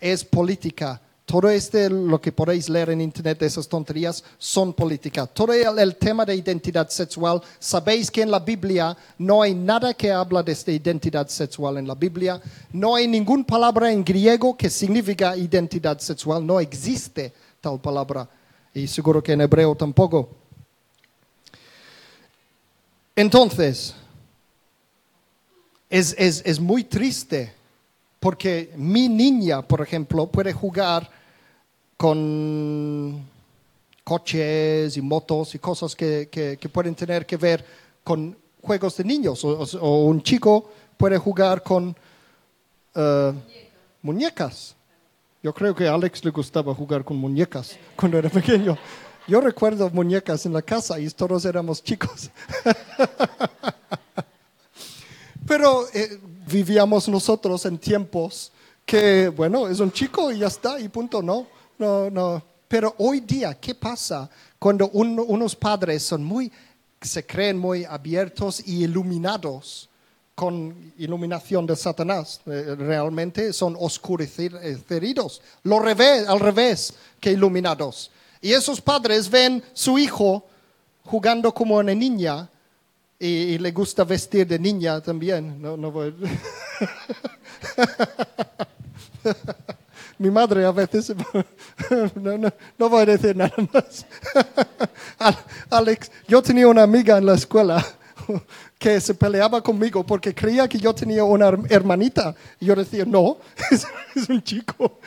es 0.00 0.24
política. 0.24 1.00
Todo 1.28 1.50
este, 1.50 1.90
lo 1.90 2.18
que 2.18 2.32
podéis 2.32 2.70
leer 2.70 2.88
en 2.88 3.02
internet 3.02 3.42
esas 3.42 3.68
tonterías, 3.68 4.24
son 4.38 4.72
política. 4.72 5.26
Todo 5.26 5.52
el, 5.52 5.78
el 5.78 5.96
tema 5.96 6.24
de 6.24 6.34
identidad 6.34 6.88
sexual, 6.88 7.42
sabéis 7.58 8.10
que 8.10 8.22
en 8.22 8.30
la 8.30 8.38
Biblia 8.38 8.96
no 9.18 9.42
hay 9.42 9.54
nada 9.54 9.92
que 9.92 10.10
habla 10.10 10.42
de 10.42 10.52
esta 10.52 10.72
identidad 10.72 11.28
sexual 11.28 11.76
en 11.76 11.86
la 11.86 11.94
Biblia. 11.94 12.40
No 12.72 12.94
hay 12.94 13.06
ninguna 13.06 13.44
palabra 13.44 13.92
en 13.92 14.02
griego 14.02 14.56
que 14.56 14.70
significa 14.70 15.36
identidad 15.36 15.98
sexual. 15.98 16.46
No 16.46 16.60
existe 16.60 17.30
tal 17.60 17.78
palabra. 17.78 18.26
Y 18.72 18.86
seguro 18.86 19.22
que 19.22 19.32
en 19.32 19.42
hebreo 19.42 19.74
tampoco. 19.74 20.30
Entonces, 23.14 23.94
es, 25.90 26.14
es, 26.16 26.40
es 26.46 26.58
muy 26.58 26.84
triste 26.84 27.52
porque 28.18 28.72
mi 28.78 29.10
niña, 29.10 29.60
por 29.60 29.82
ejemplo, 29.82 30.26
puede 30.26 30.54
jugar 30.54 31.17
con 31.98 33.26
coches 34.04 34.96
y 34.96 35.02
motos 35.02 35.54
y 35.54 35.58
cosas 35.58 35.94
que, 35.94 36.28
que- 36.30 36.68
pueden 36.70 36.94
tener 36.94 37.26
que 37.26 37.36
ver 37.36 37.64
con 38.02 38.34
juegos 38.62 38.96
de 38.96 39.04
niños. 39.04 39.44
O 39.44 40.04
un 40.04 40.22
chico 40.22 40.70
puede 40.96 41.18
jugar 41.18 41.62
con 41.62 41.94
eh, 42.94 43.32
muñecas. 44.00 44.74
Yo 45.42 45.52
creo 45.52 45.74
que 45.74 45.86
a 45.86 45.94
Alex 45.94 46.24
le 46.24 46.30
gustaba 46.30 46.74
jugar 46.74 47.04
con 47.04 47.16
muñecas 47.16 47.76
cuando 47.96 48.18
era 48.18 48.30
pequeño. 48.30 48.78
Yo 49.26 49.40
recuerdo 49.40 49.90
muñecas 49.90 50.46
en 50.46 50.54
la 50.54 50.62
casa 50.62 50.98
y 50.98 51.08
todos 51.10 51.44
éramos 51.44 51.82
chicos. 51.82 52.30
Pero 55.46 55.84
eh, 55.94 56.18
vivíamos 56.46 57.08
nosotros 57.08 57.64
en 57.66 57.78
tiempos 57.78 58.52
que, 58.86 59.28
bueno, 59.28 59.68
es 59.68 59.80
un 59.80 59.92
chico 59.92 60.30
y 60.30 60.38
ya 60.38 60.46
está, 60.46 60.80
y 60.80 60.88
punto, 60.88 61.22
no, 61.22 61.46
no, 61.78 62.10
no. 62.10 62.42
Pero 62.68 62.94
hoy 62.98 63.20
día, 63.20 63.54
¿qué 63.54 63.74
pasa 63.74 64.28
cuando 64.58 64.88
un- 64.90 65.18
unos 65.26 65.56
padres 65.56 66.02
son 66.02 66.22
muy, 66.22 66.52
se 67.00 67.24
creen 67.24 67.58
muy 67.58 67.84
abiertos 67.84 68.60
y 68.66 68.84
iluminados 68.84 69.88
con 70.34 70.92
iluminación 70.98 71.66
de 71.66 71.76
Satanás? 71.76 72.40
Eh, 72.46 72.74
realmente 72.78 73.52
son 73.52 73.74
oscurecidos, 73.78 74.60
al 76.26 76.40
revés 76.40 76.92
que 77.20 77.32
iluminados. 77.32 78.10
Y 78.42 78.52
esos 78.52 78.80
padres 78.80 79.30
ven 79.30 79.62
su 79.72 79.98
hijo 79.98 80.44
jugando 81.04 81.52
como 81.54 81.76
una 81.76 81.94
niña 81.94 82.48
y, 83.18 83.26
y 83.26 83.58
le 83.58 83.72
gusta 83.72 84.04
vestir 84.04 84.46
de 84.46 84.58
niña 84.58 85.00
también. 85.00 85.60
No, 85.60 85.76
no 85.76 85.90
voy- 85.90 86.14
Mi 90.18 90.30
madre 90.30 90.64
a 90.64 90.72
veces... 90.72 91.14
No, 92.14 92.36
no, 92.36 92.52
no 92.76 92.88
voy 92.88 93.02
a 93.02 93.06
decir 93.06 93.36
nada 93.36 93.52
más. 93.72 94.04
Al- 95.18 95.38
Alex, 95.70 96.10
yo 96.26 96.42
tenía 96.42 96.66
una 96.68 96.82
amiga 96.82 97.16
en 97.18 97.26
la 97.26 97.34
escuela 97.34 97.84
que 98.78 99.00
se 99.00 99.14
peleaba 99.14 99.62
conmigo 99.62 100.04
porque 100.04 100.34
creía 100.34 100.68
que 100.68 100.78
yo 100.78 100.94
tenía 100.94 101.24
una 101.24 101.48
her- 101.50 101.66
hermanita. 101.70 102.34
Y 102.60 102.66
yo 102.66 102.74
decía, 102.74 103.04
no, 103.04 103.38
es, 103.70 103.86
es 104.14 104.28
un 104.28 104.42
chico. 104.42 104.98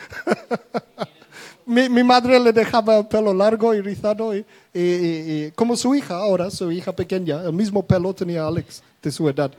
Mi, 1.66 1.88
mi 1.88 2.02
madre 2.02 2.40
le 2.40 2.52
dejaba 2.52 2.98
el 2.98 3.06
pelo 3.06 3.32
largo 3.32 3.72
y 3.74 3.80
rizado, 3.80 4.34
y- 4.36 4.44
y- 4.74 4.80
y 5.46 5.50
como 5.54 5.76
su 5.76 5.94
hija 5.94 6.16
ahora, 6.16 6.50
su 6.50 6.72
hija 6.72 6.92
pequeña, 6.92 7.42
el 7.42 7.52
mismo 7.52 7.86
pelo 7.86 8.12
tenía 8.14 8.46
Alex 8.46 8.82
de 9.02 9.10
su 9.12 9.28
edad. 9.28 9.52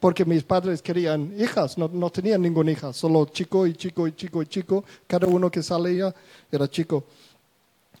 Porque 0.00 0.24
mis 0.24 0.42
padres 0.42 0.82
querían 0.82 1.34
hijas, 1.38 1.78
no, 1.78 1.88
no 1.92 2.10
tenían 2.10 2.42
ninguna 2.42 2.70
hija, 2.70 2.92
solo 2.92 3.24
chico 3.26 3.66
y 3.66 3.74
chico 3.74 4.06
y 4.06 4.12
chico 4.12 4.42
y 4.42 4.46
chico. 4.46 4.84
Cada 5.06 5.26
uno 5.26 5.50
que 5.50 5.62
salía 5.62 6.14
era 6.52 6.68
chico. 6.68 7.04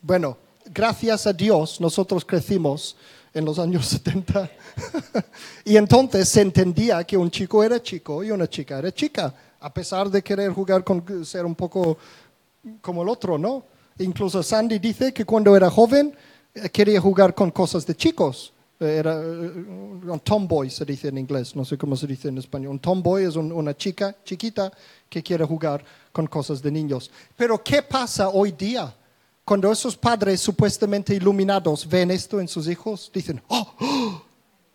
Bueno, 0.02 0.36
gracias 0.72 1.26
a 1.26 1.32
Dios 1.32 1.80
nosotros 1.80 2.24
crecimos 2.24 2.96
en 3.32 3.44
los 3.44 3.58
años 3.58 3.86
70 3.88 4.50
y 5.64 5.76
entonces 5.76 6.28
se 6.28 6.40
entendía 6.40 7.04
que 7.04 7.16
un 7.16 7.30
chico 7.30 7.62
era 7.62 7.82
chico 7.82 8.24
y 8.24 8.30
una 8.30 8.48
chica 8.48 8.78
era 8.78 8.92
chica, 8.92 9.34
a 9.60 9.72
pesar 9.72 10.10
de 10.10 10.22
querer 10.22 10.52
jugar 10.52 10.84
con 10.84 11.24
ser 11.24 11.44
un 11.44 11.54
poco 11.54 11.98
como 12.80 13.02
el 13.02 13.08
otro, 13.08 13.38
¿no? 13.38 13.64
Incluso 13.98 14.42
Sandy 14.42 14.78
dice 14.78 15.12
que 15.12 15.24
cuando 15.24 15.56
era 15.56 15.70
joven 15.70 16.14
eh, 16.54 16.68
quería 16.70 17.00
jugar 17.00 17.34
con 17.34 17.50
cosas 17.50 17.86
de 17.86 17.94
chicos. 17.94 18.52
Eh, 18.78 18.96
Era 18.98 19.14
eh, 19.14 19.24
un 19.26 20.20
tomboy, 20.22 20.68
se 20.70 20.84
dice 20.84 21.08
en 21.08 21.18
inglés, 21.18 21.56
no 21.56 21.64
sé 21.64 21.78
cómo 21.78 21.96
se 21.96 22.06
dice 22.06 22.28
en 22.28 22.38
español. 22.38 22.72
Un 22.72 22.78
tomboy 22.78 23.24
es 23.24 23.36
un- 23.36 23.52
una 23.52 23.74
chica 23.76 24.14
chiquita 24.24 24.70
que 25.08 25.22
quiere 25.22 25.44
jugar 25.44 25.84
con 26.12 26.26
cosas 26.26 26.60
de 26.62 26.70
niños. 26.70 27.10
Pero 27.36 27.62
¿qué 27.62 27.82
pasa 27.82 28.28
hoy 28.28 28.52
día? 28.52 28.94
Cuando 29.44 29.70
esos 29.70 29.96
padres 29.96 30.40
supuestamente 30.40 31.14
iluminados 31.14 31.88
ven 31.88 32.10
esto 32.10 32.40
en 32.40 32.48
sus 32.48 32.66
hijos, 32.68 33.10
dicen, 33.14 33.40
oh, 33.48 33.66
oh, 33.80 34.22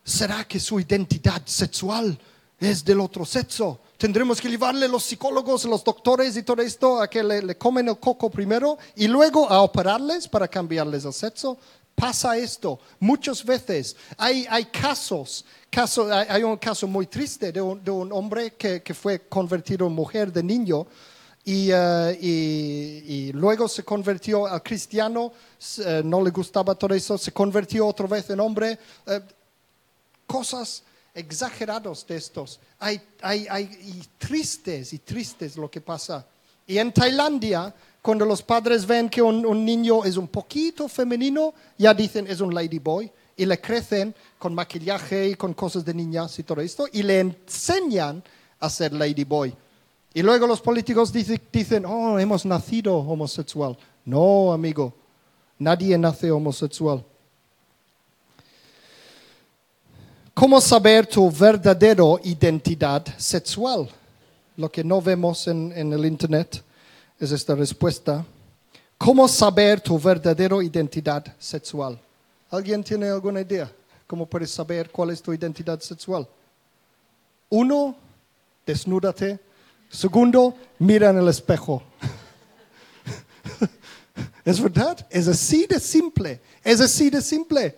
¿será 0.04 0.45
que 0.45 0.60
su 0.60 0.80
identidad 0.80 1.41
sexual 1.45 2.18
es 2.60 2.84
del 2.86 3.02
otro 3.02 3.26
sexo? 3.26 3.82
Tendremos 3.97 4.39
que 4.41 4.49
llevarle 4.49 4.88
los 4.88 5.04
psicólogos, 5.04 5.66
los 5.66 5.84
doctores 5.84 6.36
y 6.38 6.43
todo 6.43 6.62
esto 6.64 7.02
a 7.02 7.08
que 7.10 7.22
le, 7.22 7.41
le 7.43 7.56
comen 7.58 7.88
el 7.89 7.99
coco 7.99 8.32
primero 8.32 8.78
y 8.95 9.08
luego 9.08 9.47
a 9.52 9.62
operarles 9.62 10.28
para 10.28 10.47
cambiarles 10.47 11.06
el 11.06 11.14
sexo. 11.14 11.58
Pasa 12.02 12.36
esto 12.36 12.80
muchas 12.99 13.45
veces. 13.45 13.95
Hay, 14.18 14.47
hay 14.49 14.66
casos, 14.66 15.45
caso, 15.70 16.12
hay, 16.12 16.26
hay 16.30 16.41
un 16.43 16.58
caso 16.58 16.88
muy 16.88 17.06
triste 17.06 17.52
de 17.52 17.62
un, 17.62 17.84
de 17.84 17.91
un 17.91 18.12
hombre 18.12 18.56
que, 18.56 18.82
que 18.82 18.95
fue 18.95 19.20
convertido 19.30 19.86
en 19.86 19.93
mujer 19.93 20.34
de 20.34 20.41
niño 20.41 20.88
y, 21.45 21.70
eh, 21.72 22.18
y- 22.20 23.04
y 23.28 23.32
luego 23.34 23.68
se 23.68 23.84
convirtió 23.84 24.47
al 24.47 24.64
cristiano, 24.64 25.32
eh, 25.86 26.02
no 26.04 26.24
le 26.24 26.32
gustaba 26.32 26.74
todo 26.74 26.95
eso, 26.95 27.20
se 27.20 27.32
convirtió 27.32 27.86
otra 27.86 28.08
vez 28.08 28.28
en 28.32 28.39
hombre. 28.39 28.80
eh, 29.06 29.22
cosas 30.26 30.82
exageradas 31.14 32.08
de 32.08 32.16
estos. 32.16 32.60
Hay, 32.80 32.99
hay, 33.22 33.45
hay 33.47 33.64
y 33.64 34.02
tristes 34.18 34.91
y 34.93 34.97
tristes 34.99 35.56
lo 35.56 35.70
que 35.70 35.82
pasa. 35.82 36.26
Y 36.66 36.80
en 36.80 36.91
Tailandia, 36.93 37.72
cuando 38.02 38.26
los 38.26 38.41
padres 38.41 38.86
ven 38.86 39.10
que 39.10 39.22
un, 39.22 39.66
niño 39.66 40.04
es 40.04 40.18
un 40.18 40.28
poquito 40.28 40.88
femenino, 40.88 41.54
ya 41.78 41.93
dicen 41.93 42.26
es 42.28 42.41
un 42.41 42.54
ladyboy 42.54 43.12
y 43.38 43.45
le 43.45 43.62
crecen 43.62 44.16
con 44.39 44.56
maquillaje 44.56 45.30
y 45.30 45.36
con 45.36 45.54
cosas 45.54 45.86
de 45.86 45.93
niñas 45.93 46.38
y 46.39 46.43
todo 46.43 46.62
esto 46.62 46.88
y 46.91 47.04
le 47.04 47.20
enseñan 47.20 48.24
a 48.60 48.70
ser 48.70 48.93
ladyboy. 48.93 49.56
Y 50.14 50.24
luego 50.24 50.47
los 50.47 50.62
políticos 50.62 51.14
dice- 51.14 51.39
dicen, 51.54 51.86
oh, 51.86 52.18
hemos 52.20 52.43
nacido 52.43 52.97
homosexual. 52.97 53.78
No, 54.04 54.52
amigo, 54.52 54.93
nadie 55.60 55.95
nace 55.97 56.32
homosexual. 56.32 57.06
¿Cómo 60.34 60.60
saber 60.60 61.06
tu 61.06 61.30
verdadera 61.32 62.04
identidad 62.24 63.06
sexual? 63.18 63.88
Lo 64.58 64.72
que 64.72 64.84
no 64.84 65.02
vemos 65.02 65.47
en 65.47 65.93
el 65.93 66.06
Internet 66.06 66.64
es 67.22 67.32
esta 67.32 67.53
respuesta. 67.53 68.26
¿Cómo 68.97 69.28
saber 69.28 69.80
tu 69.80 69.99
verdadera 69.99 70.63
identidad 70.63 71.24
sexual? 71.38 71.99
¿Alguien 72.49 72.84
tiene 72.84 73.09
alguna 73.09 73.41
idea? 73.41 73.72
¿Cómo 74.07 74.26
puedes 74.26 74.49
saber 74.49 74.89
cuál 74.89 75.11
es 75.11 75.22
tu 75.22 75.32
identidad 75.32 75.80
sexual? 75.82 76.28
Uno, 77.49 77.95
desnúdate. 78.65 79.39
Segundo, 79.89 80.55
mira 80.80 81.11
en 81.11 81.19
el 81.19 81.28
espejo. 81.28 81.84
es 84.45 84.59
verdad, 84.59 85.05
es 85.11 85.28
así 85.28 85.67
de 85.67 85.80
simple, 85.80 86.41
es 86.63 86.82
así 86.82 87.11
de 87.11 87.22
simple. 87.22 87.78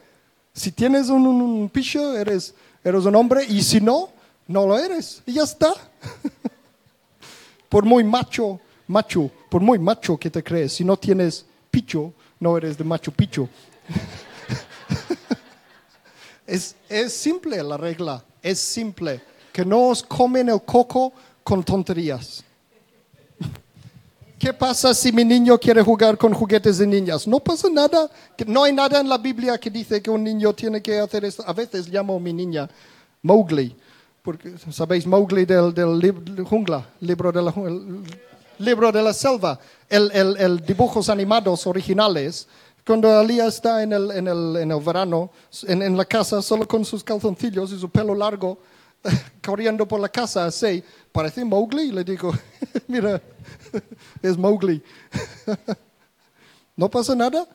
Si 0.54 0.72
tienes 0.72 1.10
un, 1.10 1.26
un, 1.26 1.70
picho, 1.70 2.16
eres, 2.16 2.54
eres 2.82 3.04
un 3.04 3.16
hombre, 3.16 3.44
y 3.44 3.62
si 3.62 3.82
no, 3.82 4.10
no 4.48 4.66
lo 4.66 4.78
eres, 4.80 5.22
y 5.26 5.34
ya 5.34 5.44
está. 5.44 5.74
por 7.70 7.84
muy 7.84 8.04
macho, 8.04 8.60
macho, 8.88 9.30
por 9.50 9.62
muy 9.62 9.80
macho 9.80 10.18
que 10.18 10.30
te 10.30 10.44
crees, 10.44 10.74
si 10.74 10.84
no 10.84 10.98
tienes 10.98 11.46
picho, 11.72 12.14
no 12.40 12.58
eres 12.58 12.78
de 12.78 12.84
Machu 12.84 13.12
Picchu. 13.12 13.48
es, 16.48 16.76
es 16.90 17.14
simple 17.14 17.62
la 17.64 17.78
regla, 17.78 18.24
es 18.42 18.60
simple. 18.60 19.22
Que 19.52 19.64
no 19.64 19.90
os 19.90 20.04
comen 20.04 20.50
el 20.50 20.62
coco 20.64 21.14
con 21.44 21.64
tonterías. 21.64 22.44
¿Qué 24.40 24.52
pasa 24.52 24.94
si 24.94 25.12
mi 25.12 25.24
niño 25.24 25.58
quiere 25.58 25.82
jugar 25.82 26.18
con 26.18 26.34
juguetes 26.34 26.80
de 26.80 26.88
niñas? 26.88 27.28
No 27.28 27.40
pasa 27.40 27.70
nada. 27.70 28.10
No 28.48 28.64
hay 28.64 28.74
nada 28.74 29.00
en 29.00 29.08
la 29.08 29.18
Biblia 29.18 29.58
que 29.58 29.70
dice 29.70 30.02
que 30.02 30.10
un 30.10 30.24
niño 30.24 30.54
tiene 30.54 30.82
que 30.82 31.00
hacer 31.00 31.24
esto. 31.24 31.44
A 31.48 31.54
veces 31.54 31.88
llamo 31.88 32.18
a 32.18 32.20
mi 32.20 32.34
niña 32.34 32.70
Mowgli. 33.22 33.76
Porque, 34.22 34.56
¿sabéis? 34.72 35.06
Mowgli 35.06 35.46
del, 35.46 35.74
del 35.74 36.00
lib- 36.00 36.44
jungla, 36.46 36.86
libro 37.02 37.32
de 37.32 37.42
la, 37.42 37.54
ju- 37.54 37.68
el 37.68 38.04
libro 38.60 38.92
de 38.92 39.02
la 39.02 39.14
selva. 39.14 39.60
El, 39.90 40.12
el- 40.12 40.38
el 40.38 40.66
dibujos 40.66 41.10
animados 41.10 41.66
originales. 41.68 42.48
Cuando 42.86 43.10
Alía 43.18 43.46
está 43.48 43.82
en 43.84 43.94
el, 43.94 44.12
en 44.12 44.28
el, 44.28 44.58
en 44.58 44.72
el 44.72 44.80
verano, 44.82 45.32
en, 45.68 45.82
en 45.82 45.96
la 45.96 46.04
casa, 46.06 46.42
solo 46.42 46.68
con 46.68 46.84
sus 46.84 47.04
calzoncillos 47.04 47.72
y 47.72 47.80
su 47.80 47.90
pelo 47.90 48.14
largo, 48.14 48.58
corriendo 49.46 49.88
por 49.88 50.00
la 50.02 50.10
casa 50.10 50.46
así, 50.46 50.84
parece 51.12 51.46
Mowgli. 51.46 51.92
Le 51.92 52.04
digo, 52.04 52.34
mira, 52.88 53.22
es 54.22 54.38
Mowgli. 54.38 54.84
no 56.76 56.90
pasa 56.90 57.16
nada, 57.16 57.48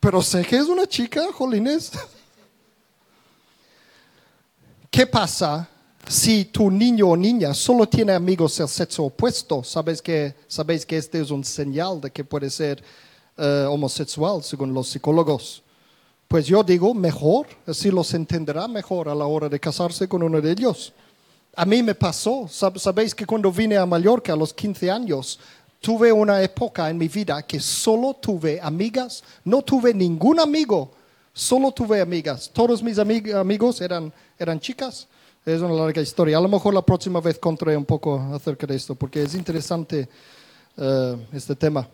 pero 0.00 0.20
sé 0.22 0.44
que 0.44 0.56
es 0.56 0.66
una 0.66 0.86
chica, 0.86 1.22
jolines. 1.32 1.92
¿Qué 4.90 5.06
pasa 5.06 5.68
si 6.08 6.44
tu 6.44 6.70
niño 6.70 7.08
o 7.08 7.16
niña 7.16 7.52
solo 7.54 7.88
tiene 7.88 8.12
amigos 8.12 8.56
del 8.58 8.68
sexo 8.68 9.04
opuesto? 9.04 9.62
Sabes 9.64 10.00
que, 10.00 10.34
sabéis 10.46 10.86
que 10.86 10.96
este 10.96 11.20
es 11.20 11.30
un 11.30 11.44
señal 11.44 12.00
de 12.00 12.10
que 12.10 12.24
puede 12.24 12.48
ser 12.50 12.82
eh, 13.36 13.66
homosexual, 13.68 14.42
según 14.42 14.72
los 14.72 14.88
psicólogos. 14.88 15.62
Pues 16.28 16.46
yo 16.46 16.62
digo, 16.62 16.92
mejor, 16.94 17.46
así 17.66 17.90
los 17.90 18.12
entenderá 18.14 18.66
mejor 18.68 19.08
a 19.08 19.14
la 19.14 19.26
hora 19.26 19.48
de 19.48 19.60
casarse 19.60 20.08
con 20.08 20.22
uno 20.22 20.40
de 20.40 20.52
ellos. 20.52 20.92
A 21.54 21.64
mí 21.64 21.82
me 21.82 21.94
pasó, 21.94 22.42
Sab- 22.48 22.78
sabéis 22.78 23.14
que 23.14 23.26
cuando 23.26 23.50
vine 23.50 23.76
a 23.76 23.86
Mallorca 23.86 24.32
a 24.32 24.36
los 24.36 24.52
15 24.52 24.90
años, 24.90 25.38
tuve 25.80 26.12
una 26.12 26.42
época 26.42 26.88
en 26.90 26.98
mi 26.98 27.08
vida 27.08 27.42
que 27.42 27.60
solo 27.60 28.14
tuve 28.14 28.60
amigas, 28.60 29.22
no 29.44 29.62
tuve 29.62 29.94
ningún 29.94 30.40
amigo, 30.40 30.90
solo 31.32 31.70
tuve 31.72 32.00
amigas. 32.00 32.50
Todos 32.52 32.82
mis 32.82 32.98
ami- 32.98 33.32
amigos 33.34 33.80
eran, 33.80 34.12
eran 34.38 34.58
chicas. 34.60 35.06
Es 35.46 35.62
una 35.62 35.74
larga 35.74 36.02
historia. 36.02 36.38
A 36.38 36.40
lo 36.40 36.48
mejor 36.48 36.74
la 36.74 36.82
próxima 36.82 37.20
vez 37.20 37.38
contaré 37.38 37.76
un 37.76 37.84
poco 37.84 38.18
acerca 38.34 38.66
de 38.66 38.74
esto, 38.74 38.96
porque 38.96 39.22
es 39.22 39.32
interesante 39.36 40.08
eh, 40.76 41.26
este 41.32 41.54
tema. 41.54 41.88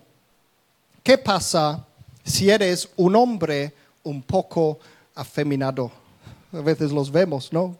¿Qué 1.02 1.18
pasa 1.18 1.86
si 2.24 2.48
eres 2.48 2.88
un 2.96 3.14
hombre 3.14 3.74
un 4.04 4.22
poco 4.22 4.78
afeminado? 5.14 5.92
A 6.50 6.60
veces 6.60 6.92
los 6.92 7.12
vemos, 7.12 7.52
¿no? 7.52 7.76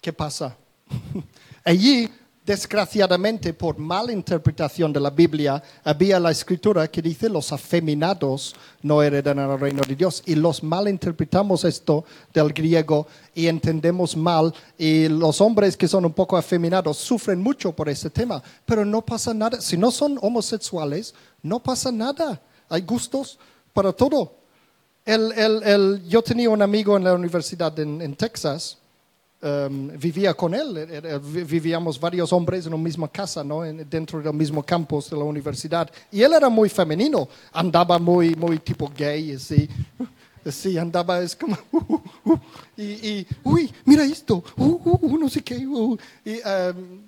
¿Qué 0.00 0.10
pasa? 0.10 0.56
Allí, 1.62 2.10
desgraciadamente, 2.46 3.52
por 3.52 3.76
mala 3.78 4.12
interpretación 4.12 4.92
de 4.92 5.00
la 5.00 5.10
Biblia, 5.10 5.62
había 5.84 6.20
la 6.20 6.30
escritura 6.30 6.88
que 6.88 7.02
dice 7.02 7.28
los 7.28 7.52
afeminados 7.52 8.54
no 8.82 9.02
heredan 9.02 9.38
el 9.40 9.58
reino 9.58 9.82
de 9.86 9.96
Dios. 9.96 10.22
Y 10.26 10.36
los 10.36 10.62
malinterpretamos 10.62 11.64
esto 11.64 12.04
del 12.32 12.52
griego 12.52 13.06
y 13.34 13.48
entendemos 13.48 14.16
mal. 14.16 14.54
Y 14.78 15.08
los 15.08 15.40
hombres 15.40 15.76
que 15.76 15.88
son 15.88 16.04
un 16.06 16.12
poco 16.12 16.36
afeminados 16.36 16.96
sufren 16.98 17.42
mucho 17.42 17.72
por 17.72 17.88
ese 17.88 18.08
tema. 18.10 18.42
Pero 18.64 18.84
no 18.84 19.02
pasa 19.04 19.34
nada. 19.34 19.60
Si 19.60 19.76
no 19.76 19.90
son 19.90 20.18
homosexuales, 20.22 21.14
no 21.42 21.60
pasa 21.60 21.90
nada. 21.90 22.40
Hay 22.68 22.82
gustos 22.82 23.38
para 23.72 23.92
todo. 23.92 24.34
El- 25.04 25.32
el- 25.32 25.62
el- 25.62 26.08
yo 26.08 26.22
tenía 26.22 26.50
un 26.50 26.62
amigo 26.62 26.96
en 26.96 27.04
la 27.04 27.14
universidad 27.14 27.78
en, 27.78 28.00
en 28.02 28.14
Texas, 28.16 28.78
um, 29.42 29.88
vivía 29.98 30.34
con 30.34 30.54
él, 30.54 30.76
era- 30.76 30.96
era- 30.96 31.18
vi- 31.18 31.44
vivíamos 31.44 31.98
varios 32.00 32.32
hombres 32.32 32.66
en 32.66 32.74
una 32.74 32.82
misma 32.82 33.08
casa, 33.08 33.44
¿no? 33.44 33.64
En- 33.64 33.88
dentro 33.88 34.20
del 34.20 34.32
mismo 34.32 34.62
campus 34.62 35.10
de 35.10 35.16
la 35.16 35.24
universidad, 35.24 35.90
y 36.10 36.22
él 36.22 36.32
era 36.32 36.48
muy 36.48 36.68
femenino, 36.68 37.28
andaba 37.52 37.98
muy, 37.98 38.34
muy 38.34 38.58
tipo 38.58 38.90
gay, 38.96 39.32
así, 39.32 39.68
así 40.44 40.78
andaba, 40.78 41.20
es 41.20 41.36
como, 41.36 41.56
uh, 41.72 41.78
uh, 41.94 42.32
uh, 42.32 42.38
y, 42.76 42.82
y, 42.84 43.26
uy, 43.44 43.72
mira 43.84 44.04
esto, 44.04 44.42
uh, 44.56 44.64
uh, 44.64 44.98
uh, 45.02 45.18
no 45.18 45.28
sé 45.28 45.42
qué, 45.42 45.66
uh", 45.66 45.96
y, 46.24 46.30
um, 46.36 47.00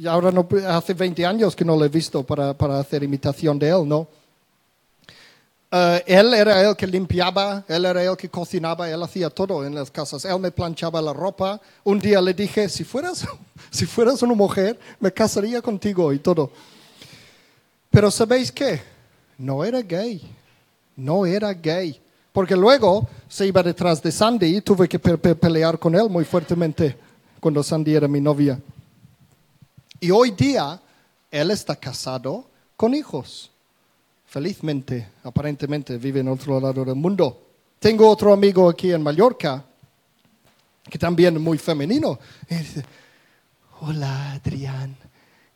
y 0.00 0.06
ahora 0.06 0.30
no, 0.30 0.46
hace 0.68 0.94
20 0.94 1.24
años 1.26 1.54
que 1.56 1.64
no 1.64 1.76
lo 1.76 1.84
he 1.84 1.88
visto 1.88 2.22
para, 2.24 2.56
para 2.56 2.78
hacer 2.78 3.02
imitación 3.02 3.58
de 3.58 3.68
él, 3.68 3.86
¿no? 3.88 4.08
Eh, 5.72 6.02
él 6.06 6.34
era 6.34 6.60
el 6.68 6.74
que 6.76 6.86
limpiaba, 6.86 7.64
él 7.68 7.84
era 7.84 8.02
el 8.02 8.16
que 8.16 8.28
cocinaba, 8.28 8.90
él 8.90 9.00
hacía 9.02 9.30
todo 9.30 9.64
en 9.64 9.74
las 9.74 9.90
casas. 9.90 10.24
Él 10.24 10.38
me 10.40 10.50
planchaba 10.50 11.00
la 11.00 11.12
ropa. 11.12 11.60
Un 11.84 12.00
día 12.00 12.20
le 12.20 12.34
dije, 12.34 12.68
si 12.68 12.82
fueras, 12.84 13.24
si 13.70 13.86
fueras 13.86 14.20
una 14.22 14.34
mujer, 14.34 14.78
me 14.98 15.12
casaría 15.12 15.62
contigo 15.62 16.12
y 16.12 16.18
todo. 16.18 16.50
Pero 17.90 18.10
¿sabéis 18.10 18.50
qué? 18.50 18.80
No 19.38 19.64
era 19.64 19.80
gay. 19.82 20.20
No 20.96 21.24
era 21.24 21.52
gay. 21.52 22.00
Porque 22.32 22.54
luego 22.56 23.08
se 23.28 23.46
iba 23.46 23.62
detrás 23.62 24.02
de 24.02 24.12
Sandy 24.12 24.56
y 24.56 24.60
tuve 24.60 24.88
que 24.88 24.98
pe- 24.98 25.18
pe- 25.18 25.34
pelear 25.34 25.78
con 25.78 25.94
él 25.94 26.08
muy 26.08 26.24
fuertemente 26.24 26.96
cuando 27.40 27.62
Sandy 27.62 27.94
era 27.94 28.06
mi 28.06 28.20
novia. 28.20 28.60
Y 30.00 30.10
hoy 30.10 30.30
día 30.30 30.80
él 31.30 31.50
está 31.50 31.74
casado 31.76 32.44
con 32.76 32.94
hijos 32.94 33.50
felizmente, 34.30 35.08
aparentemente, 35.24 35.98
vive 35.98 36.20
en 36.20 36.28
otro 36.28 36.60
lado 36.60 36.84
del 36.84 36.94
mundo. 36.94 37.48
Tengo 37.80 38.08
otro 38.08 38.32
amigo 38.32 38.70
aquí 38.70 38.92
en 38.92 39.02
Mallorca, 39.02 39.64
que 40.88 40.98
también 40.98 41.34
es 41.34 41.42
muy 41.42 41.58
femenino. 41.58 42.16
Y 42.48 42.54
hola 43.80 44.34
Adrián, 44.34 44.96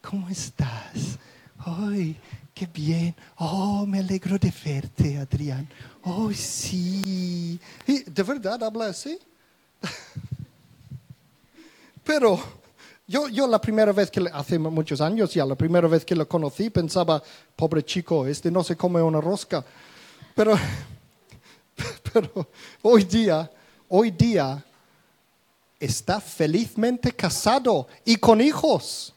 ¿cómo 0.02 0.28
estás? 0.28 1.20
Ay, 1.58 2.16
qué 2.52 2.66
bien. 2.66 3.14
Oh, 3.36 3.86
me 3.86 4.00
alegro 4.00 4.38
de 4.38 4.52
verte, 4.64 5.18
Adrián. 5.18 5.68
Oh, 6.02 6.32
sí. 6.32 7.60
¿De 7.86 8.22
verdad 8.24 8.60
habla 8.64 8.86
así? 8.86 9.16
Pero 12.02 12.40
yo, 13.06 13.28
yo 13.28 13.46
la 13.46 13.60
primera 13.60 13.92
vez 13.92 14.10
que, 14.10 14.20
le- 14.20 14.30
hace 14.32 14.58
muchos 14.58 15.00
años 15.00 15.32
ya, 15.34 15.44
la 15.44 15.54
primera 15.54 15.86
vez 15.88 16.04
que 16.04 16.14
lo 16.14 16.26
conocí 16.28 16.70
pensaba, 16.70 17.22
pobre 17.56 17.82
chico, 17.84 18.26
este 18.26 18.50
no 18.50 18.64
se 18.64 18.76
come 18.76 19.02
una 19.02 19.20
rosca. 19.20 19.64
Pero, 20.34 20.54
pero 22.12 22.48
hoy 22.82 23.04
día, 23.04 23.50
hoy 23.88 24.10
día 24.10 24.64
está 25.78 26.20
felizmente 26.20 27.12
casado 27.12 27.86
y 28.04 28.16
con 28.16 28.40
hijos. 28.40 29.12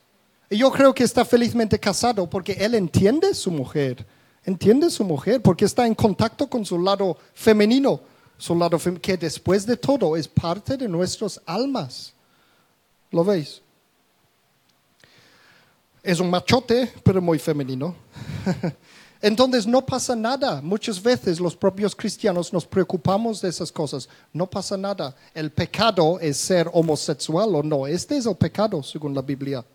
Y 0.49 0.57
yo 0.57 0.71
creo 0.71 0.93
que 0.93 1.03
está 1.03 1.25
felizmente 1.25 1.79
casado 1.79 2.29
porque 2.29 2.53
él 2.53 2.75
entiende 2.75 3.33
su 3.33 3.51
mujer, 3.51 4.05
entiende 4.45 4.89
su 4.89 5.03
mujer 5.03 5.41
porque 5.41 5.65
está 5.65 5.85
en 5.85 5.93
contacto 5.95 6.47
con 6.49 6.65
su 6.65 6.79
lado 6.79 7.17
femenino, 7.33 7.99
su 8.37 8.55
lado 8.55 8.77
fem- 8.79 8.99
que 8.99 9.17
después 9.17 9.65
de 9.65 9.75
todo 9.77 10.15
es 10.15 10.27
parte 10.27 10.77
de 10.77 10.87
nuestras 10.87 11.41
almas. 11.45 12.13
¿Lo 13.11 13.23
veis? 13.23 13.61
Es 16.07 16.21
un 16.21 16.29
machote, 16.29 16.89
pero 17.03 17.21
muy 17.21 17.37
femenino. 17.37 17.93
Entonces 19.21 19.67
no 19.67 19.85
pasa 19.85 20.15
nada. 20.15 20.61
Muchas 20.61 21.03
veces 21.03 21.37
los 21.37 21.53
propios 21.53 21.93
cristianos 21.93 22.53
nos 22.53 22.65
preocupamos 22.65 23.41
de 23.41 23.49
esas 23.49 23.73
cosas. 23.73 24.07
No 24.31 24.49
pasa 24.49 24.77
nada. 24.77 25.13
El 25.33 25.51
pecado 25.51 26.17
es 26.21 26.37
ser 26.37 26.69
homosexual 26.71 27.53
o 27.55 27.61
no. 27.61 27.85
Este 27.85 28.15
es 28.15 28.25
el 28.25 28.37
pecado, 28.37 28.81
según 28.83 29.13
la 29.13 29.21
Biblia. 29.21 29.65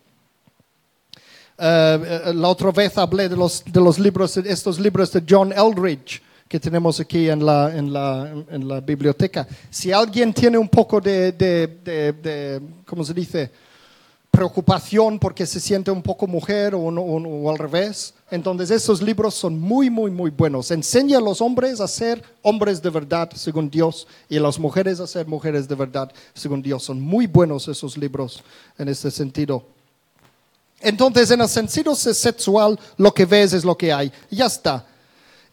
Eh, 1.59 2.23
eh, 2.29 2.33
la 2.35 2.49
otra 2.49 2.71
vez 2.71 2.97
hablé 2.97 3.29
de 3.29 3.37
los, 3.37 3.63
de 3.65 3.81
los 3.81 3.99
libros, 3.99 4.35
estos 4.39 4.81
libros 4.81 5.13
de 5.13 5.23
John 5.29 5.53
Eldridge 5.53 6.23
que 6.49 6.59
tenemos 6.59 6.99
aquí 6.99 7.29
en 7.29 7.45
la, 7.45 7.77
en 7.77 7.93
la, 7.93 8.33
en 8.51 8.67
la 8.69 8.81
biblioteca. 8.81 9.47
Si 9.69 9.93
alguien 9.93 10.33
tiene 10.33 10.57
un 10.57 10.69
poco 10.71 10.99
de, 10.99 11.33
de- 11.33 11.67
de- 12.23 12.61
¿cómo 12.87 13.05
se 13.05 13.13
dice? 13.13 13.51
Preocupación 14.33 15.19
porque 15.19 15.47
se 15.47 15.61
siente 15.61 15.91
un 15.91 16.03
poco 16.03 16.27
mujer 16.27 16.75
o, 16.75 17.51
al 17.51 17.59
revés. 17.59 18.15
Entonces 18.31 18.71
esos 18.71 19.03
libros 19.03 19.35
son 19.35 19.59
muy, 19.61 19.91
muy, 19.91 20.11
muy 20.11 20.31
buenos. 20.31 20.71
Enseña 20.71 21.19
a 21.19 21.21
los 21.21 21.43
hombres 21.43 21.81
a 21.81 21.87
ser 21.87 22.25
hombres 22.41 22.81
de 22.81 22.89
verdad 22.89 23.31
según 23.35 23.69
Dios 23.69 24.09
y 24.31 24.39
a 24.39 24.41
las 24.41 24.59
mujeres 24.59 25.01
a 25.01 25.07
ser 25.07 25.29
mujeres 25.29 25.69
de 25.69 25.75
verdad 25.75 26.11
según 26.33 26.63
Dios. 26.63 26.83
Son 26.83 26.99
muy 26.99 27.27
buenos 27.27 27.69
esos 27.69 27.99
libros 27.99 28.43
en 28.79 28.89
este 28.89 29.11
sentido. 29.11 29.63
Entonces 30.81 31.31
en 31.31 31.43
el 31.43 31.49
sentido 31.49 31.95
sexual 31.95 32.81
lo 32.97 33.13
que 33.13 33.27
ves 33.27 33.53
es 33.53 33.65
lo 33.65 33.77
que 33.77 33.93
hay. 33.93 34.11
Ya 34.31 34.47
está. 34.47 34.87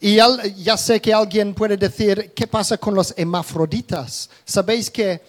Y 0.00 0.16
ya 0.64 0.78
sé 0.78 1.02
que 1.02 1.12
alguien 1.12 1.52
puede 1.52 1.76
decir, 1.76 2.32
¿qué 2.34 2.46
pasa 2.46 2.78
con 2.78 2.94
los 2.94 3.12
hermafroditas? 3.14 4.30
Sabéis 4.46 4.90
que 4.90 5.20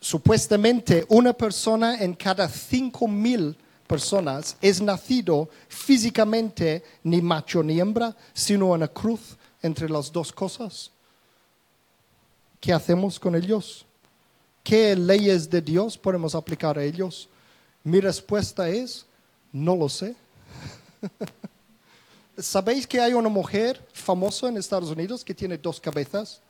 supuestamente 0.00 1.06
una 1.08 1.32
persona 1.32 2.02
en 2.02 2.14
cada 2.14 2.48
cinco 2.48 3.08
mil 3.08 3.56
personas 3.86 4.56
es 4.60 4.80
nacido 4.80 5.48
físicamente 5.68 6.84
ni 7.02 7.22
macho 7.22 7.62
ni 7.62 7.80
hembra, 7.80 8.14
sino 8.34 8.66
una 8.66 8.88
cruz 8.88 9.36
entre 9.62 9.88
las 9.88 10.12
dos 10.12 10.32
cosas? 10.32 10.90
¿Qué 12.60 12.72
hacemos 12.72 13.18
con 13.18 13.34
ellos? 13.34 13.86
¿Qué 14.62 14.94
leyes 14.94 15.48
de 15.48 15.62
Dios 15.62 15.96
podemos 15.96 16.34
aplicar 16.34 16.78
a 16.78 16.84
ellos? 16.84 17.28
Mi 17.82 18.00
respuesta 18.00 18.68
es, 18.68 19.06
no 19.52 19.74
lo 19.74 19.88
sé. 19.88 20.14
¿Sabéis 22.38 22.86
que 22.86 23.00
hay 23.00 23.14
una 23.14 23.28
mujer 23.28 23.84
famosa 23.92 24.48
en 24.48 24.58
Estados 24.58 24.90
Unidos 24.90 25.24
que 25.24 25.34
tiene 25.34 25.56
dos 25.56 25.80
cabezas? 25.80 26.40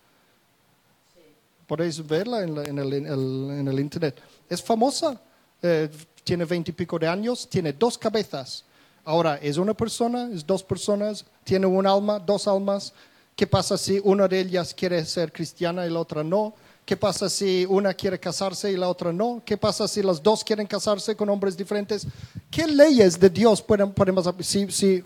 Podéis 1.69 2.05
verla 2.05 2.43
en, 2.43 2.55
la- 2.57 2.65
en 2.65 2.79
el, 2.79 2.93
en 2.95 3.07
el- 3.07 3.51
en 3.61 3.69
el 3.69 3.79
internet. 3.79 4.19
Es 4.49 4.61
famosa, 4.61 5.21
eh, 5.63 5.89
tiene 6.25 6.45
veintipico 6.45 6.99
de 6.99 7.07
años, 7.07 7.47
tiene 7.49 7.73
dos 7.73 7.97
cabezas. 7.97 8.65
Ahora, 9.05 9.37
¿es 9.37 9.57
una 9.59 9.75
persona? 9.75 10.29
¿Es 10.33 10.45
dos 10.45 10.63
personas? 10.65 11.25
¿Tiene 11.45 11.67
un 11.67 11.87
alma? 11.87 12.19
¿Dos 12.19 12.49
almas? 12.49 12.93
¿Qué 13.37 13.47
pasa 13.47 13.79
si 13.79 14.01
una 14.03 14.27
de 14.27 14.41
ellas 14.41 14.75
quiere 14.75 15.05
ser 15.05 15.31
cristiana 15.31 15.87
y 15.87 15.91
la 15.91 16.01
otra 16.01 16.25
no? 16.25 16.55
¿Qué 16.85 16.97
pasa 16.97 17.29
si 17.29 17.67
una 17.69 17.93
quiere 17.95 18.19
casarse 18.19 18.73
y 18.73 18.77
la 18.77 18.89
otra 18.89 19.13
no? 19.13 19.43
¿Qué 19.45 19.57
pasa 19.57 19.87
si 19.87 20.03
las 20.03 20.23
dos 20.23 20.43
quieren 20.43 20.67
casarse 20.67 21.15
con 21.15 21.29
hombres 21.29 21.55
diferentes? 21.57 22.07
¿Qué 22.51 22.67
leyes 22.67 23.21
de 23.21 23.29
Dios 23.31 23.61
pueden- 23.63 23.93
podemos 23.93 24.27
si, 24.41 24.71
si 24.71 25.05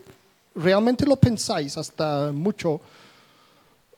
realmente 0.54 1.04
lo 1.04 1.16
pensáis 1.16 1.76
hasta 1.76 2.30
mucho? 2.32 2.80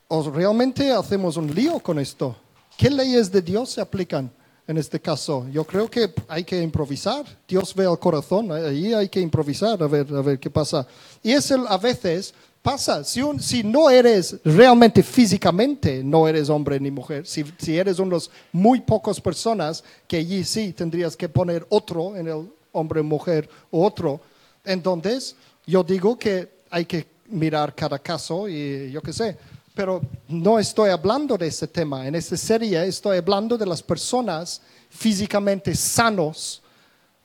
¿O 0.09 0.31
realmente 0.31 0.91
hacemos 0.93 1.37
un 1.37 1.55
lío 1.55 1.79
con 1.79 1.99
esto? 1.99 2.37
¿Qué 2.77 2.91
leyes 2.91 3.31
de 3.31 3.41
Dios 3.41 3.71
se 3.71 3.81
aplican 3.81 4.31
en 4.67 4.79
este 4.79 5.01
caso? 5.01 5.47
Yo 5.51 5.65
creo 5.65 5.89
que 5.89 6.13
hay 6.29 6.45
que 6.45 6.61
improvisar. 6.61 7.25
Dios 7.47 7.75
ve 7.75 7.85
el 7.85 7.99
corazón, 7.99 8.51
ahí 8.51 8.93
hay 8.93 9.09
que 9.09 9.21
improvisar 9.21 9.83
a 9.83 9.87
ver, 9.87 10.07
a 10.13 10.21
ver 10.21 10.39
qué 10.39 10.51
pasa. 10.51 10.87
Y 11.23 11.33
eso 11.33 11.67
a 11.69 11.79
veces 11.79 12.35
pasa. 12.65 13.05
Si 13.05 13.63
no 13.63 13.91
eres 13.91 14.37
realmente 14.43 15.03
físicamente, 15.03 16.03
no 16.03 16.27
eres 16.27 16.49
hombre 16.49 16.81
ni 16.81 16.91
mujer, 16.91 17.27
si, 17.27 17.45
si 17.59 17.77
eres 17.77 17.99
unos 17.99 18.31
muy 18.53 18.81
pocas 18.81 19.21
personas, 19.21 19.85
que 20.09 20.17
allí 20.17 20.43
sí 20.45 20.73
tendrías 20.73 21.15
que 21.15 21.29
poner 21.29 21.67
otro 21.69 22.17
en 22.17 22.27
el 22.27 22.49
hombre, 22.73 23.03
mujer 23.03 23.49
o 23.71 23.85
otro, 23.87 24.21
entonces 24.65 25.37
yo 25.67 25.85
digo 25.85 26.19
que 26.19 26.49
hay 26.71 26.87
que 26.87 27.07
mirar 27.29 27.75
cada 27.75 27.99
caso 27.99 28.49
y 28.49 28.91
yo 28.91 29.03
qué 29.03 29.13
sé. 29.13 29.37
Pero 29.75 30.01
no 30.29 30.61
estoy 30.61 30.91
hablando 30.91 31.37
de 31.37 31.49
ese 31.49 31.67
tema. 31.67 32.07
En 32.07 32.15
esta 32.15 32.37
serie 32.37 32.87
estoy 32.87 33.19
hablando 33.19 33.59
de 33.59 33.67
las 33.67 33.83
personas 33.83 34.63
físicamente 34.89 35.75
sanos, 35.75 36.63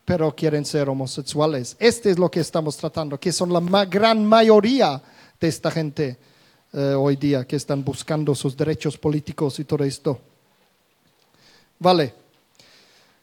pero 0.04 0.36
quieren 0.36 0.66
ser 0.66 0.90
homosexuales. 0.90 1.78
Este 1.80 2.10
es 2.10 2.18
lo 2.18 2.32
que 2.32 2.40
estamos 2.40 2.76
tratando, 2.76 3.20
que 3.20 3.32
son 3.32 3.54
la 3.54 3.86
gran 3.86 4.26
mayoría 4.26 5.00
de 5.40 5.48
esta 5.48 5.70
gente 5.70 6.18
eh, 6.74 6.96
hoy 6.98 7.16
día 7.18 7.46
que 7.46 7.56
están 7.56 7.84
buscando 7.84 8.34
sus 8.34 8.58
derechos 8.58 8.98
políticos 8.98 9.60
y 9.60 9.66
todo 9.66 9.84
esto. 9.84 10.20
Vale. 11.78 12.16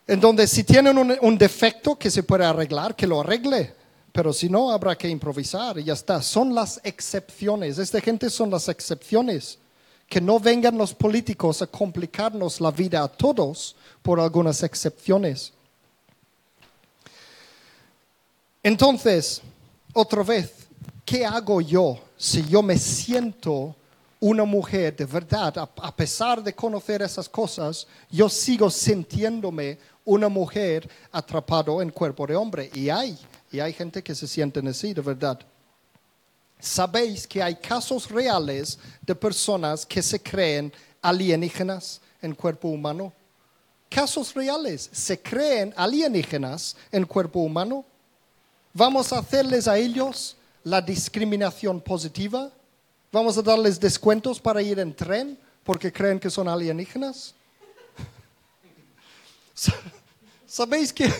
Entonces, 0.06 0.50
si 0.50 0.62
tienen 0.62 0.96
un 0.96 1.36
defecto 1.36 1.96
que 1.96 2.12
se 2.12 2.22
puede 2.22 2.44
arreglar, 2.44 2.94
que 2.94 3.08
lo 3.08 3.20
arregle. 3.20 3.74
Pero 4.16 4.32
si 4.32 4.48
no, 4.48 4.70
habrá 4.70 4.96
que 4.96 5.10
improvisar 5.10 5.78
y 5.78 5.84
ya 5.84 5.92
está. 5.92 6.22
Son 6.22 6.54
las 6.54 6.80
excepciones. 6.82 7.76
Esta 7.76 8.00
gente 8.00 8.30
son 8.30 8.50
las 8.50 8.66
excepciones. 8.66 9.58
Que 10.08 10.22
no 10.22 10.40
vengan 10.40 10.78
los 10.78 10.94
políticos 10.94 11.60
a 11.60 11.66
complicarnos 11.66 12.58
la 12.62 12.70
vida 12.70 13.02
a 13.02 13.08
todos 13.08 13.76
por 14.00 14.18
algunas 14.18 14.62
excepciones. 14.62 15.52
Entonces, 18.62 19.42
otra 19.92 20.22
vez, 20.22 20.50
¿qué 21.04 21.26
hago 21.26 21.60
yo 21.60 22.00
si 22.16 22.42
yo 22.46 22.62
me 22.62 22.78
siento 22.78 23.76
una 24.18 24.44
mujer 24.44 24.96
de 24.96 25.04
verdad? 25.04 25.58
A, 25.58 25.94
pesar 25.94 26.42
de 26.42 26.54
conocer 26.54 27.02
esas 27.02 27.28
cosas, 27.28 27.86
yo 28.10 28.30
sigo 28.30 28.70
sintiéndome 28.70 29.78
una 30.06 30.30
mujer 30.30 30.88
atrapado 31.12 31.82
en 31.82 31.90
cuerpo 31.90 32.26
de 32.26 32.34
hombre. 32.34 32.70
Y 32.72 32.88
hay, 32.88 33.18
y 33.50 33.60
hay 33.60 33.72
gente 33.72 34.02
que 34.02 34.14
se 34.14 34.26
sienten 34.26 34.68
así, 34.68 34.92
de 34.92 35.02
verdad. 35.02 35.40
Sabéis 36.58 37.26
que 37.26 37.42
hay 37.42 37.56
casos 37.56 38.10
reales 38.10 38.78
de 39.02 39.14
personas 39.14 39.84
que 39.84 40.02
se 40.02 40.20
creen 40.20 40.72
alienígenas 41.02 42.00
en 42.22 42.34
cuerpo 42.34 42.68
humano. 42.68 43.12
Casos 43.88 44.34
reales, 44.34 44.88
se 44.92 45.20
creen 45.20 45.72
alienígenas 45.76 46.76
en 46.90 47.04
cuerpo 47.04 47.40
humano. 47.40 47.84
Vamos 48.72 49.12
a 49.12 49.18
hacerles 49.18 49.68
a 49.68 49.78
ellos 49.78 50.36
la 50.64 50.80
discriminación 50.80 51.80
positiva. 51.80 52.50
Vamos 53.12 53.38
a 53.38 53.42
darles 53.42 53.78
descuentos 53.78 54.40
para 54.40 54.60
ir 54.60 54.78
en 54.78 54.94
tren 54.94 55.38
porque 55.62 55.92
creen 55.92 56.18
que 56.18 56.30
son 56.30 56.48
alienígenas. 56.48 57.34
¿Sabéis 60.46 60.92
que, 60.92 61.12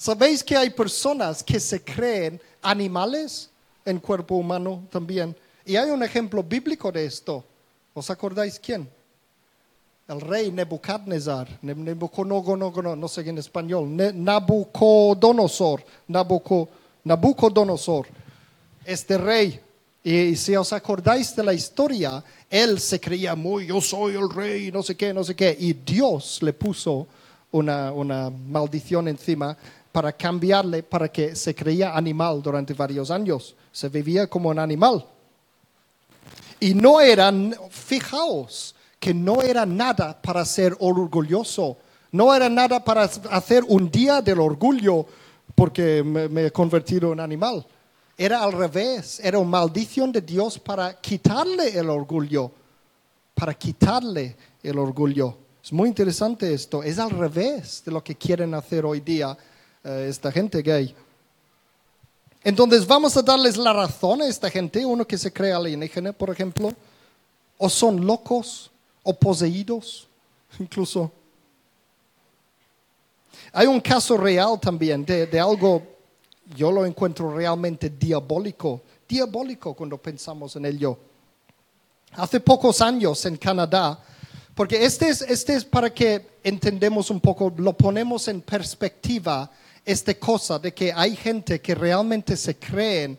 ¿Sabéis 0.00 0.42
que 0.42 0.56
hay 0.56 0.70
personas 0.70 1.42
que 1.44 1.60
se 1.60 1.84
creen 1.84 2.40
animales 2.62 3.50
en 3.84 3.98
cuerpo 4.00 4.36
humano 4.36 4.82
también? 4.90 5.36
Y 5.66 5.76
hay 5.76 5.90
un 5.90 6.02
ejemplo 6.02 6.42
bíblico 6.42 6.90
de 6.90 7.04
esto. 7.04 7.44
¿Os 7.92 8.08
acordáis 8.08 8.58
quién? 8.58 8.88
El 10.08 10.22
rey 10.22 10.50
Nebuchadnezzar, 10.50 11.58
Ne- 11.60 11.74
Nebucodonosor, 11.74 12.96
no 12.96 13.08
sé 13.08 13.28
en 13.28 13.36
español, 13.36 13.94
Nabucodonosor, 13.94 15.84
Nabuco- 16.08 16.68
Nabucodonosor, 17.04 18.06
este 18.86 19.18
rey. 19.18 19.60
Y 20.02 20.34
si 20.34 20.56
os 20.56 20.72
acordáis 20.72 21.36
de 21.36 21.42
la 21.42 21.52
historia, 21.52 22.24
él 22.48 22.80
se 22.80 22.98
creía 22.98 23.34
muy, 23.34 23.66
yo 23.66 23.82
soy 23.82 24.14
el 24.14 24.30
rey, 24.30 24.72
no 24.72 24.82
sé 24.82 24.96
qué, 24.96 25.12
no 25.12 25.22
sé 25.22 25.36
qué. 25.36 25.54
Y 25.60 25.74
Dios 25.74 26.38
le 26.40 26.54
puso 26.54 27.06
una 27.52 28.30
maldición 28.30 29.06
encima 29.08 29.54
para 29.92 30.12
cambiarle, 30.12 30.82
para 30.82 31.10
que 31.10 31.34
se 31.34 31.54
creía 31.54 31.96
animal 31.96 32.42
durante 32.42 32.74
varios 32.74 33.10
años. 33.10 33.56
Se 33.72 33.88
vivía 33.88 34.28
como 34.28 34.50
un 34.50 34.58
animal. 34.58 35.04
Y 36.60 36.74
no 36.74 37.00
eran, 37.00 37.54
fijaos, 37.70 38.74
que 38.98 39.14
no 39.14 39.42
era 39.42 39.64
nada 39.64 40.20
para 40.20 40.44
ser 40.44 40.76
orgulloso, 40.78 41.78
no 42.12 42.34
era 42.34 42.48
nada 42.48 42.84
para 42.84 43.02
hacer 43.02 43.64
un 43.66 43.90
día 43.90 44.20
del 44.20 44.40
orgullo 44.40 45.06
porque 45.54 46.02
me, 46.02 46.28
me 46.28 46.46
he 46.46 46.50
convertido 46.50 47.12
en 47.12 47.20
animal. 47.20 47.66
Era 48.16 48.42
al 48.42 48.52
revés, 48.52 49.20
era 49.24 49.38
una 49.38 49.50
maldición 49.50 50.12
de 50.12 50.20
Dios 50.20 50.58
para 50.58 51.00
quitarle 51.00 51.78
el 51.78 51.88
orgullo, 51.88 52.52
para 53.34 53.54
quitarle 53.54 54.36
el 54.62 54.78
orgullo. 54.78 55.38
Es 55.64 55.72
muy 55.72 55.88
interesante 55.88 56.52
esto, 56.52 56.82
es 56.82 56.98
al 56.98 57.10
revés 57.10 57.82
de 57.84 57.92
lo 57.92 58.04
que 58.04 58.16
quieren 58.16 58.52
hacer 58.54 58.84
hoy 58.84 59.00
día 59.00 59.36
esta 59.82 60.30
gente 60.30 60.62
gay. 60.62 60.94
Entonces 62.42 62.86
vamos 62.86 63.16
a 63.16 63.22
darles 63.22 63.56
la 63.56 63.72
razón 63.72 64.22
a 64.22 64.26
esta 64.26 64.50
gente, 64.50 64.84
uno 64.84 65.06
que 65.06 65.18
se 65.18 65.32
cree 65.32 65.52
alienígena, 65.52 66.12
por 66.12 66.30
ejemplo, 66.30 66.72
o 67.58 67.68
son 67.68 68.06
locos 68.06 68.70
o 69.02 69.12
poseídos, 69.12 70.08
incluso. 70.58 71.12
Hay 73.52 73.66
un 73.66 73.80
caso 73.80 74.16
real 74.16 74.58
también 74.60 75.04
de, 75.04 75.26
de 75.26 75.40
algo, 75.40 75.82
yo 76.56 76.72
lo 76.72 76.86
encuentro 76.86 77.34
realmente 77.34 77.90
diabólico, 77.90 78.82
diabólico 79.08 79.74
cuando 79.74 79.98
pensamos 79.98 80.56
en 80.56 80.66
ello. 80.66 80.98
Hace 82.12 82.40
pocos 82.40 82.80
años 82.80 83.24
en 83.26 83.36
Canadá, 83.36 84.02
porque 84.54 84.84
este 84.84 85.08
es, 85.08 85.22
este 85.22 85.54
es 85.54 85.64
para 85.64 85.92
que 85.92 86.38
entendemos 86.42 87.10
un 87.10 87.20
poco, 87.20 87.52
lo 87.56 87.72
ponemos 87.72 88.28
en 88.28 88.40
perspectiva, 88.40 89.50
esta 89.90 90.14
cosa 90.14 90.58
de 90.58 90.72
que 90.72 90.92
hay 90.92 91.16
gente 91.16 91.60
que 91.60 91.74
realmente 91.74 92.36
se 92.36 92.56
creen 92.56 93.18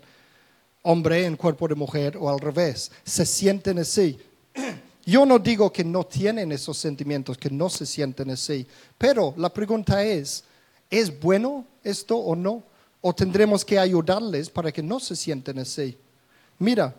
hombre 0.83 1.25
en 1.25 1.35
cuerpo 1.35 1.67
de 1.67 1.75
mujer 1.75 2.17
o 2.17 2.29
al 2.29 2.39
revés, 2.39 2.91
se 3.03 3.25
sienten 3.25 3.79
así. 3.79 4.17
Yo 5.05 5.25
no 5.25 5.39
digo 5.39 5.71
que 5.73 5.83
no 5.83 6.05
tienen 6.05 6.51
esos 6.51 6.77
sentimientos, 6.77 7.37
que 7.37 7.49
no 7.49 7.69
se 7.69 7.85
sienten 7.85 8.29
así, 8.29 8.67
pero 8.97 9.33
la 9.37 9.49
pregunta 9.49 10.03
es, 10.03 10.43
¿es 10.89 11.19
bueno 11.19 11.65
esto 11.83 12.15
o 12.15 12.35
no? 12.35 12.63
¿O 13.01 13.13
tendremos 13.13 13.65
que 13.65 13.79
ayudarles 13.79 14.49
para 14.49 14.71
que 14.71 14.83
no 14.83 14.99
se 14.99 15.15
sienten 15.15 15.59
así? 15.59 15.97
Mira, 16.59 16.95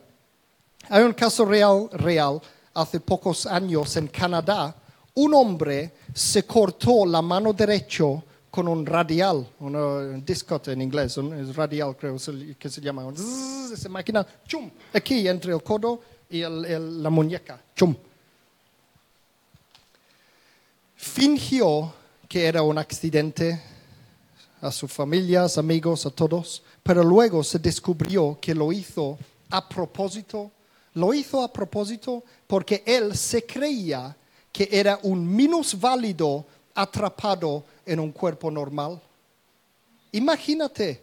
hay 0.89 1.05
un 1.05 1.13
caso 1.13 1.45
real, 1.45 1.89
real, 1.93 2.41
hace 2.75 2.99
pocos 2.99 3.47
años 3.47 3.97
en 3.97 4.09
Canadá. 4.09 4.75
Un 5.15 5.33
hombre 5.35 5.93
se 6.13 6.45
cortó 6.45 7.07
la 7.07 7.23
mano 7.23 7.53
derecha 7.53 8.05
con 8.53 8.69
un 8.69 8.85
radial, 8.85 9.49
un 9.61 10.23
discot 10.27 10.69
en 10.69 10.83
inglés, 10.83 11.17
un 11.17 11.33
es 11.33 11.57
radial 11.57 11.97
creo 11.97 12.17
que 12.59 12.69
se 12.69 12.81
llama. 12.83 13.03
un 13.07 13.17
zzzz, 13.17 13.73
esa 13.73 13.89
máquina, 13.89 14.27
chum, 14.47 14.71
aquí 14.93 15.27
entre 15.27 15.55
el 15.55 15.63
codo 15.63 16.01
y 16.29 16.43
el- 16.43 16.65
el- 16.67 17.03
la 17.03 17.09
muñeca, 17.09 17.59
chum. 17.75 17.97
Fingió 20.97 21.95
que 22.29 22.45
era 22.45 22.61
un 22.63 22.77
accidente 22.77 23.61
a 24.61 24.71
sus 24.71 24.93
familias, 24.93 25.57
amigos, 25.59 26.05
a 26.05 26.11
todos, 26.11 26.63
pero 26.83 27.03
luego 27.03 27.43
se 27.43 27.59
descubrió 27.59 28.39
que 28.41 28.55
lo 28.55 28.71
hizo 28.71 29.19
a 29.51 29.67
propósito, 29.69 30.51
Lo 30.95 31.15
hizo 31.15 31.43
a 31.43 31.51
propósito 31.51 32.23
porque 32.47 32.83
él 32.85 33.17
se 33.17 33.47
creía 33.47 34.15
que 34.53 34.69
era 34.71 34.99
un 35.05 35.27
minusválido 35.27 36.45
atrapado 36.75 37.65
en 37.87 38.01
un 38.01 38.13
cuerpo 38.13 38.51
normal. 38.51 39.01
Imagínate. 40.13 41.03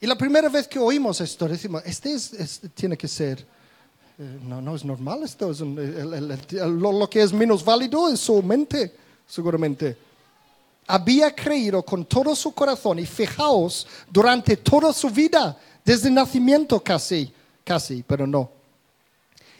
Y 0.00 0.06
la 0.06 0.16
primera 0.16 0.48
vez 0.48 0.66
que 0.66 0.78
oímos 0.78 1.20
esto, 1.20 1.46
decimos, 1.48 1.82
este 1.84 2.12
es, 2.14 2.60
tiene 2.74 2.96
que 2.96 3.06
ser, 3.06 3.40
eh, 4.18 4.38
no, 4.42 4.60
no 4.60 4.74
es 4.74 4.84
normal 4.84 5.22
esto, 5.22 5.50
es 5.50 5.60
lo, 5.60 7.08
que 7.08 7.22
es 7.22 7.32
minusválido 7.32 8.08
es 8.08 8.18
su 8.20 8.42
mente, 8.42 8.94
seguramente 9.26 9.96
había 10.86 11.34
creído 11.34 11.82
con 11.82 12.04
todo 12.04 12.34
su 12.34 12.52
corazón 12.52 12.98
y 12.98 13.06
fijaos 13.06 13.86
durante 14.10 14.56
toda 14.56 14.92
su 14.92 15.10
vida, 15.10 15.58
desde 15.84 16.10
nacimiento 16.10 16.80
casi, 16.80 17.32
casi, 17.64 18.02
pero 18.02 18.26
no. 18.26 18.50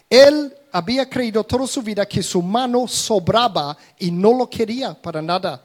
Él 0.09 0.55
había 0.73 1.09
creído 1.09 1.45
toda 1.45 1.67
su 1.67 1.83
vida 1.83 2.07
que 2.07 2.23
su 2.23 2.43
mano 2.43 2.87
sobraba 2.87 3.77
y 3.99 4.11
no 4.11 4.35
lo 4.35 4.49
quería 4.49 4.95
para 5.01 5.23
nada. 5.23 5.63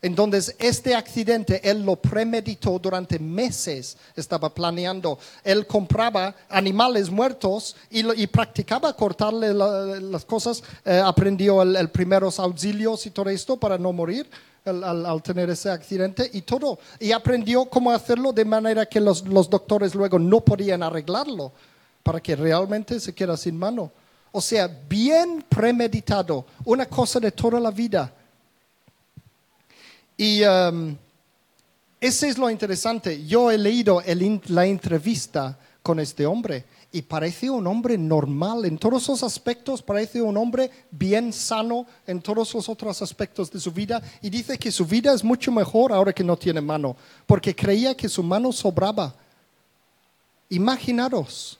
Entonces, 0.00 0.54
este 0.60 0.94
accidente 0.94 1.60
él 1.68 1.84
lo 1.84 1.96
premeditó 1.96 2.78
durante 2.78 3.18
meses, 3.18 3.96
estaba 4.14 4.54
planeando. 4.54 5.18
Él 5.42 5.66
compraba 5.66 6.36
animales 6.48 7.10
muertos 7.10 7.74
y, 7.90 8.26
practicaba 8.28 8.92
cortarle 8.92 9.52
las 9.52 10.24
cosas, 10.24 10.62
eh, 10.84 11.02
aprendió 11.04 11.62
el, 11.62 11.90
primeros 11.90 12.38
auxilios 12.38 13.06
y 13.06 13.10
todo 13.10 13.28
esto 13.28 13.56
para 13.56 13.76
no 13.76 13.92
morir 13.92 14.30
al, 14.64 15.20
tener 15.22 15.50
ese 15.50 15.68
accidente 15.68 16.30
y 16.32 16.42
todo. 16.42 16.78
Y 17.00 17.10
aprendió 17.10 17.64
cómo 17.64 17.90
hacerlo 17.90 18.32
de 18.32 18.44
manera 18.44 18.86
que 18.86 19.00
los, 19.00 19.26
los 19.26 19.50
doctores 19.50 19.96
luego 19.96 20.20
no 20.20 20.40
podían 20.40 20.84
arreglarlo 20.84 21.50
para 22.04 22.20
que 22.20 22.36
realmente 22.36 23.00
se 23.00 23.12
quede 23.12 23.36
sin 23.36 23.58
mano. 23.58 23.90
O 24.30 24.40
sea, 24.40 24.68
bien 24.88 25.44
premeditado, 25.48 26.46
una 26.64 26.86
cosa 26.86 27.18
de 27.18 27.32
toda 27.32 27.58
la 27.58 27.72
vida. 27.72 28.12
Y 30.20 30.42
um, 30.42 30.96
ese 32.00 32.28
es 32.28 32.36
lo 32.36 32.50
interesante. 32.50 33.24
Yo 33.24 33.50
he 33.50 33.56
leído 33.56 34.02
la 34.48 34.66
entrevista 34.66 35.56
con 35.80 36.00
este 36.00 36.26
hombre 36.26 36.64
y 36.90 37.02
parece 37.02 37.48
un 37.48 37.66
hombre 37.66 37.96
normal 37.96 38.64
en 38.64 38.78
todos 38.78 39.06
los 39.08 39.22
aspectos, 39.22 39.80
parece 39.80 40.20
un 40.20 40.36
hombre 40.36 40.70
bien 40.90 41.32
sano 41.32 41.86
en 42.06 42.20
todos 42.20 42.52
los 42.54 42.68
otros 42.68 43.00
aspectos 43.00 43.50
de 43.50 43.60
su 43.60 43.70
vida 43.70 44.02
y 44.20 44.28
dice 44.28 44.58
que 44.58 44.72
su 44.72 44.84
vida 44.84 45.14
es 45.14 45.22
mucho 45.22 45.52
mejor 45.52 45.92
ahora 45.92 46.12
que 46.12 46.24
no 46.24 46.36
tiene 46.36 46.60
mano, 46.60 46.96
porque 47.26 47.54
creía 47.54 47.96
que 47.96 48.08
su 48.08 48.22
mano 48.22 48.52
sobraba. 48.52 49.14
Imaginaros. 50.48 51.58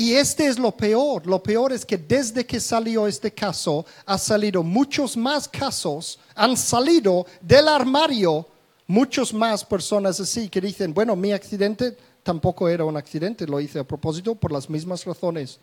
Y 0.00 0.14
este 0.14 0.46
es 0.46 0.58
lo 0.58 0.74
peor, 0.74 1.26
lo 1.26 1.42
peor 1.42 1.74
es 1.74 1.84
que 1.84 1.98
desde 1.98 2.46
que 2.46 2.58
salió 2.58 3.06
este 3.06 3.34
caso, 3.34 3.84
ha 4.06 4.16
salido 4.16 4.62
muchos 4.62 5.14
más 5.14 5.46
casos, 5.46 6.18
han 6.34 6.56
salido 6.56 7.26
del 7.42 7.68
armario 7.68 8.46
muchos 8.86 9.34
más 9.34 9.62
personas 9.62 10.18
así 10.18 10.48
que 10.48 10.58
dicen, 10.58 10.94
bueno, 10.94 11.14
mi 11.16 11.32
accidente 11.32 11.98
tampoco 12.22 12.66
era 12.66 12.82
un 12.82 12.96
accidente, 12.96 13.46
lo 13.46 13.60
hice 13.60 13.78
a 13.78 13.84
propósito 13.84 14.34
por 14.34 14.52
las 14.52 14.70
mismas 14.70 15.04
razones. 15.04 15.58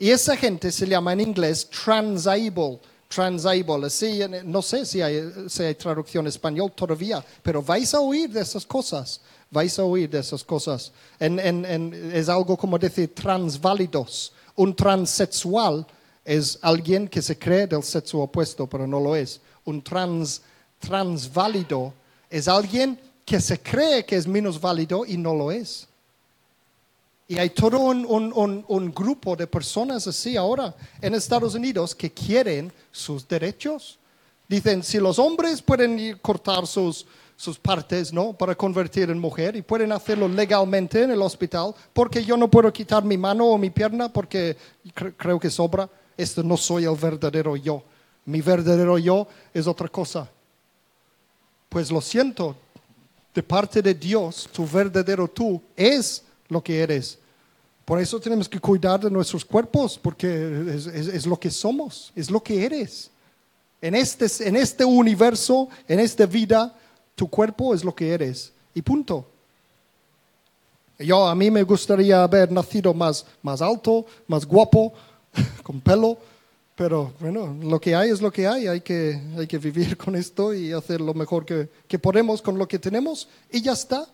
Y 0.00 0.10
esa 0.10 0.36
gente 0.36 0.72
se 0.72 0.88
llama 0.88 1.12
en 1.12 1.20
inglés 1.20 1.70
transable, 1.70 2.80
transable, 3.06 3.86
así, 3.86 4.20
no 4.44 4.62
sé 4.62 4.84
si 4.84 5.00
hay, 5.00 5.30
traducción 5.78 6.24
en 6.24 6.30
español 6.30 6.72
todavía, 6.74 7.24
pero 7.40 7.62
vais 7.62 7.94
a 7.94 8.00
oír 8.00 8.30
de 8.30 8.40
esas 8.40 8.66
cosas, 8.66 9.20
vais 9.54 9.78
a 9.78 9.84
oír 9.84 10.10
de 10.10 10.18
esas 10.18 10.42
cosas. 10.42 10.92
es 11.18 12.28
algo 12.28 12.56
como 12.56 12.78
decir 12.78 13.14
transválidos. 13.14 14.32
Un 14.56 14.74
transexual 14.74 15.86
es 16.24 16.58
alguien 16.60 17.08
que 17.08 17.22
se 17.22 17.38
cree 17.38 17.66
del 17.66 17.82
sexo 17.82 18.18
opuesto, 18.20 18.66
pero 18.66 18.86
no 18.86 19.00
lo 19.00 19.14
es. 19.14 19.40
Un 19.64 19.80
trans, 19.82 20.42
transválido 20.80 21.94
es 22.28 22.48
alguien 22.48 22.98
que 23.24 23.40
se 23.40 23.58
cree 23.60 24.04
que 24.04 24.16
es 24.16 24.26
menos 24.26 24.60
válido 24.60 25.06
y 25.06 25.16
no 25.16 25.34
lo 25.34 25.50
es. 25.50 25.86
Y 27.26 27.38
hay 27.38 27.50
todo 27.50 27.78
un, 27.78 28.92
grupo 28.94 29.34
de 29.34 29.46
personas 29.46 30.06
así 30.06 30.36
ahora 30.36 30.74
en 31.00 31.14
Estados 31.14 31.54
Unidos 31.54 31.94
que 31.94 32.12
quieren 32.12 32.72
sus 32.92 33.26
derechos. 33.26 33.98
Dicen, 34.46 34.82
si 34.82 34.98
los 34.98 35.18
hombres 35.18 35.62
pueden 35.62 36.18
cortar 36.18 36.66
sus, 36.66 37.06
sus 37.36 37.58
partes, 37.58 38.12
¿no? 38.12 38.32
Para 38.32 38.54
convertir 38.54 39.10
en 39.10 39.18
mujer 39.18 39.56
y 39.56 39.62
pueden 39.62 39.92
hacerlo 39.92 40.28
legalmente 40.28 41.02
en 41.02 41.10
el 41.10 41.22
hospital, 41.22 41.74
porque 41.92 42.24
yo 42.24 42.36
no 42.36 42.50
puedo 42.50 42.72
quitar 42.72 43.04
mi 43.04 43.18
mano 43.18 43.46
o 43.46 43.58
mi 43.58 43.70
pierna 43.70 44.12
porque 44.12 44.56
creo 45.16 45.38
que 45.38 45.50
sobra. 45.50 45.88
Esto 46.16 46.42
no 46.42 46.56
soy 46.56 46.84
el 46.84 46.96
verdadero 46.96 47.56
yo. 47.56 47.82
Mi 48.26 48.40
verdadero 48.40 48.98
yo 48.98 49.26
es 49.52 49.66
otra 49.66 49.88
cosa. 49.88 50.28
Pues 51.68 51.90
lo 51.90 52.00
siento, 52.00 52.56
de 53.34 53.42
parte 53.42 53.82
de 53.82 53.94
Dios, 53.94 54.48
tu 54.52 54.66
verdadero 54.66 55.26
tú 55.26 55.60
es 55.76 56.22
lo 56.48 56.62
que 56.62 56.80
eres. 56.80 57.18
Por 57.84 58.00
eso 58.00 58.18
tenemos 58.20 58.48
que 58.48 58.60
cuidar 58.60 59.00
de 59.00 59.10
nuestros 59.10 59.44
cuerpos, 59.44 59.98
porque 60.00 60.78
es, 60.94 61.26
lo 61.26 61.38
que 61.38 61.50
somos, 61.50 62.12
es 62.14 62.30
lo 62.30 62.42
que 62.42 62.64
eres. 62.64 63.10
En 63.82 63.94
este, 63.94 64.26
en 64.48 64.56
este 64.56 64.84
universo, 64.84 65.68
en 65.86 66.00
esta 66.00 66.24
vida, 66.24 66.74
tu 67.14 67.28
cuerpo 67.28 67.74
es 67.74 67.84
lo 67.84 67.94
que 67.94 68.12
eres. 68.12 68.52
Y 68.74 68.82
punto. 68.82 69.26
Yo 70.98 71.26
a 71.26 71.34
mí 71.34 71.50
me 71.50 71.62
gustaría 71.62 72.22
haber 72.22 72.50
nacido 72.52 72.94
más, 72.94 73.26
más 73.42 73.60
alto, 73.60 74.06
más 74.28 74.46
guapo, 74.46 74.92
con 75.62 75.80
pelo, 75.80 76.16
pero 76.76 77.12
bueno, 77.20 77.56
lo 77.62 77.80
que 77.80 77.94
hay 77.94 78.10
es 78.10 78.20
lo 78.20 78.32
que 78.32 78.46
hay, 78.46 78.66
hay 78.66 78.80
que, 78.80 79.20
hay 79.36 79.46
que 79.46 79.58
vivir 79.58 79.96
con 79.98 80.16
esto 80.16 80.54
y 80.54 80.72
hacer 80.72 81.00
lo 81.00 81.14
mejor 81.14 81.44
que, 81.44 81.68
que 81.88 81.98
podemos 81.98 82.42
con 82.42 82.58
lo 82.58 82.66
que 82.66 82.78
tenemos 82.78 83.28
y 83.50 83.60
ya 83.60 83.72
está. 83.72 84.06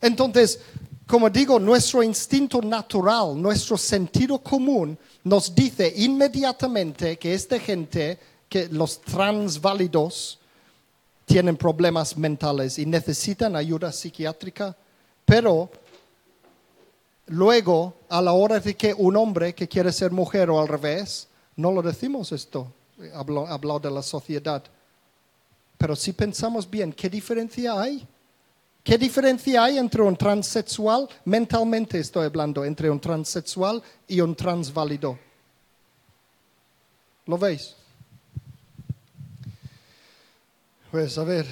Entonces, 0.00 0.60
como 1.06 1.30
digo, 1.30 1.58
nuestro 1.58 2.02
instinto 2.02 2.60
natural, 2.60 3.40
nuestro 3.40 3.76
sentido 3.76 4.38
común 4.38 4.98
nos 5.24 5.54
dice 5.54 5.92
inmediatamente 5.96 7.18
que 7.18 7.34
esta 7.34 7.58
gente, 7.58 8.18
que 8.48 8.68
los 8.68 9.00
transválidos, 9.00 10.38
tienen 11.32 11.56
problemas 11.56 12.14
mentales 12.18 12.78
y 12.78 12.84
necesitan 12.84 13.56
ayuda 13.56 13.90
psiquiátrica, 13.90 14.76
pero 15.24 15.70
luego, 17.28 17.94
a 18.10 18.20
la 18.20 18.32
hora 18.32 18.60
de 18.60 18.76
que 18.76 18.92
un 18.92 19.16
hombre 19.16 19.54
que 19.54 19.66
quiere 19.66 19.90
ser 19.92 20.10
mujer 20.10 20.50
o 20.50 20.60
al 20.60 20.68
revés, 20.68 21.28
no 21.56 21.72
lo 21.72 21.80
decimos 21.80 22.32
esto, 22.32 22.70
hablo, 23.14 23.78
de 23.80 23.90
la 23.90 24.02
sociedad. 24.02 24.62
Pero 25.78 25.96
si 25.96 26.12
pensamos 26.12 26.68
bien, 26.68 26.92
¿qué 26.92 27.08
diferencia 27.08 27.80
hay? 27.80 28.06
¿Qué 28.84 28.98
diferencia 28.98 29.64
hay 29.64 29.78
entre 29.78 30.02
un 30.02 30.14
transexual, 30.14 31.08
mentalmente 31.24 31.98
estoy 31.98 32.26
hablando, 32.26 32.62
entre 32.62 32.90
un 32.90 33.00
transexual 33.00 33.82
y 34.06 34.20
un 34.20 34.34
transválido? 34.34 35.18
¿Lo 37.24 37.38
veis? 37.38 37.74
Pues 40.92 41.16
a 41.16 41.24
ver, 41.24 41.46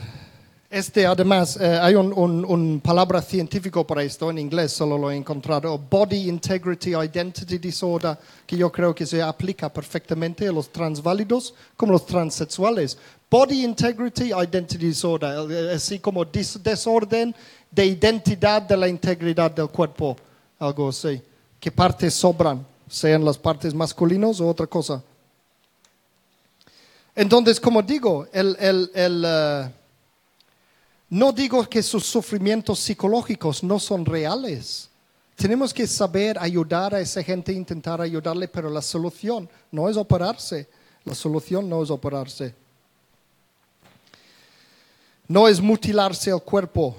este, 0.68 1.06
además, 1.06 1.56
eh, 1.58 1.78
hay 1.80 1.94
un, 1.94 2.78
palabra 2.84 3.22
científico 3.22 3.86
para 3.86 4.02
esto, 4.02 4.28
en 4.28 4.36
inglés 4.36 4.70
solo 4.70 4.98
lo 4.98 5.10
he 5.10 5.16
encontrado, 5.16 5.78
Body 5.78 6.28
Integrity 6.28 6.90
Identity 6.90 7.56
Disorder, 7.56 8.18
que 8.46 8.58
yo 8.58 8.70
creo 8.70 8.94
que 8.94 9.06
se 9.06 9.22
aplica 9.22 9.72
perfectamente 9.72 10.46
a 10.46 10.52
los 10.52 10.68
transválidos 10.68 11.54
como 11.74 11.92
los 11.92 12.04
transexuales. 12.04 12.98
Body 13.30 13.64
Integrity 13.64 14.30
Identity 14.30 14.88
Disorder, 14.88 15.50
eh, 15.50 15.72
así 15.74 16.00
como 16.00 16.22
desorden 16.26 17.34
de 17.70 17.86
identidad 17.86 18.60
de 18.60 18.76
la 18.76 18.88
integridad 18.88 19.52
del 19.52 19.68
cuerpo, 19.70 20.18
algo 20.58 20.90
así. 20.90 21.22
¿Qué 21.58 21.72
partes 21.72 22.12
sobran? 22.12 22.66
Sean 22.86 23.24
las 23.24 23.38
partes 23.38 23.72
masculinas 23.72 24.38
o 24.38 24.48
otra 24.48 24.66
cosa. 24.66 25.02
Entonces, 27.14 27.60
como 27.60 27.82
digo, 27.82 28.26
el... 28.32 28.56
el, 28.58 28.90
el 28.94 29.24
eh, 29.26 29.70
no 31.10 31.32
digo 31.32 31.68
que 31.68 31.82
sus 31.82 32.06
sufrimientos 32.06 32.78
psicológicos 32.78 33.64
no 33.64 33.80
son 33.80 34.06
reales. 34.06 34.88
Tenemos 35.34 35.74
que 35.74 35.84
saber 35.86 36.38
ayudar 36.38 36.94
a 36.94 37.00
esa 37.00 37.20
gente, 37.22 37.52
intentar 37.52 38.00
ayudarle, 38.00 38.46
pero 38.46 38.70
la 38.70 38.80
solución 38.80 39.48
no 39.72 39.88
es 39.88 39.96
operarse. 39.96 40.68
La 41.04 41.14
solución 41.14 41.68
no 41.68 41.82
es 41.82 41.90
operarse. 41.90 42.54
No 45.26 45.48
es 45.48 45.60
mutilarse 45.60 46.30
el 46.30 46.42
cuerpo. 46.42 46.96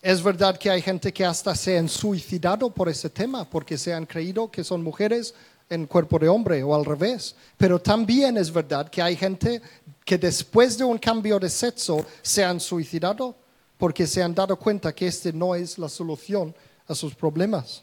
Es 0.00 0.22
verdad 0.22 0.56
que 0.56 0.70
hay 0.70 0.80
gente 0.80 1.12
que 1.12 1.24
hasta 1.24 1.56
se 1.56 1.76
han 1.76 1.88
suicidado 1.88 2.70
por 2.70 2.88
ese 2.88 3.10
tema, 3.10 3.44
porque 3.50 3.76
se 3.76 3.92
han 3.92 4.06
creído 4.06 4.48
que 4.48 4.62
son 4.62 4.80
mujeres 4.80 5.34
en 5.70 5.86
cuerpo 5.86 6.18
de 6.18 6.28
hombre 6.28 6.62
o 6.62 6.74
al 6.74 6.84
revés. 6.84 7.34
Pero 7.56 7.80
también 7.80 8.36
es 8.36 8.52
verdad 8.52 8.88
que 8.88 9.02
hay 9.02 9.16
gente 9.16 9.60
que 10.04 10.18
después 10.18 10.78
de 10.78 10.84
un 10.84 10.98
cambio 10.98 11.38
de 11.38 11.50
sexo 11.50 12.04
se 12.22 12.44
han 12.44 12.60
suicidado 12.60 13.34
porque 13.76 14.06
se 14.06 14.22
han 14.22 14.34
dado 14.34 14.56
cuenta 14.56 14.94
que 14.94 15.06
este 15.06 15.32
no 15.32 15.54
es 15.54 15.78
la 15.78 15.88
solución 15.88 16.54
a 16.86 16.94
sus 16.94 17.14
problemas. 17.14 17.82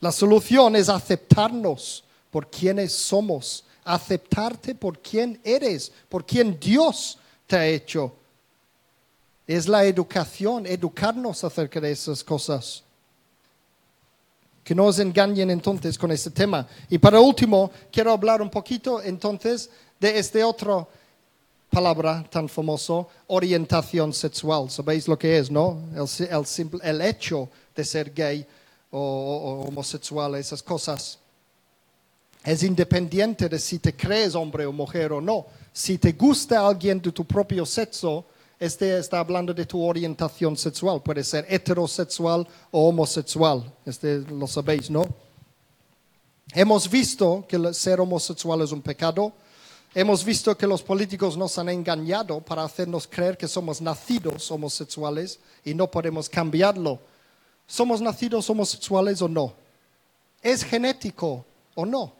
La 0.00 0.12
solución 0.12 0.76
es 0.76 0.88
aceptarnos 0.88 2.04
por 2.30 2.48
quienes 2.48 2.92
somos, 2.92 3.64
aceptarte 3.84 4.74
por 4.74 5.00
quien 5.00 5.40
eres, 5.42 5.92
por 6.08 6.24
quien 6.24 6.58
Dios 6.58 7.18
te 7.46 7.56
ha 7.56 7.66
hecho. 7.66 8.14
Es 9.46 9.66
la 9.66 9.84
educación, 9.84 10.66
educarnos 10.66 11.42
acerca 11.42 11.80
de 11.80 11.90
esas 11.90 12.22
cosas. 12.22 12.84
Que 14.68 14.74
no 14.74 14.84
os 14.84 14.98
engañen 14.98 15.48
entonces 15.50 15.96
con 15.96 16.10
este 16.10 16.30
tema. 16.30 16.68
Y 16.90 16.98
para 16.98 17.18
último, 17.20 17.70
quiero 17.90 18.12
hablar 18.12 18.42
un 18.42 18.50
poquito 18.50 19.00
entonces 19.00 19.70
de 19.98 20.18
este 20.18 20.44
otro 20.44 20.86
palabra 21.70 22.22
tan 22.28 22.50
famoso, 22.50 23.08
orientación 23.28 24.12
sexual. 24.12 24.70
¿Sabéis 24.70 25.08
lo 25.08 25.18
que 25.18 25.38
es, 25.38 25.50
no? 25.50 25.80
El, 26.82 27.00
hecho 27.00 27.48
de 27.74 27.82
ser 27.82 28.12
gay 28.12 28.46
o, 28.90 28.98
o 28.98 29.68
homosexual, 29.68 30.34
esas 30.34 30.62
cosas. 30.62 31.18
Es 32.44 32.62
independiente 32.62 33.48
de 33.48 33.58
si 33.58 33.78
te 33.78 33.96
crees 33.96 34.34
hombre 34.34 34.66
o 34.66 34.72
mujer 34.72 35.14
o 35.14 35.20
no. 35.22 35.46
Si 35.72 35.96
te 35.96 36.12
gusta 36.12 36.68
alguien 36.68 37.00
de 37.00 37.10
tu 37.10 37.24
propio 37.24 37.64
sexo, 37.64 38.26
este 38.60 38.98
está 38.98 39.20
hablando 39.20 39.54
de 39.54 39.66
tu 39.66 39.82
orientación 39.82 40.56
sexual. 40.56 41.00
Puede 41.02 41.22
ser 41.22 41.46
heterosexual 41.48 42.46
o 42.70 42.88
homosexual. 42.88 43.72
Este 43.86 44.18
lo 44.18 44.46
sabéis, 44.46 44.90
¿no? 44.90 45.06
Hemos 46.52 46.90
visto 46.90 47.44
que 47.46 47.72
ser 47.72 48.00
homosexual 48.00 48.62
es 48.62 48.72
un 48.72 48.82
pecado. 48.82 49.32
Hemos 49.94 50.24
visto 50.24 50.56
que 50.56 50.66
los 50.66 50.82
políticos 50.82 51.36
nos 51.36 51.56
han 51.58 51.68
engañado 51.68 52.40
para 52.40 52.64
hacernos 52.64 53.06
creer 53.06 53.36
que 53.36 53.46
somos 53.46 53.80
nacidos 53.80 54.50
homosexuales 54.50 55.38
y 55.64 55.74
no 55.74 55.90
podemos 55.90 56.28
cambiarlo. 56.28 56.98
¿Somos 57.66 58.00
nacidos 58.00 58.48
homosexuales 58.50 59.22
o 59.22 59.28
no? 59.28 59.54
¿Es 60.42 60.64
genético 60.64 61.44
o 61.74 61.86
no? 61.86 62.12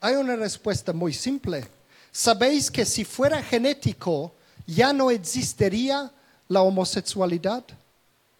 Hay 0.00 0.16
una 0.16 0.34
respuesta 0.36 0.92
muy 0.92 1.12
simple. 1.12 1.66
¿Sabéis 2.10 2.70
que 2.70 2.84
si 2.84 3.04
fuera 3.04 3.42
genético, 3.42 4.32
ya 4.74 4.92
no 4.92 5.10
existiría 5.10 6.10
la 6.46 6.62
homosexualidad. 6.62 7.64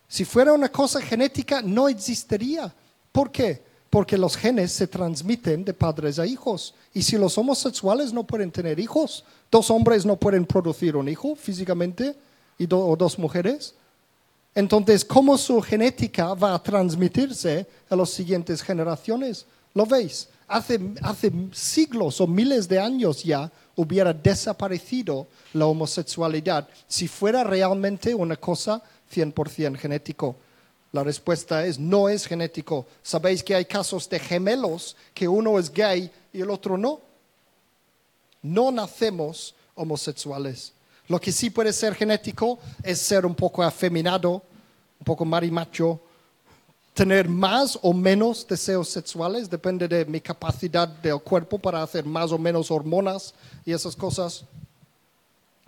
Si 0.06 0.24
fuera 0.24 0.52
una 0.52 0.70
cosa 0.70 1.00
genética, 1.00 1.62
no 1.62 1.88
existiría. 1.88 2.72
¿Por 3.10 3.30
qué? 3.30 3.62
Porque 3.90 4.18
los 4.18 4.36
genes 4.36 4.72
se 4.72 4.86
transmiten 4.86 5.64
de 5.64 5.72
padres 5.72 6.18
a 6.18 6.26
hijos. 6.26 6.74
Y 6.92 7.02
si 7.02 7.16
los 7.16 7.36
homosexuales 7.38 8.12
no 8.12 8.24
pueden 8.24 8.50
tener 8.50 8.78
hijos, 8.78 9.24
dos 9.50 9.70
hombres 9.70 10.04
no 10.04 10.16
pueden 10.16 10.44
producir 10.44 10.96
un 10.96 11.08
hijo 11.08 11.34
físicamente 11.34 12.14
y 12.58 12.68
o 12.70 12.96
dos 12.96 13.18
mujeres. 13.18 13.74
Entonces, 14.54 15.04
¿cómo 15.04 15.38
su 15.38 15.60
genética 15.62 16.34
va 16.34 16.54
a 16.54 16.62
transmitirse 16.62 17.66
a 17.88 17.96
las 17.96 18.10
siguientes 18.10 18.60
generaciones? 18.60 19.46
¿Lo 19.72 19.86
veis? 19.86 20.28
Hace, 20.46 20.80
hace 21.02 21.32
siglos 21.52 22.20
o 22.20 22.26
miles 22.26 22.68
de 22.68 22.78
años 22.78 23.22
ya 23.22 23.50
hubiera 23.78 24.12
desaparecido 24.12 25.28
la 25.52 25.66
homosexualidad 25.66 26.68
si 26.88 27.06
fuera 27.06 27.44
realmente 27.44 28.12
una 28.12 28.36
cosa 28.36 28.82
100% 29.14 29.76
genético. 29.76 30.34
La 30.90 31.04
respuesta 31.04 31.64
es 31.64 31.78
no 31.78 32.08
es 32.08 32.26
genético. 32.26 32.86
Sabéis 33.04 33.44
que 33.44 33.54
hay 33.54 33.64
casos 33.66 34.08
de 34.08 34.18
gemelos 34.18 34.96
que 35.14 35.28
uno 35.28 35.58
es 35.60 35.72
gay 35.72 36.10
y 36.32 36.40
el 36.40 36.50
otro 36.50 36.76
no. 36.76 37.00
No 38.42 38.72
nacemos 38.72 39.54
homosexuales. 39.76 40.72
Lo 41.06 41.20
que 41.20 41.30
sí 41.30 41.48
puede 41.48 41.72
ser 41.72 41.94
genético 41.94 42.58
es 42.82 42.98
ser 42.98 43.24
un 43.24 43.34
poco 43.34 43.62
afeminado, 43.62 44.42
un 44.98 45.04
poco 45.04 45.24
marimacho, 45.24 46.00
tener 46.98 47.28
más 47.28 47.78
o 47.82 47.92
menos 47.92 48.44
deseos 48.44 48.88
sexuales, 48.88 49.48
depende 49.48 49.86
de 49.86 50.04
mi 50.04 50.20
capacidad 50.20 50.88
del 50.88 51.20
cuerpo 51.20 51.56
para 51.56 51.80
hacer 51.80 52.04
más 52.04 52.32
o 52.32 52.38
menos 52.38 52.72
hormonas 52.72 53.34
y 53.64 53.70
esas 53.70 53.94
cosas. 53.94 54.44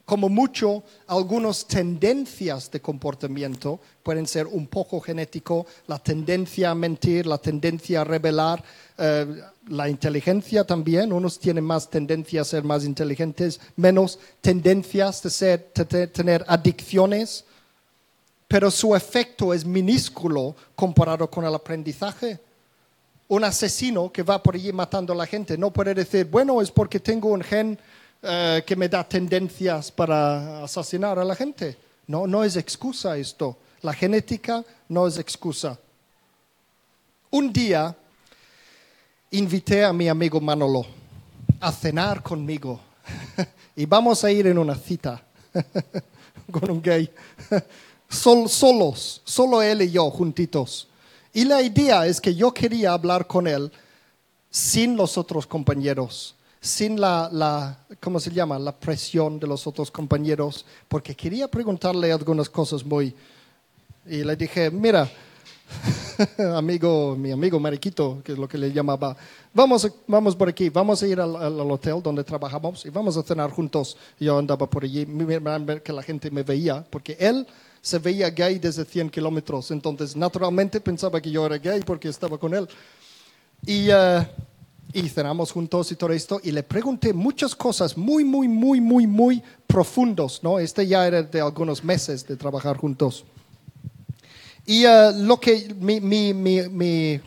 Como 0.04 0.28
mucho, 0.28 0.82
algunas 1.06 1.64
tendencias 1.68 2.68
de 2.72 2.80
comportamiento 2.80 3.78
pueden 4.02 4.26
ser 4.26 4.48
un 4.48 4.66
poco 4.66 5.00
genético, 5.00 5.66
la 5.86 6.00
tendencia 6.00 6.72
a 6.72 6.74
mentir, 6.74 7.28
la 7.28 7.38
tendencia 7.38 8.00
a 8.00 8.04
revelar, 8.04 8.64
eh, 8.98 9.40
la 9.68 9.88
inteligencia 9.88 10.64
también, 10.64 11.12
unos 11.12 11.38
tienen 11.38 11.62
más 11.62 11.88
tendencia 11.88 12.40
a 12.40 12.44
ser 12.44 12.64
más 12.64 12.84
inteligentes, 12.84 13.60
menos 13.76 14.18
tendencias 14.40 15.22
de, 15.22 15.30
ser, 15.30 15.72
de 15.72 16.08
tener 16.08 16.44
adicciones, 16.48 17.44
pero 18.50 18.68
su 18.68 18.96
efecto 18.96 19.54
es 19.54 19.64
minúsculo 19.64 20.56
comparado 20.74 21.30
con 21.30 21.44
el 21.44 21.54
aprendizaje. 21.54 22.40
Un 23.28 23.44
asesino 23.44 24.10
que 24.10 24.24
va 24.24 24.42
por 24.42 24.56
allí 24.56 24.72
matando 24.72 25.12
a 25.12 25.16
la 25.16 25.24
gente 25.24 25.56
no 25.56 25.70
puede 25.70 25.94
decir, 25.94 26.26
bueno, 26.26 26.60
es 26.60 26.68
porque 26.68 26.98
tengo 26.98 27.28
un 27.28 27.42
gen 27.42 27.78
eh, 28.20 28.64
que 28.66 28.74
me 28.74 28.88
da 28.88 29.04
tendencias 29.08 29.92
para 29.92 30.64
asesinar 30.64 31.16
a 31.20 31.24
la 31.24 31.36
gente. 31.36 31.76
No, 32.08 32.26
no 32.26 32.42
es 32.42 32.56
excusa 32.56 33.16
esto. 33.16 33.56
La 33.82 33.92
genética 33.92 34.64
no 34.88 35.06
es 35.06 35.16
excusa. 35.16 35.78
Un 37.30 37.52
día 37.52 37.96
invité 39.30 39.84
a 39.84 39.92
mi 39.92 40.08
amigo 40.08 40.40
Manolo 40.40 40.84
a 41.60 41.70
cenar 41.70 42.20
conmigo 42.20 42.80
y 43.76 43.86
vamos 43.86 44.24
a 44.24 44.32
ir 44.32 44.48
en 44.48 44.58
una 44.58 44.74
cita 44.74 45.22
con 46.50 46.68
un 46.68 46.82
gay 46.82 47.08
solos, 48.10 49.22
solo 49.24 49.62
él 49.62 49.82
y 49.82 49.90
yo 49.92 50.10
juntitos. 50.10 50.88
Y 51.32 51.44
la 51.44 51.62
idea 51.62 52.06
es 52.06 52.20
que 52.20 52.34
yo 52.34 52.52
quería 52.52 52.92
hablar 52.92 53.26
con 53.26 53.46
él 53.46 53.70
sin 54.50 54.96
los 54.96 55.16
otros 55.16 55.46
compañeros, 55.46 56.34
sin 56.60 57.00
la, 57.00 57.30
la, 57.32 57.78
¿cómo 58.00 58.18
se 58.18 58.30
llama? 58.30 58.58
La 58.58 58.76
presión 58.76 59.38
de 59.38 59.46
los 59.46 59.66
otros 59.66 59.90
compañeros, 59.90 60.66
porque 60.88 61.14
quería 61.14 61.48
preguntarle 61.48 62.12
algunas 62.12 62.50
cosas 62.50 62.84
muy... 62.84 63.14
Y 64.06 64.24
le 64.24 64.34
dije, 64.34 64.70
mira, 64.70 65.08
amigo, 66.56 67.14
mi 67.16 67.30
amigo 67.30 67.60
Mariquito, 67.60 68.20
que 68.24 68.32
es 68.32 68.38
lo 68.38 68.48
que 68.48 68.58
le 68.58 68.72
llamaba, 68.72 69.16
vamos, 69.54 69.88
vamos 70.08 70.34
por 70.34 70.48
aquí, 70.48 70.68
vamos 70.68 71.02
a 71.02 71.06
ir 71.06 71.20
al, 71.20 71.36
al, 71.36 71.70
hotel 71.70 72.02
donde 72.02 72.24
trabajamos 72.24 72.84
y 72.86 72.90
vamos 72.90 73.16
a 73.16 73.22
cenar 73.22 73.50
juntos. 73.50 73.96
Yo 74.18 74.36
andaba 74.36 74.68
por 74.68 74.82
allí, 74.82 75.06
que 75.84 75.92
la 75.92 76.02
gente 76.02 76.30
me 76.30 76.42
veía, 76.42 76.84
porque 76.90 77.16
él 77.20 77.46
se 77.82 77.98
veía 77.98 78.30
gay 78.30 78.58
desde 78.58 78.84
100 78.84 79.10
kilómetros. 79.10 79.70
Entonces, 79.70 80.16
naturalmente 80.16 80.80
pensaba 80.80 81.20
que 81.20 81.30
yo 81.30 81.46
era 81.46 81.58
gay 81.58 81.80
porque 81.80 82.08
estaba 82.08 82.38
con 82.38 82.54
él. 82.54 82.68
Y, 83.66 83.90
uh, 83.90 84.24
y 84.92 85.08
cenamos 85.08 85.52
juntos 85.52 85.90
y 85.92 85.96
todo 85.96 86.12
esto. 86.12 86.40
Y 86.42 86.52
le 86.52 86.62
pregunté 86.62 87.12
muchas 87.12 87.54
cosas 87.54 87.96
muy, 87.96 88.24
muy, 88.24 88.48
muy, 88.48 88.80
muy, 88.80 89.06
muy 89.06 89.42
profundos. 89.66 90.40
¿no? 90.42 90.58
Este 90.58 90.86
ya 90.86 91.06
era 91.06 91.22
de 91.22 91.40
algunos 91.40 91.82
meses 91.82 92.26
de 92.26 92.36
trabajar 92.36 92.76
juntos. 92.76 93.24
Y 94.66 94.84
uh, 94.84 95.12
lo 95.16 95.40
que 95.40 95.74
mi, 95.78 96.00
mi, 96.00 96.34
mi, 96.34 97.20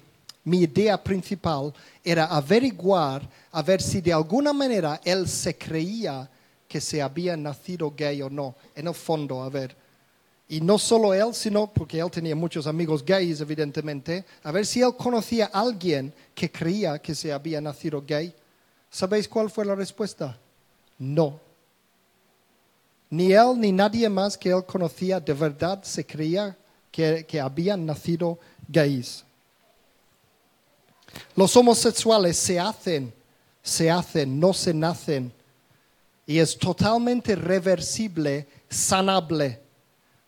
mi 0.44 0.60
idea 0.60 1.02
principal 1.04 1.74
era 2.04 2.26
averiguar 2.26 3.28
a 3.52 3.62
ver 3.62 3.82
si 3.82 4.02
de 4.02 4.14
alguna 4.14 4.54
manera 4.54 5.02
él 5.04 5.28
se 5.28 5.58
creía 5.58 6.30
que 6.68 6.82
se 6.82 7.02
había 7.02 7.36
nacido 7.38 7.94
gay 7.96 8.22
o 8.22 8.30
no. 8.30 8.56
En 8.76 8.88
el 8.88 8.94
fondo, 8.94 9.42
a 9.42 9.50
ver. 9.50 9.83
Y 10.48 10.60
no 10.62 10.78
solo 10.78 11.14
él, 11.14 11.34
sino 11.34 11.72
porque 11.72 12.00
él 12.00 12.12
tenía 12.12 12.36
muchos 12.36 12.68
amigos 12.68 13.04
gays, 13.04 13.40
evidentemente, 13.40 14.26
a 14.44 14.52
ver 14.52 14.66
si 14.66 14.82
él 14.82 14.96
conocía 14.98 15.50
a 15.54 15.62
alguien 15.62 16.14
que 16.36 16.52
creía 16.52 17.00
que 17.00 17.16
se 17.16 17.32
había 17.32 17.62
nacido 17.62 18.04
gay. 18.06 18.34
¿Sabéis 18.90 19.28
cuál 19.28 19.50
fue 19.50 19.66
la 19.66 19.76
respuesta? 19.76 20.38
No. 21.00 21.40
Ni 23.10 23.32
él 23.32 23.54
ni 23.58 23.72
nadie 23.72 24.10
más 24.10 24.38
que 24.38 24.50
él 24.50 24.66
conocía 24.66 25.20
de 25.20 25.34
verdad 25.34 25.82
se 25.84 26.06
creía 26.06 26.56
que, 26.92 27.26
que 27.26 27.40
habían 27.40 27.86
nacido 27.86 28.38
gays. 28.68 29.24
Los 31.36 31.56
homosexuales 31.56 32.38
se 32.38 32.60
hacen, 32.60 33.14
se 33.62 33.90
hacen, 33.90 34.40
no 34.40 34.54
se 34.54 34.74
nacen. 34.74 35.32
Y 36.26 36.40
es 36.40 36.58
totalmente 36.58 37.36
reversible, 37.36 38.48
sanable 38.70 39.64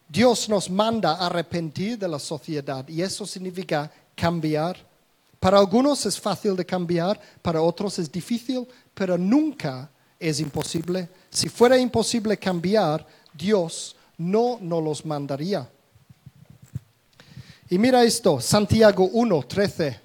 Dios 0.07 0.47
nos 0.49 0.69
manda 0.69 1.13
a 1.13 1.27
arrepentir 1.27 1.97
de 1.97 2.07
la 2.07 2.19
sociedad 2.19 2.87
y 2.87 3.01
eso 3.01 3.25
significa 3.25 3.91
cambiar. 4.15 4.77
Para 5.39 5.57
algunos 5.57 6.05
es 6.05 6.19
fácil 6.19 6.55
de 6.55 6.65
cambiar, 6.65 7.19
para 7.41 7.61
otros 7.61 7.99
es 7.99 8.11
difícil, 8.11 8.67
pero 8.93 9.17
nunca 9.17 9.89
es 10.19 10.39
imposible. 10.39 11.09
Si 11.29 11.49
fuera 11.49 11.77
imposible 11.77 12.37
cambiar, 12.37 13.05
Dios 13.33 13.95
no 14.17 14.57
nos 14.61 14.83
los 14.83 15.05
mandaría. 15.05 15.69
Y 17.69 17.77
mira 17.77 18.03
esto, 18.03 18.39
Santiago 18.39 19.09
1, 19.11 19.43
13. 19.43 19.99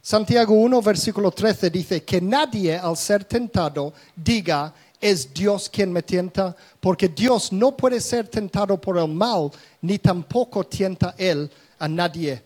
Santiago 0.00 0.54
1, 0.54 0.82
versículo 0.82 1.30
13 1.30 1.70
dice, 1.70 2.04
que 2.04 2.20
nadie 2.20 2.76
al 2.76 2.96
ser 2.96 3.24
tentado 3.24 3.92
diga, 4.14 4.72
es 5.04 5.34
Dios 5.34 5.68
quien 5.68 5.92
me 5.92 6.02
tienta, 6.02 6.56
porque 6.80 7.08
Dios 7.08 7.52
no 7.52 7.76
puede 7.76 8.00
ser 8.00 8.26
tentado 8.26 8.80
por 8.80 8.96
el 8.96 9.06
mal, 9.06 9.50
ni 9.82 9.98
tampoco 9.98 10.64
tienta 10.64 11.14
Él 11.18 11.50
a 11.78 11.86
nadie. 11.86 12.42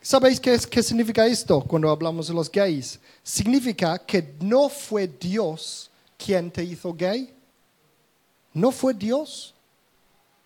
¿Sabéis 0.00 0.40
qué, 0.40 0.54
es, 0.54 0.66
qué 0.66 0.82
significa 0.82 1.26
esto 1.26 1.60
cuando 1.60 1.90
hablamos 1.90 2.28
de 2.28 2.32
los 2.32 2.50
gays? 2.50 2.98
Significa 3.22 3.98
que 3.98 4.34
no 4.40 4.70
fue 4.70 5.06
Dios 5.06 5.90
quien 6.16 6.50
te 6.50 6.64
hizo 6.64 6.94
gay. 6.94 7.34
No 8.54 8.72
fue 8.72 8.94
Dios. 8.94 9.52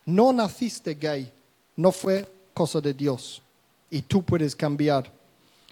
No 0.04 0.32
naciste 0.32 0.92
gay. 0.96 1.32
No 1.76 1.92
fue 1.92 2.28
cosa 2.52 2.80
de 2.80 2.92
Dios. 2.92 3.40
Y 3.88 4.02
tú 4.02 4.24
puedes 4.24 4.56
cambiar. 4.56 5.08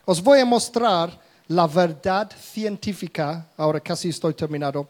Os 0.05 0.22
voy 0.22 0.39
a 0.39 0.45
mostrar 0.45 1.26
la 1.49 1.66
verdad 1.66 2.30
científica. 2.38 3.49
Ahora 3.57 3.80
casi 3.80 4.09
estoy 4.09 4.34
terminado 4.34 4.88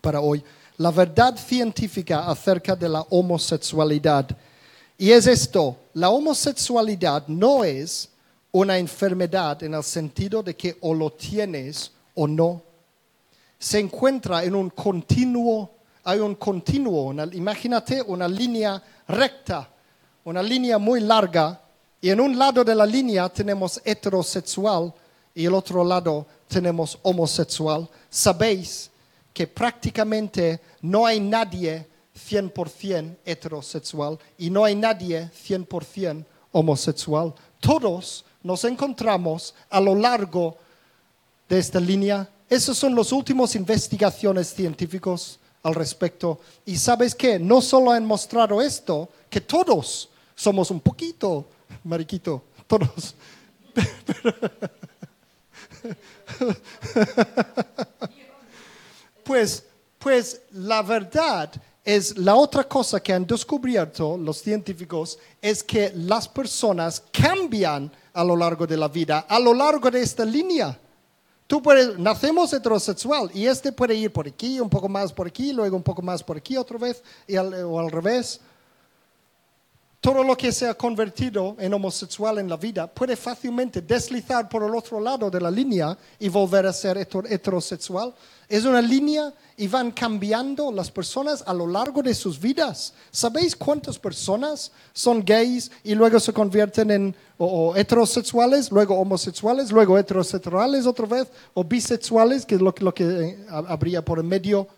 para 0.00 0.20
hoy. 0.20 0.42
La 0.78 0.90
verdad 0.90 1.36
científica 1.36 2.26
acerca 2.26 2.76
de 2.76 2.88
la 2.88 3.00
homosexualidad. 3.10 4.28
Y 4.98 5.10
es 5.10 5.26
esto, 5.26 5.76
la 5.94 6.10
homosexualidad 6.10 7.26
no 7.28 7.64
es 7.64 8.08
una 8.52 8.78
enfermedad 8.78 9.62
en 9.62 9.74
el 9.74 9.82
sentido 9.82 10.42
de 10.42 10.56
que 10.56 10.76
o 10.80 10.94
lo 10.94 11.12
tienes 11.12 11.92
o 12.14 12.26
no. 12.26 12.62
Se 13.58 13.78
encuentra 13.78 14.44
en 14.44 14.54
un 14.54 14.70
continuo, 14.70 15.70
hay 16.04 16.20
un 16.20 16.34
continuo, 16.36 17.12
imagínate 17.32 18.00
una 18.02 18.28
línea 18.28 18.82
recta, 19.08 19.68
una 20.24 20.42
línea 20.42 20.78
muy 20.78 21.00
larga, 21.00 21.60
y 22.00 22.10
en 22.10 22.20
un 22.20 22.38
lado 22.38 22.64
de 22.64 22.74
la 22.74 22.86
línea 22.86 23.28
tenemos 23.28 23.80
heterosexual 23.84 24.92
y 25.36 25.44
el 25.44 25.52
otro 25.52 25.84
lado 25.84 26.26
tenemos 26.48 26.98
homosexual. 27.02 27.86
Sabéis 28.08 28.90
que 29.34 29.46
prácticamente 29.46 30.58
no 30.80 31.04
hay 31.04 31.20
nadie 31.20 31.86
100% 32.16 33.18
heterosexual 33.22 34.18
y 34.38 34.48
no 34.48 34.64
hay 34.64 34.74
nadie 34.74 35.30
100% 35.46 36.24
homosexual. 36.52 37.34
Todos 37.60 38.24
nos 38.42 38.64
encontramos 38.64 39.54
a 39.68 39.78
lo 39.78 39.94
largo 39.94 40.56
de 41.50 41.58
esta 41.58 41.78
línea. 41.78 42.26
Esas 42.48 42.78
son 42.78 42.94
las 42.94 43.12
últimas 43.12 43.54
investigaciones 43.56 44.54
científicas 44.54 45.38
al 45.62 45.74
respecto. 45.74 46.40
Y 46.64 46.78
sabes 46.78 47.14
qué, 47.14 47.38
no 47.38 47.60
solo 47.60 47.90
han 47.90 48.06
mostrado 48.06 48.62
esto, 48.62 49.10
que 49.28 49.42
todos 49.42 50.08
somos 50.34 50.70
un 50.70 50.80
poquito, 50.80 51.46
mariquito, 51.84 52.42
todos. 52.66 53.14
pues, 59.24 59.64
pues 59.98 60.40
la 60.52 60.82
verdad 60.82 61.52
es 61.84 62.18
la 62.18 62.34
otra 62.34 62.64
cosa 62.64 63.00
que 63.00 63.12
han 63.12 63.24
descubierto 63.24 64.18
los 64.18 64.38
científicos 64.38 65.18
es 65.40 65.62
que 65.62 65.92
las 65.94 66.28
personas 66.28 67.02
cambian 67.12 67.92
a 68.12 68.24
lo 68.24 68.34
largo 68.34 68.66
de 68.66 68.76
la 68.76 68.88
vida, 68.88 69.20
a 69.28 69.38
lo 69.38 69.54
largo 69.54 69.90
de 69.90 70.02
esta 70.02 70.24
línea. 70.24 70.76
Tú 71.46 71.62
puedes, 71.62 71.96
nacemos 71.96 72.52
heterosexual 72.52 73.30
y 73.32 73.46
este 73.46 73.70
puede 73.70 73.94
ir 73.94 74.12
por 74.12 74.26
aquí, 74.26 74.58
un 74.58 74.68
poco 74.68 74.88
más 74.88 75.12
por 75.12 75.28
aquí, 75.28 75.52
luego 75.52 75.76
un 75.76 75.82
poco 75.82 76.02
más 76.02 76.24
por 76.24 76.36
aquí 76.36 76.56
otra 76.56 76.76
vez, 76.76 77.02
y 77.28 77.36
o 77.36 77.78
al 77.78 77.90
revés. 77.90 78.40
Todo 80.06 80.22
lo 80.22 80.36
que 80.36 80.52
se 80.52 80.68
ha 80.68 80.74
convertido 80.74 81.56
en 81.58 81.74
homosexual 81.74 82.38
en 82.38 82.48
la 82.48 82.56
vida 82.56 82.86
puede 82.86 83.16
fácilmente 83.16 83.82
deslizar 83.82 84.48
por 84.48 84.62
el 84.62 84.72
otro 84.72 85.00
lado 85.00 85.28
de 85.28 85.40
la 85.40 85.50
línea 85.50 85.98
y 86.20 86.28
volver 86.28 86.64
a 86.64 86.72
ser 86.72 86.96
heterosexual. 86.96 88.14
Es 88.48 88.64
una 88.64 88.80
línea 88.80 89.34
y 89.56 89.66
van 89.66 89.90
cambiando 89.90 90.70
las 90.70 90.92
personas 90.92 91.42
a 91.44 91.52
lo 91.52 91.66
largo 91.66 92.04
de 92.04 92.14
sus 92.14 92.38
vidas. 92.38 92.94
¿Sabéis 93.10 93.56
cuántas 93.56 93.98
personas 93.98 94.70
son 94.92 95.24
gays 95.24 95.72
y 95.82 95.96
luego 95.96 96.20
se 96.20 96.32
convierten 96.32 96.92
en 96.92 97.16
heterosexuales, 97.74 98.70
luego 98.70 98.94
homosexuales, 98.94 99.72
luego 99.72 99.98
heterosexuales 99.98 100.86
otra 100.86 101.06
vez, 101.06 101.26
o 101.52 101.64
bisexuales, 101.64 102.46
que 102.46 102.54
es 102.54 102.60
lo, 102.60 102.72
que 102.94 103.02
eh, 103.02 103.46
habría 103.48 104.04
por 104.04 104.20
en 104.20 104.28
medio? 104.28 104.68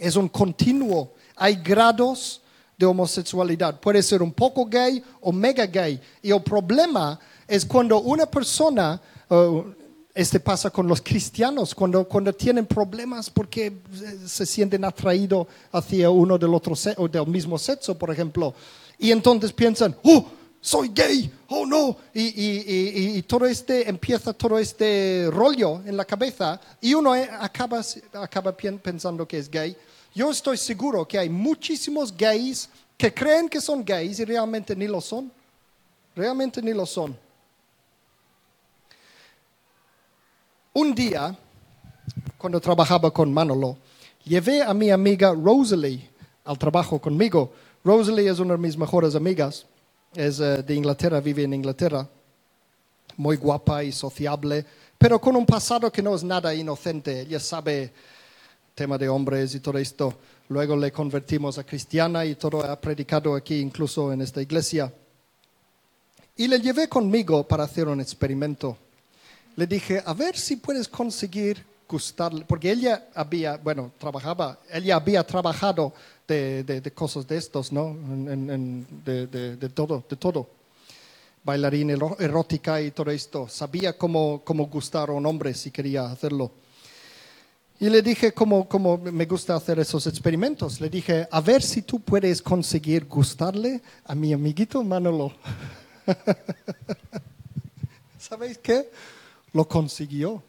Es 0.00 0.16
un 0.16 0.28
continuo. 0.28 1.12
Hay 1.36 1.54
grados 1.62 2.41
de 2.76 2.86
homosexualidad. 2.86 3.80
Puede 3.80 4.02
ser 4.02 4.22
un 4.22 4.32
poco 4.32 4.66
gay 4.66 5.02
o 5.20 5.32
mega 5.32 5.66
gay. 5.66 6.00
Y 6.22 6.30
el 6.30 6.42
problema 6.42 7.18
es 7.46 7.64
cuando 7.64 8.00
una 8.00 8.26
persona, 8.26 9.00
uh, 9.28 9.62
este 10.14 10.40
pasa 10.40 10.70
con 10.70 10.86
los 10.86 11.00
cristianos, 11.00 11.74
cuando, 11.74 12.06
cuando 12.06 12.32
tienen 12.32 12.66
problemas 12.66 13.30
porque 13.30 13.72
se 14.26 14.44
sienten 14.44 14.84
atraídos 14.84 15.46
hacia 15.72 16.10
uno 16.10 16.36
del 16.38 16.54
otro 16.54 16.74
o 16.96 17.08
del 17.08 17.26
mismo 17.26 17.58
sexo, 17.58 17.96
por 17.96 18.10
ejemplo. 18.10 18.54
Y 18.98 19.10
entonces 19.10 19.52
piensan, 19.52 19.96
oh, 20.04 20.26
soy 20.60 20.92
gay, 20.94 21.30
oh 21.48 21.66
no. 21.66 21.96
Y, 22.14 22.22
y, 22.22 23.16
y, 23.16 23.22
todo 23.22 23.46
este, 23.46 23.88
empieza 23.88 24.32
todo 24.32 24.58
este 24.58 25.28
rollo 25.30 25.82
en 25.84 25.96
la 25.96 26.04
cabeza 26.04 26.60
y 26.80 26.94
uno 26.94 27.16
eh, 27.16 27.28
acaba, 27.40 27.82
acaba 28.12 28.56
pensando 28.56 29.26
que 29.26 29.38
es 29.38 29.50
gay. 29.50 29.76
Yo 30.14 30.30
estoy 30.30 30.58
seguro 30.58 31.06
que 31.06 31.18
hay 31.18 31.28
muchísimos 31.28 32.14
gays 32.16 32.68
que 32.96 33.12
creen 33.12 33.48
que 33.48 33.60
son 33.60 33.84
gays 33.84 34.20
y 34.20 34.24
realmente 34.24 34.76
ni 34.76 34.86
lo 34.86 35.00
son. 35.00 35.32
Realmente 36.14 36.60
ni 36.60 36.72
lo 36.74 36.84
son. 36.84 37.16
Un 40.74 40.94
día, 40.94 41.36
cuando 42.36 42.60
trabajaba 42.60 43.10
con 43.10 43.32
Manolo, 43.32 43.76
llevé 44.24 44.62
a 44.62 44.74
mi 44.74 44.90
amiga 44.90 45.32
Rosalie 45.32 46.10
al 46.44 46.58
trabajo 46.58 47.00
conmigo. 47.00 47.52
Rosalie 47.84 48.30
es 48.30 48.38
una 48.38 48.54
de 48.54 48.58
mis 48.58 48.76
mejores 48.76 49.14
amigas, 49.14 49.66
es 50.14 50.40
eh, 50.40 50.62
de 50.62 50.74
Inglaterra, 50.74 51.20
vive 51.20 51.42
en 51.42 51.54
Inglaterra, 51.54 52.08
muy 53.16 53.36
guapa 53.36 53.82
y 53.84 53.92
sociable, 53.92 54.64
pero 54.98 55.20
con 55.20 55.36
un 55.36 55.46
pasado 55.46 55.90
que 55.90 56.02
no 56.02 56.14
es 56.14 56.22
nada 56.22 56.54
inocente. 56.54 57.20
Ella 57.20 57.40
sabe 57.40 57.92
tema 58.74 58.98
de 58.98 59.08
hombres 59.08 59.54
y 59.54 59.60
todo 59.60 59.78
esto. 59.78 60.14
Luego 60.48 60.76
le 60.76 60.92
convertimos 60.92 61.58
a 61.58 61.64
cristiana 61.64 62.24
y 62.24 62.34
todo 62.34 62.64
ha 62.64 62.80
predicado 62.80 63.34
aquí, 63.34 63.58
incluso 63.58 64.12
en 64.12 64.22
esta 64.22 64.42
iglesia. 64.42 64.92
Y 66.36 66.48
le 66.48 66.60
llevé 66.60 66.88
conmigo 66.88 67.46
para 67.46 67.64
hacer 67.64 67.88
un 67.88 68.00
experimento 68.00 68.76
le 69.56 69.66
dije, 69.66 70.02
a 70.04 70.14
ver 70.14 70.36
si 70.36 70.56
puedes 70.56 70.88
conseguir 70.88 71.64
gustarle, 71.88 72.44
porque 72.46 72.70
ella 72.70 73.08
había, 73.14 73.58
bueno, 73.58 73.92
trabajaba, 73.98 74.58
ella 74.72 74.96
había 74.96 75.24
trabajado 75.26 75.92
de, 76.26 76.64
de, 76.64 76.92
cosas 76.92 77.26
de 77.26 77.36
estos, 77.36 77.70
¿no? 77.70 77.94
de, 79.04 79.26
de, 79.26 79.68
todo, 79.68 80.02
de 80.08 80.16
todo. 80.16 80.48
Bailarín 81.44 81.90
erótica 81.90 82.80
y 82.80 82.92
todo 82.92 83.10
esto. 83.10 83.48
Sabía 83.48 83.98
cómo, 83.98 84.40
cómo 84.44 84.66
gustar 84.66 85.10
a 85.10 85.12
un 85.12 85.26
hombre 85.26 85.52
si 85.52 85.70
quería 85.70 86.06
hacerlo. 86.06 86.50
Y 87.82 87.90
le 87.90 88.00
dije 88.00 88.32
cómo, 88.32 88.68
cómo 88.68 88.96
me 88.96 89.26
gusta 89.26 89.56
hacer 89.56 89.80
esos 89.80 90.06
experimentos. 90.06 90.80
Le 90.80 90.88
dije, 90.88 91.26
a 91.28 91.40
ver 91.40 91.60
si 91.60 91.82
tú 91.82 91.98
puedes 91.98 92.40
conseguir 92.40 93.06
gustarle 93.06 93.82
a 94.04 94.14
mi 94.14 94.32
amiguito 94.32 94.84
Manolo. 94.84 95.32
¿Sabéis 98.20 98.58
qué? 98.58 98.88
lo 99.52 99.66
consiguió. 99.66 100.40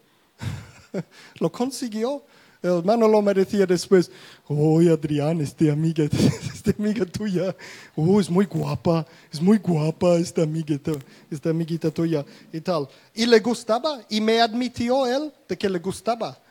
lo 1.40 1.50
consiguió. 1.50 2.22
El 2.62 2.70
hermano 2.70 3.08
lo 3.08 3.20
merecía 3.20 3.66
después. 3.66 4.12
Oh, 4.46 4.78
Adrián, 4.78 5.40
esta 5.40 5.72
amiga, 5.72 6.04
esta 6.54 6.70
amiga 6.78 7.04
tuya, 7.04 7.56
oh, 7.96 8.20
es 8.20 8.30
muy 8.30 8.44
guapa, 8.44 9.04
es 9.32 9.42
muy 9.42 9.58
guapa 9.58 10.18
esta 10.18 10.44
amiguita, 10.44 10.92
esta 11.28 11.50
amiguita 11.50 11.90
tuya 11.90 12.24
y 12.52 12.60
tal. 12.60 12.86
Y 13.12 13.26
le 13.26 13.40
gustaba, 13.40 14.04
y 14.08 14.20
me 14.20 14.40
admitió 14.40 15.04
él 15.04 15.32
de 15.48 15.58
que 15.58 15.68
le 15.68 15.80
gustaba 15.80 16.43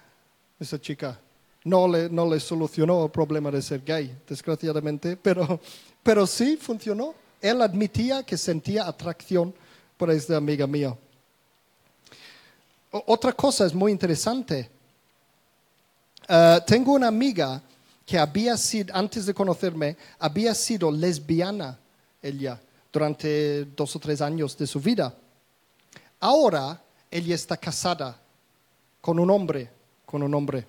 esa 0.64 0.80
chica. 0.80 1.20
No 1.64 1.88
le, 1.88 2.10
no 2.10 2.30
le 2.30 2.40
solucionó 2.40 3.06
el 3.06 3.12
problema 3.12 3.50
de 3.52 3.62
ser 3.62 3.82
gay, 3.84 4.16
desgraciadamente, 4.28 5.18
pero, 5.22 5.60
pero 6.02 6.28
sí 6.28 6.58
funcionó. 6.58 7.14
Él 7.42 7.62
admitía 7.62 8.24
que 8.24 8.38
sentía 8.38 8.88
atracción 8.88 9.54
por 9.98 10.10
esta 10.10 10.38
amiga 10.38 10.66
mía. 10.66 10.98
Otra 12.92 13.34
cosa 13.34 13.66
es 13.66 13.74
muy 13.74 13.92
interesante. 13.92 14.70
Eh, 16.28 16.60
tengo 16.66 16.94
una 16.94 17.08
amiga 17.08 17.62
que 18.06 18.18
había 18.18 18.56
sido, 18.58 18.96
antes 18.96 19.26
de 19.26 19.34
conocerme, 19.34 19.98
había 20.20 20.54
sido 20.54 20.92
lesbiana 20.92 21.80
ella 22.22 22.60
durante 22.92 23.66
dos 23.66 23.96
o 23.96 24.00
tres 24.00 24.22
años 24.22 24.58
de 24.58 24.68
su 24.68 24.80
vida. 24.80 25.14
Ahora 26.20 26.82
ella 27.10 27.36
está 27.36 27.58
casada 27.58 28.18
con 29.02 29.20
un 29.20 29.30
hombre, 29.30 29.70
con 30.14 30.22
un 30.22 30.34
hombre. 30.36 30.68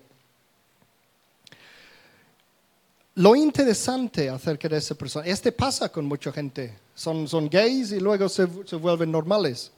Lo 3.13 3.35
interesante 3.35 4.27
acerca 4.27 4.67
de 4.67 4.77
esa 4.77 4.95
persona, 4.95 5.27
este 5.27 5.51
pasa 5.51 5.89
con 5.89 6.05
mucha 6.05 6.31
gente, 6.31 6.73
son, 6.95 7.27
son 7.27 7.47
gays 7.47 7.91
y 7.91 7.99
luego 7.99 8.27
se 8.27 8.45
vuelven 8.45 9.11
normales 9.11 9.71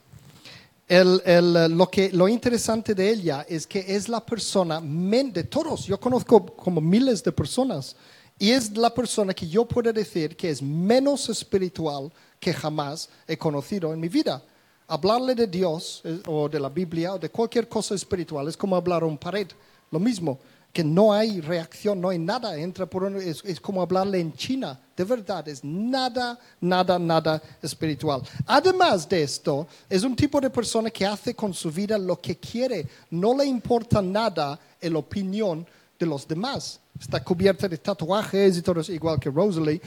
lo, 0.88 1.90
que, 1.90 2.10
lo 2.12 2.28
interesante 2.28 2.94
de 2.94 3.10
ella 3.10 3.44
es 3.48 3.66
que 3.66 3.84
es 3.86 4.08
la 4.08 4.24
persona 4.24 4.80
de 4.80 5.44
todos. 5.44 5.84
Yo 5.84 6.00
conozco 6.00 6.46
como 6.46 6.80
miles 6.80 7.22
de 7.22 7.32
personas 7.32 7.94
y 8.38 8.50
es 8.50 8.76
la 8.76 8.92
persona 8.94 9.34
que 9.34 9.46
yo 9.46 9.66
puedo 9.66 9.92
decir 9.92 10.36
que 10.36 10.50
es 10.50 10.62
menos 10.62 11.28
espiritual 11.28 12.10
que 12.40 12.54
jamás 12.54 13.08
he 13.26 13.36
conocido 13.36 13.92
en 13.92 14.00
mi 14.00 14.08
vida. 14.08 14.42
Hablarle 14.88 15.34
de 15.34 15.46
Dios 15.46 16.00
eh, 16.04 16.20
o 16.26 16.48
de 16.48 16.58
la 16.58 16.68
Biblia 16.70 17.14
o 17.14 17.18
de 17.18 17.28
cualquier 17.30 17.68
cosa 17.68 17.94
espiritual 17.94 18.48
es 18.48 18.56
como 18.56 18.74
hablar 18.74 19.02
a 19.02 19.06
un 19.06 19.18
pared. 19.18 19.46
Lo 19.90 19.98
mismo, 19.98 20.38
que 20.72 20.82
no 20.84 21.12
hay 21.12 21.40
reacción, 21.40 22.00
no 22.00 22.08
hay 22.08 22.18
nada. 22.18 22.56
Entra 22.56 22.86
por 22.86 23.04
un- 23.04 23.16
es, 23.16 23.60
como 23.60 23.82
hablarle 23.82 24.18
en 24.20 24.32
China. 24.34 24.78
De 24.96 25.04
verdad, 25.04 25.46
es 25.48 25.62
nada, 25.62 26.38
nada, 26.60 26.98
nada 26.98 27.42
espiritual. 27.62 28.22
Además 28.46 29.08
de 29.08 29.22
esto, 29.22 29.66
es 29.88 30.02
un 30.02 30.14
tipo 30.16 30.40
de 30.40 30.50
persona 30.50 30.90
que 30.90 31.06
hace 31.06 31.34
con 31.34 31.52
su 31.54 31.70
vida 31.70 31.96
lo 31.98 32.20
que 32.20 32.36
quiere. 32.38 32.86
No 33.10 33.36
le 33.36 33.44
importa 33.46 34.00
nada 34.02 34.58
la 34.80 34.98
opinión 34.98 35.66
de 35.98 36.06
los 36.06 36.26
demás. 36.26 36.80
Está 37.00 37.22
cubierta 37.22 37.68
de 37.68 37.78
tatuajes 37.78 38.56
y 38.56 38.62
todo 38.62 38.80
eso, 38.80 38.92
igual 38.92 39.18
que 39.20 39.30
Rosalie. 39.30 39.80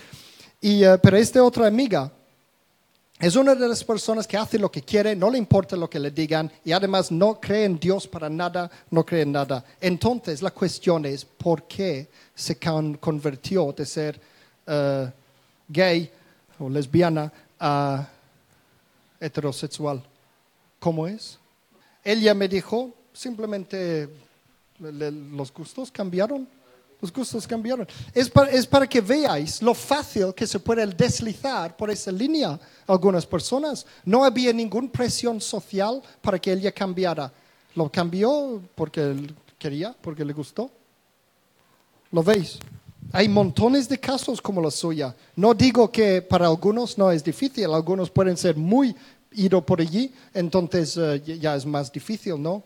Y, 0.61 0.83
eh, 0.83 0.97
pero 1.01 1.17
esta 1.17 1.43
otra 1.43 1.67
amiga, 1.67 2.11
es 3.21 3.35
una 3.35 3.53
de 3.55 3.67
las 3.67 3.83
personas 3.83 4.25
que 4.27 4.35
hace 4.35 4.57
lo 4.57 4.71
que 4.71 4.81
quiere, 4.81 5.15
no 5.15 5.29
le 5.29 5.37
importa 5.37 5.75
lo 5.75 5.89
que 5.89 5.99
le 5.99 6.09
digan 6.11 6.51
y 6.65 6.71
además 6.71 7.11
no 7.11 7.39
cree 7.39 7.65
en 7.65 7.79
Dios 7.79 8.07
para 8.07 8.29
nada, 8.29 8.69
no 8.89 9.05
cree 9.05 9.21
en 9.21 9.31
nada. 9.31 9.63
Entonces 9.79 10.41
la 10.41 10.49
cuestión 10.51 11.05
es 11.05 11.23
por 11.23 11.63
qué 11.63 12.09
se 12.33 12.55
con- 12.57 12.95
convirtió 12.97 13.71
de 13.73 13.85
ser 13.85 14.19
eh, 14.65 15.11
gay 15.67 16.09
o 16.59 16.67
lesbiana 16.69 17.31
a 17.59 18.07
heterosexual. 19.19 20.01
¿Cómo 20.79 21.07
es? 21.07 21.37
Ella 22.03 22.33
me 22.33 22.47
dijo, 22.47 22.91
simplemente 23.13 24.09
le- 24.79 24.91
le- 24.91 25.11
los 25.11 25.53
gustos 25.53 25.91
cambiaron. 25.91 26.47
Los 27.01 27.11
gustos 27.11 27.47
cambiaron. 27.47 27.87
Es 28.13 28.29
para, 28.29 28.51
es 28.51 28.67
para 28.67 28.87
que 28.87 29.01
veáis 29.01 29.61
lo 29.61 29.73
fácil 29.73 30.33
que 30.35 30.45
se 30.45 30.59
puede 30.59 30.85
deslizar 30.85 31.75
por 31.75 31.89
esa 31.89 32.11
línea 32.11 32.59
algunas 32.85 33.25
personas. 33.25 33.85
No 34.05 34.23
había 34.23 34.53
ninguna 34.53 34.91
presión 34.91 35.41
social 35.41 36.01
para 36.21 36.37
que 36.37 36.53
ella 36.53 36.71
cambiara. 36.71 37.33
Lo 37.73 37.91
cambió 37.91 38.61
porque 38.75 39.33
quería, 39.57 39.95
porque 39.99 40.23
le 40.23 40.33
gustó. 40.33 40.69
¿Lo 42.11 42.21
veis? 42.21 42.59
Hay 43.13 43.27
montones 43.27 43.89
de 43.89 43.99
casos 43.99 44.41
como 44.41 44.61
la 44.61 44.69
suya. 44.71 45.15
No 45.35 45.53
digo 45.53 45.91
que 45.91 46.21
para 46.21 46.45
algunos 46.45 46.97
no 46.97 47.11
es 47.11 47.23
difícil, 47.23 47.73
algunos 47.73 48.09
pueden 48.09 48.37
ser 48.37 48.55
muy 48.55 48.95
ido 49.33 49.65
por 49.65 49.81
allí, 49.81 50.13
entonces 50.33 50.97
eh, 50.97 51.39
ya 51.39 51.55
es 51.55 51.65
más 51.65 51.91
difícil, 51.91 52.41
¿no? 52.41 52.63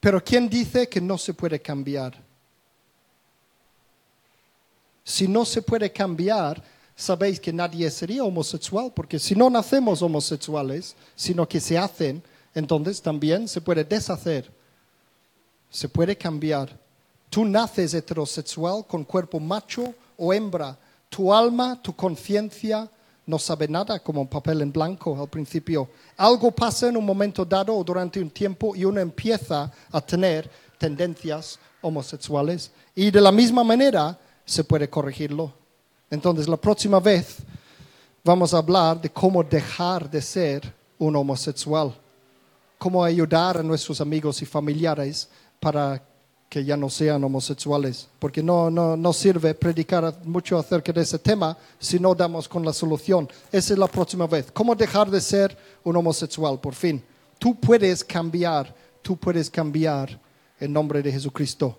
Pero 0.00 0.22
¿quién 0.22 0.48
dice 0.48 0.88
que 0.88 1.00
no 1.00 1.16
se 1.16 1.32
puede 1.32 1.60
cambiar? 1.60 2.31
Si 5.04 5.26
no 5.26 5.44
se 5.44 5.62
puede 5.62 5.90
cambiar, 5.90 6.62
sabéis 6.94 7.40
que 7.40 7.52
nadie 7.52 7.90
sería 7.90 8.24
homosexual, 8.24 8.92
porque 8.94 9.18
si 9.18 9.34
no 9.34 9.50
nacemos 9.50 10.02
homosexuales, 10.02 10.94
sino 11.16 11.48
que 11.48 11.60
se 11.60 11.76
hacen, 11.76 12.22
entonces 12.54 13.00
también 13.00 13.48
se 13.48 13.60
puede 13.60 13.84
deshacer. 13.84 14.50
Se 15.70 15.88
puede 15.88 16.16
cambiar. 16.16 16.78
Tú 17.30 17.44
naces 17.44 17.94
heterosexual 17.94 18.86
con 18.86 19.04
cuerpo 19.04 19.40
macho 19.40 19.94
o 20.18 20.32
hembra. 20.32 20.78
Tu 21.08 21.32
alma, 21.32 21.80
tu 21.80 21.94
conciencia 21.94 22.88
no 23.26 23.38
sabe 23.38 23.68
nada 23.68 23.98
como 24.00 24.20
un 24.20 24.28
papel 24.28 24.60
en 24.62 24.72
blanco 24.72 25.18
al 25.18 25.28
principio. 25.28 25.88
Algo 26.16 26.50
pasa 26.50 26.88
en 26.88 26.96
un 26.96 27.06
momento 27.06 27.44
dado 27.44 27.74
o 27.74 27.84
durante 27.84 28.20
un 28.20 28.30
tiempo 28.30 28.74
y 28.76 28.84
uno 28.84 29.00
empieza 29.00 29.70
a 29.90 30.00
tener 30.00 30.50
tendencias 30.76 31.58
homosexuales. 31.80 32.70
Y 32.94 33.10
de 33.10 33.20
la 33.20 33.32
misma 33.32 33.64
manera 33.64 34.18
se 34.44 34.64
puede 34.64 34.88
corregirlo. 34.88 35.52
Entonces 36.10 36.48
la 36.48 36.56
próxima 36.56 37.00
vez 37.00 37.38
vamos 38.24 38.52
a 38.54 38.58
hablar 38.58 39.00
de 39.00 39.10
cómo 39.10 39.42
dejar 39.42 40.10
de 40.10 40.20
ser 40.20 40.72
un 40.98 41.16
homosexual 41.16 41.94
cómo 42.82 43.04
ayudar 43.04 43.58
a 43.58 43.62
nuestros 43.62 44.00
amigos 44.00 44.42
y 44.42 44.44
familiares 44.44 45.28
para 45.60 46.02
que 46.48 46.64
ya 46.64 46.76
no 46.76 46.90
sean 46.90 47.22
homosexuales, 47.22 48.08
porque 48.18 48.42
no, 48.42 48.72
no, 48.72 48.96
no 48.96 49.12
sirve 49.12 49.54
predicar 49.54 50.18
mucho 50.24 50.58
acerca 50.58 50.92
de 50.92 51.02
ese 51.02 51.20
tema 51.20 51.56
si 51.78 52.00
no 52.00 52.12
damos 52.12 52.48
con 52.48 52.64
la 52.64 52.72
solución. 52.72 53.28
Esa 53.52 53.74
es 53.74 53.78
la 53.78 53.86
próxima 53.86 54.26
vez. 54.26 54.50
¿Cómo 54.50 54.74
dejar 54.74 55.08
de 55.08 55.20
ser 55.20 55.56
un 55.84 55.94
homosexual, 55.96 56.58
por 56.58 56.74
fin? 56.74 57.00
Tú 57.38 57.54
puedes 57.54 58.02
cambiar, 58.02 58.74
tú 59.00 59.16
puedes 59.16 59.48
cambiar 59.48 60.18
en 60.58 60.72
nombre 60.72 61.00
de 61.02 61.12
Jesucristo. 61.12 61.78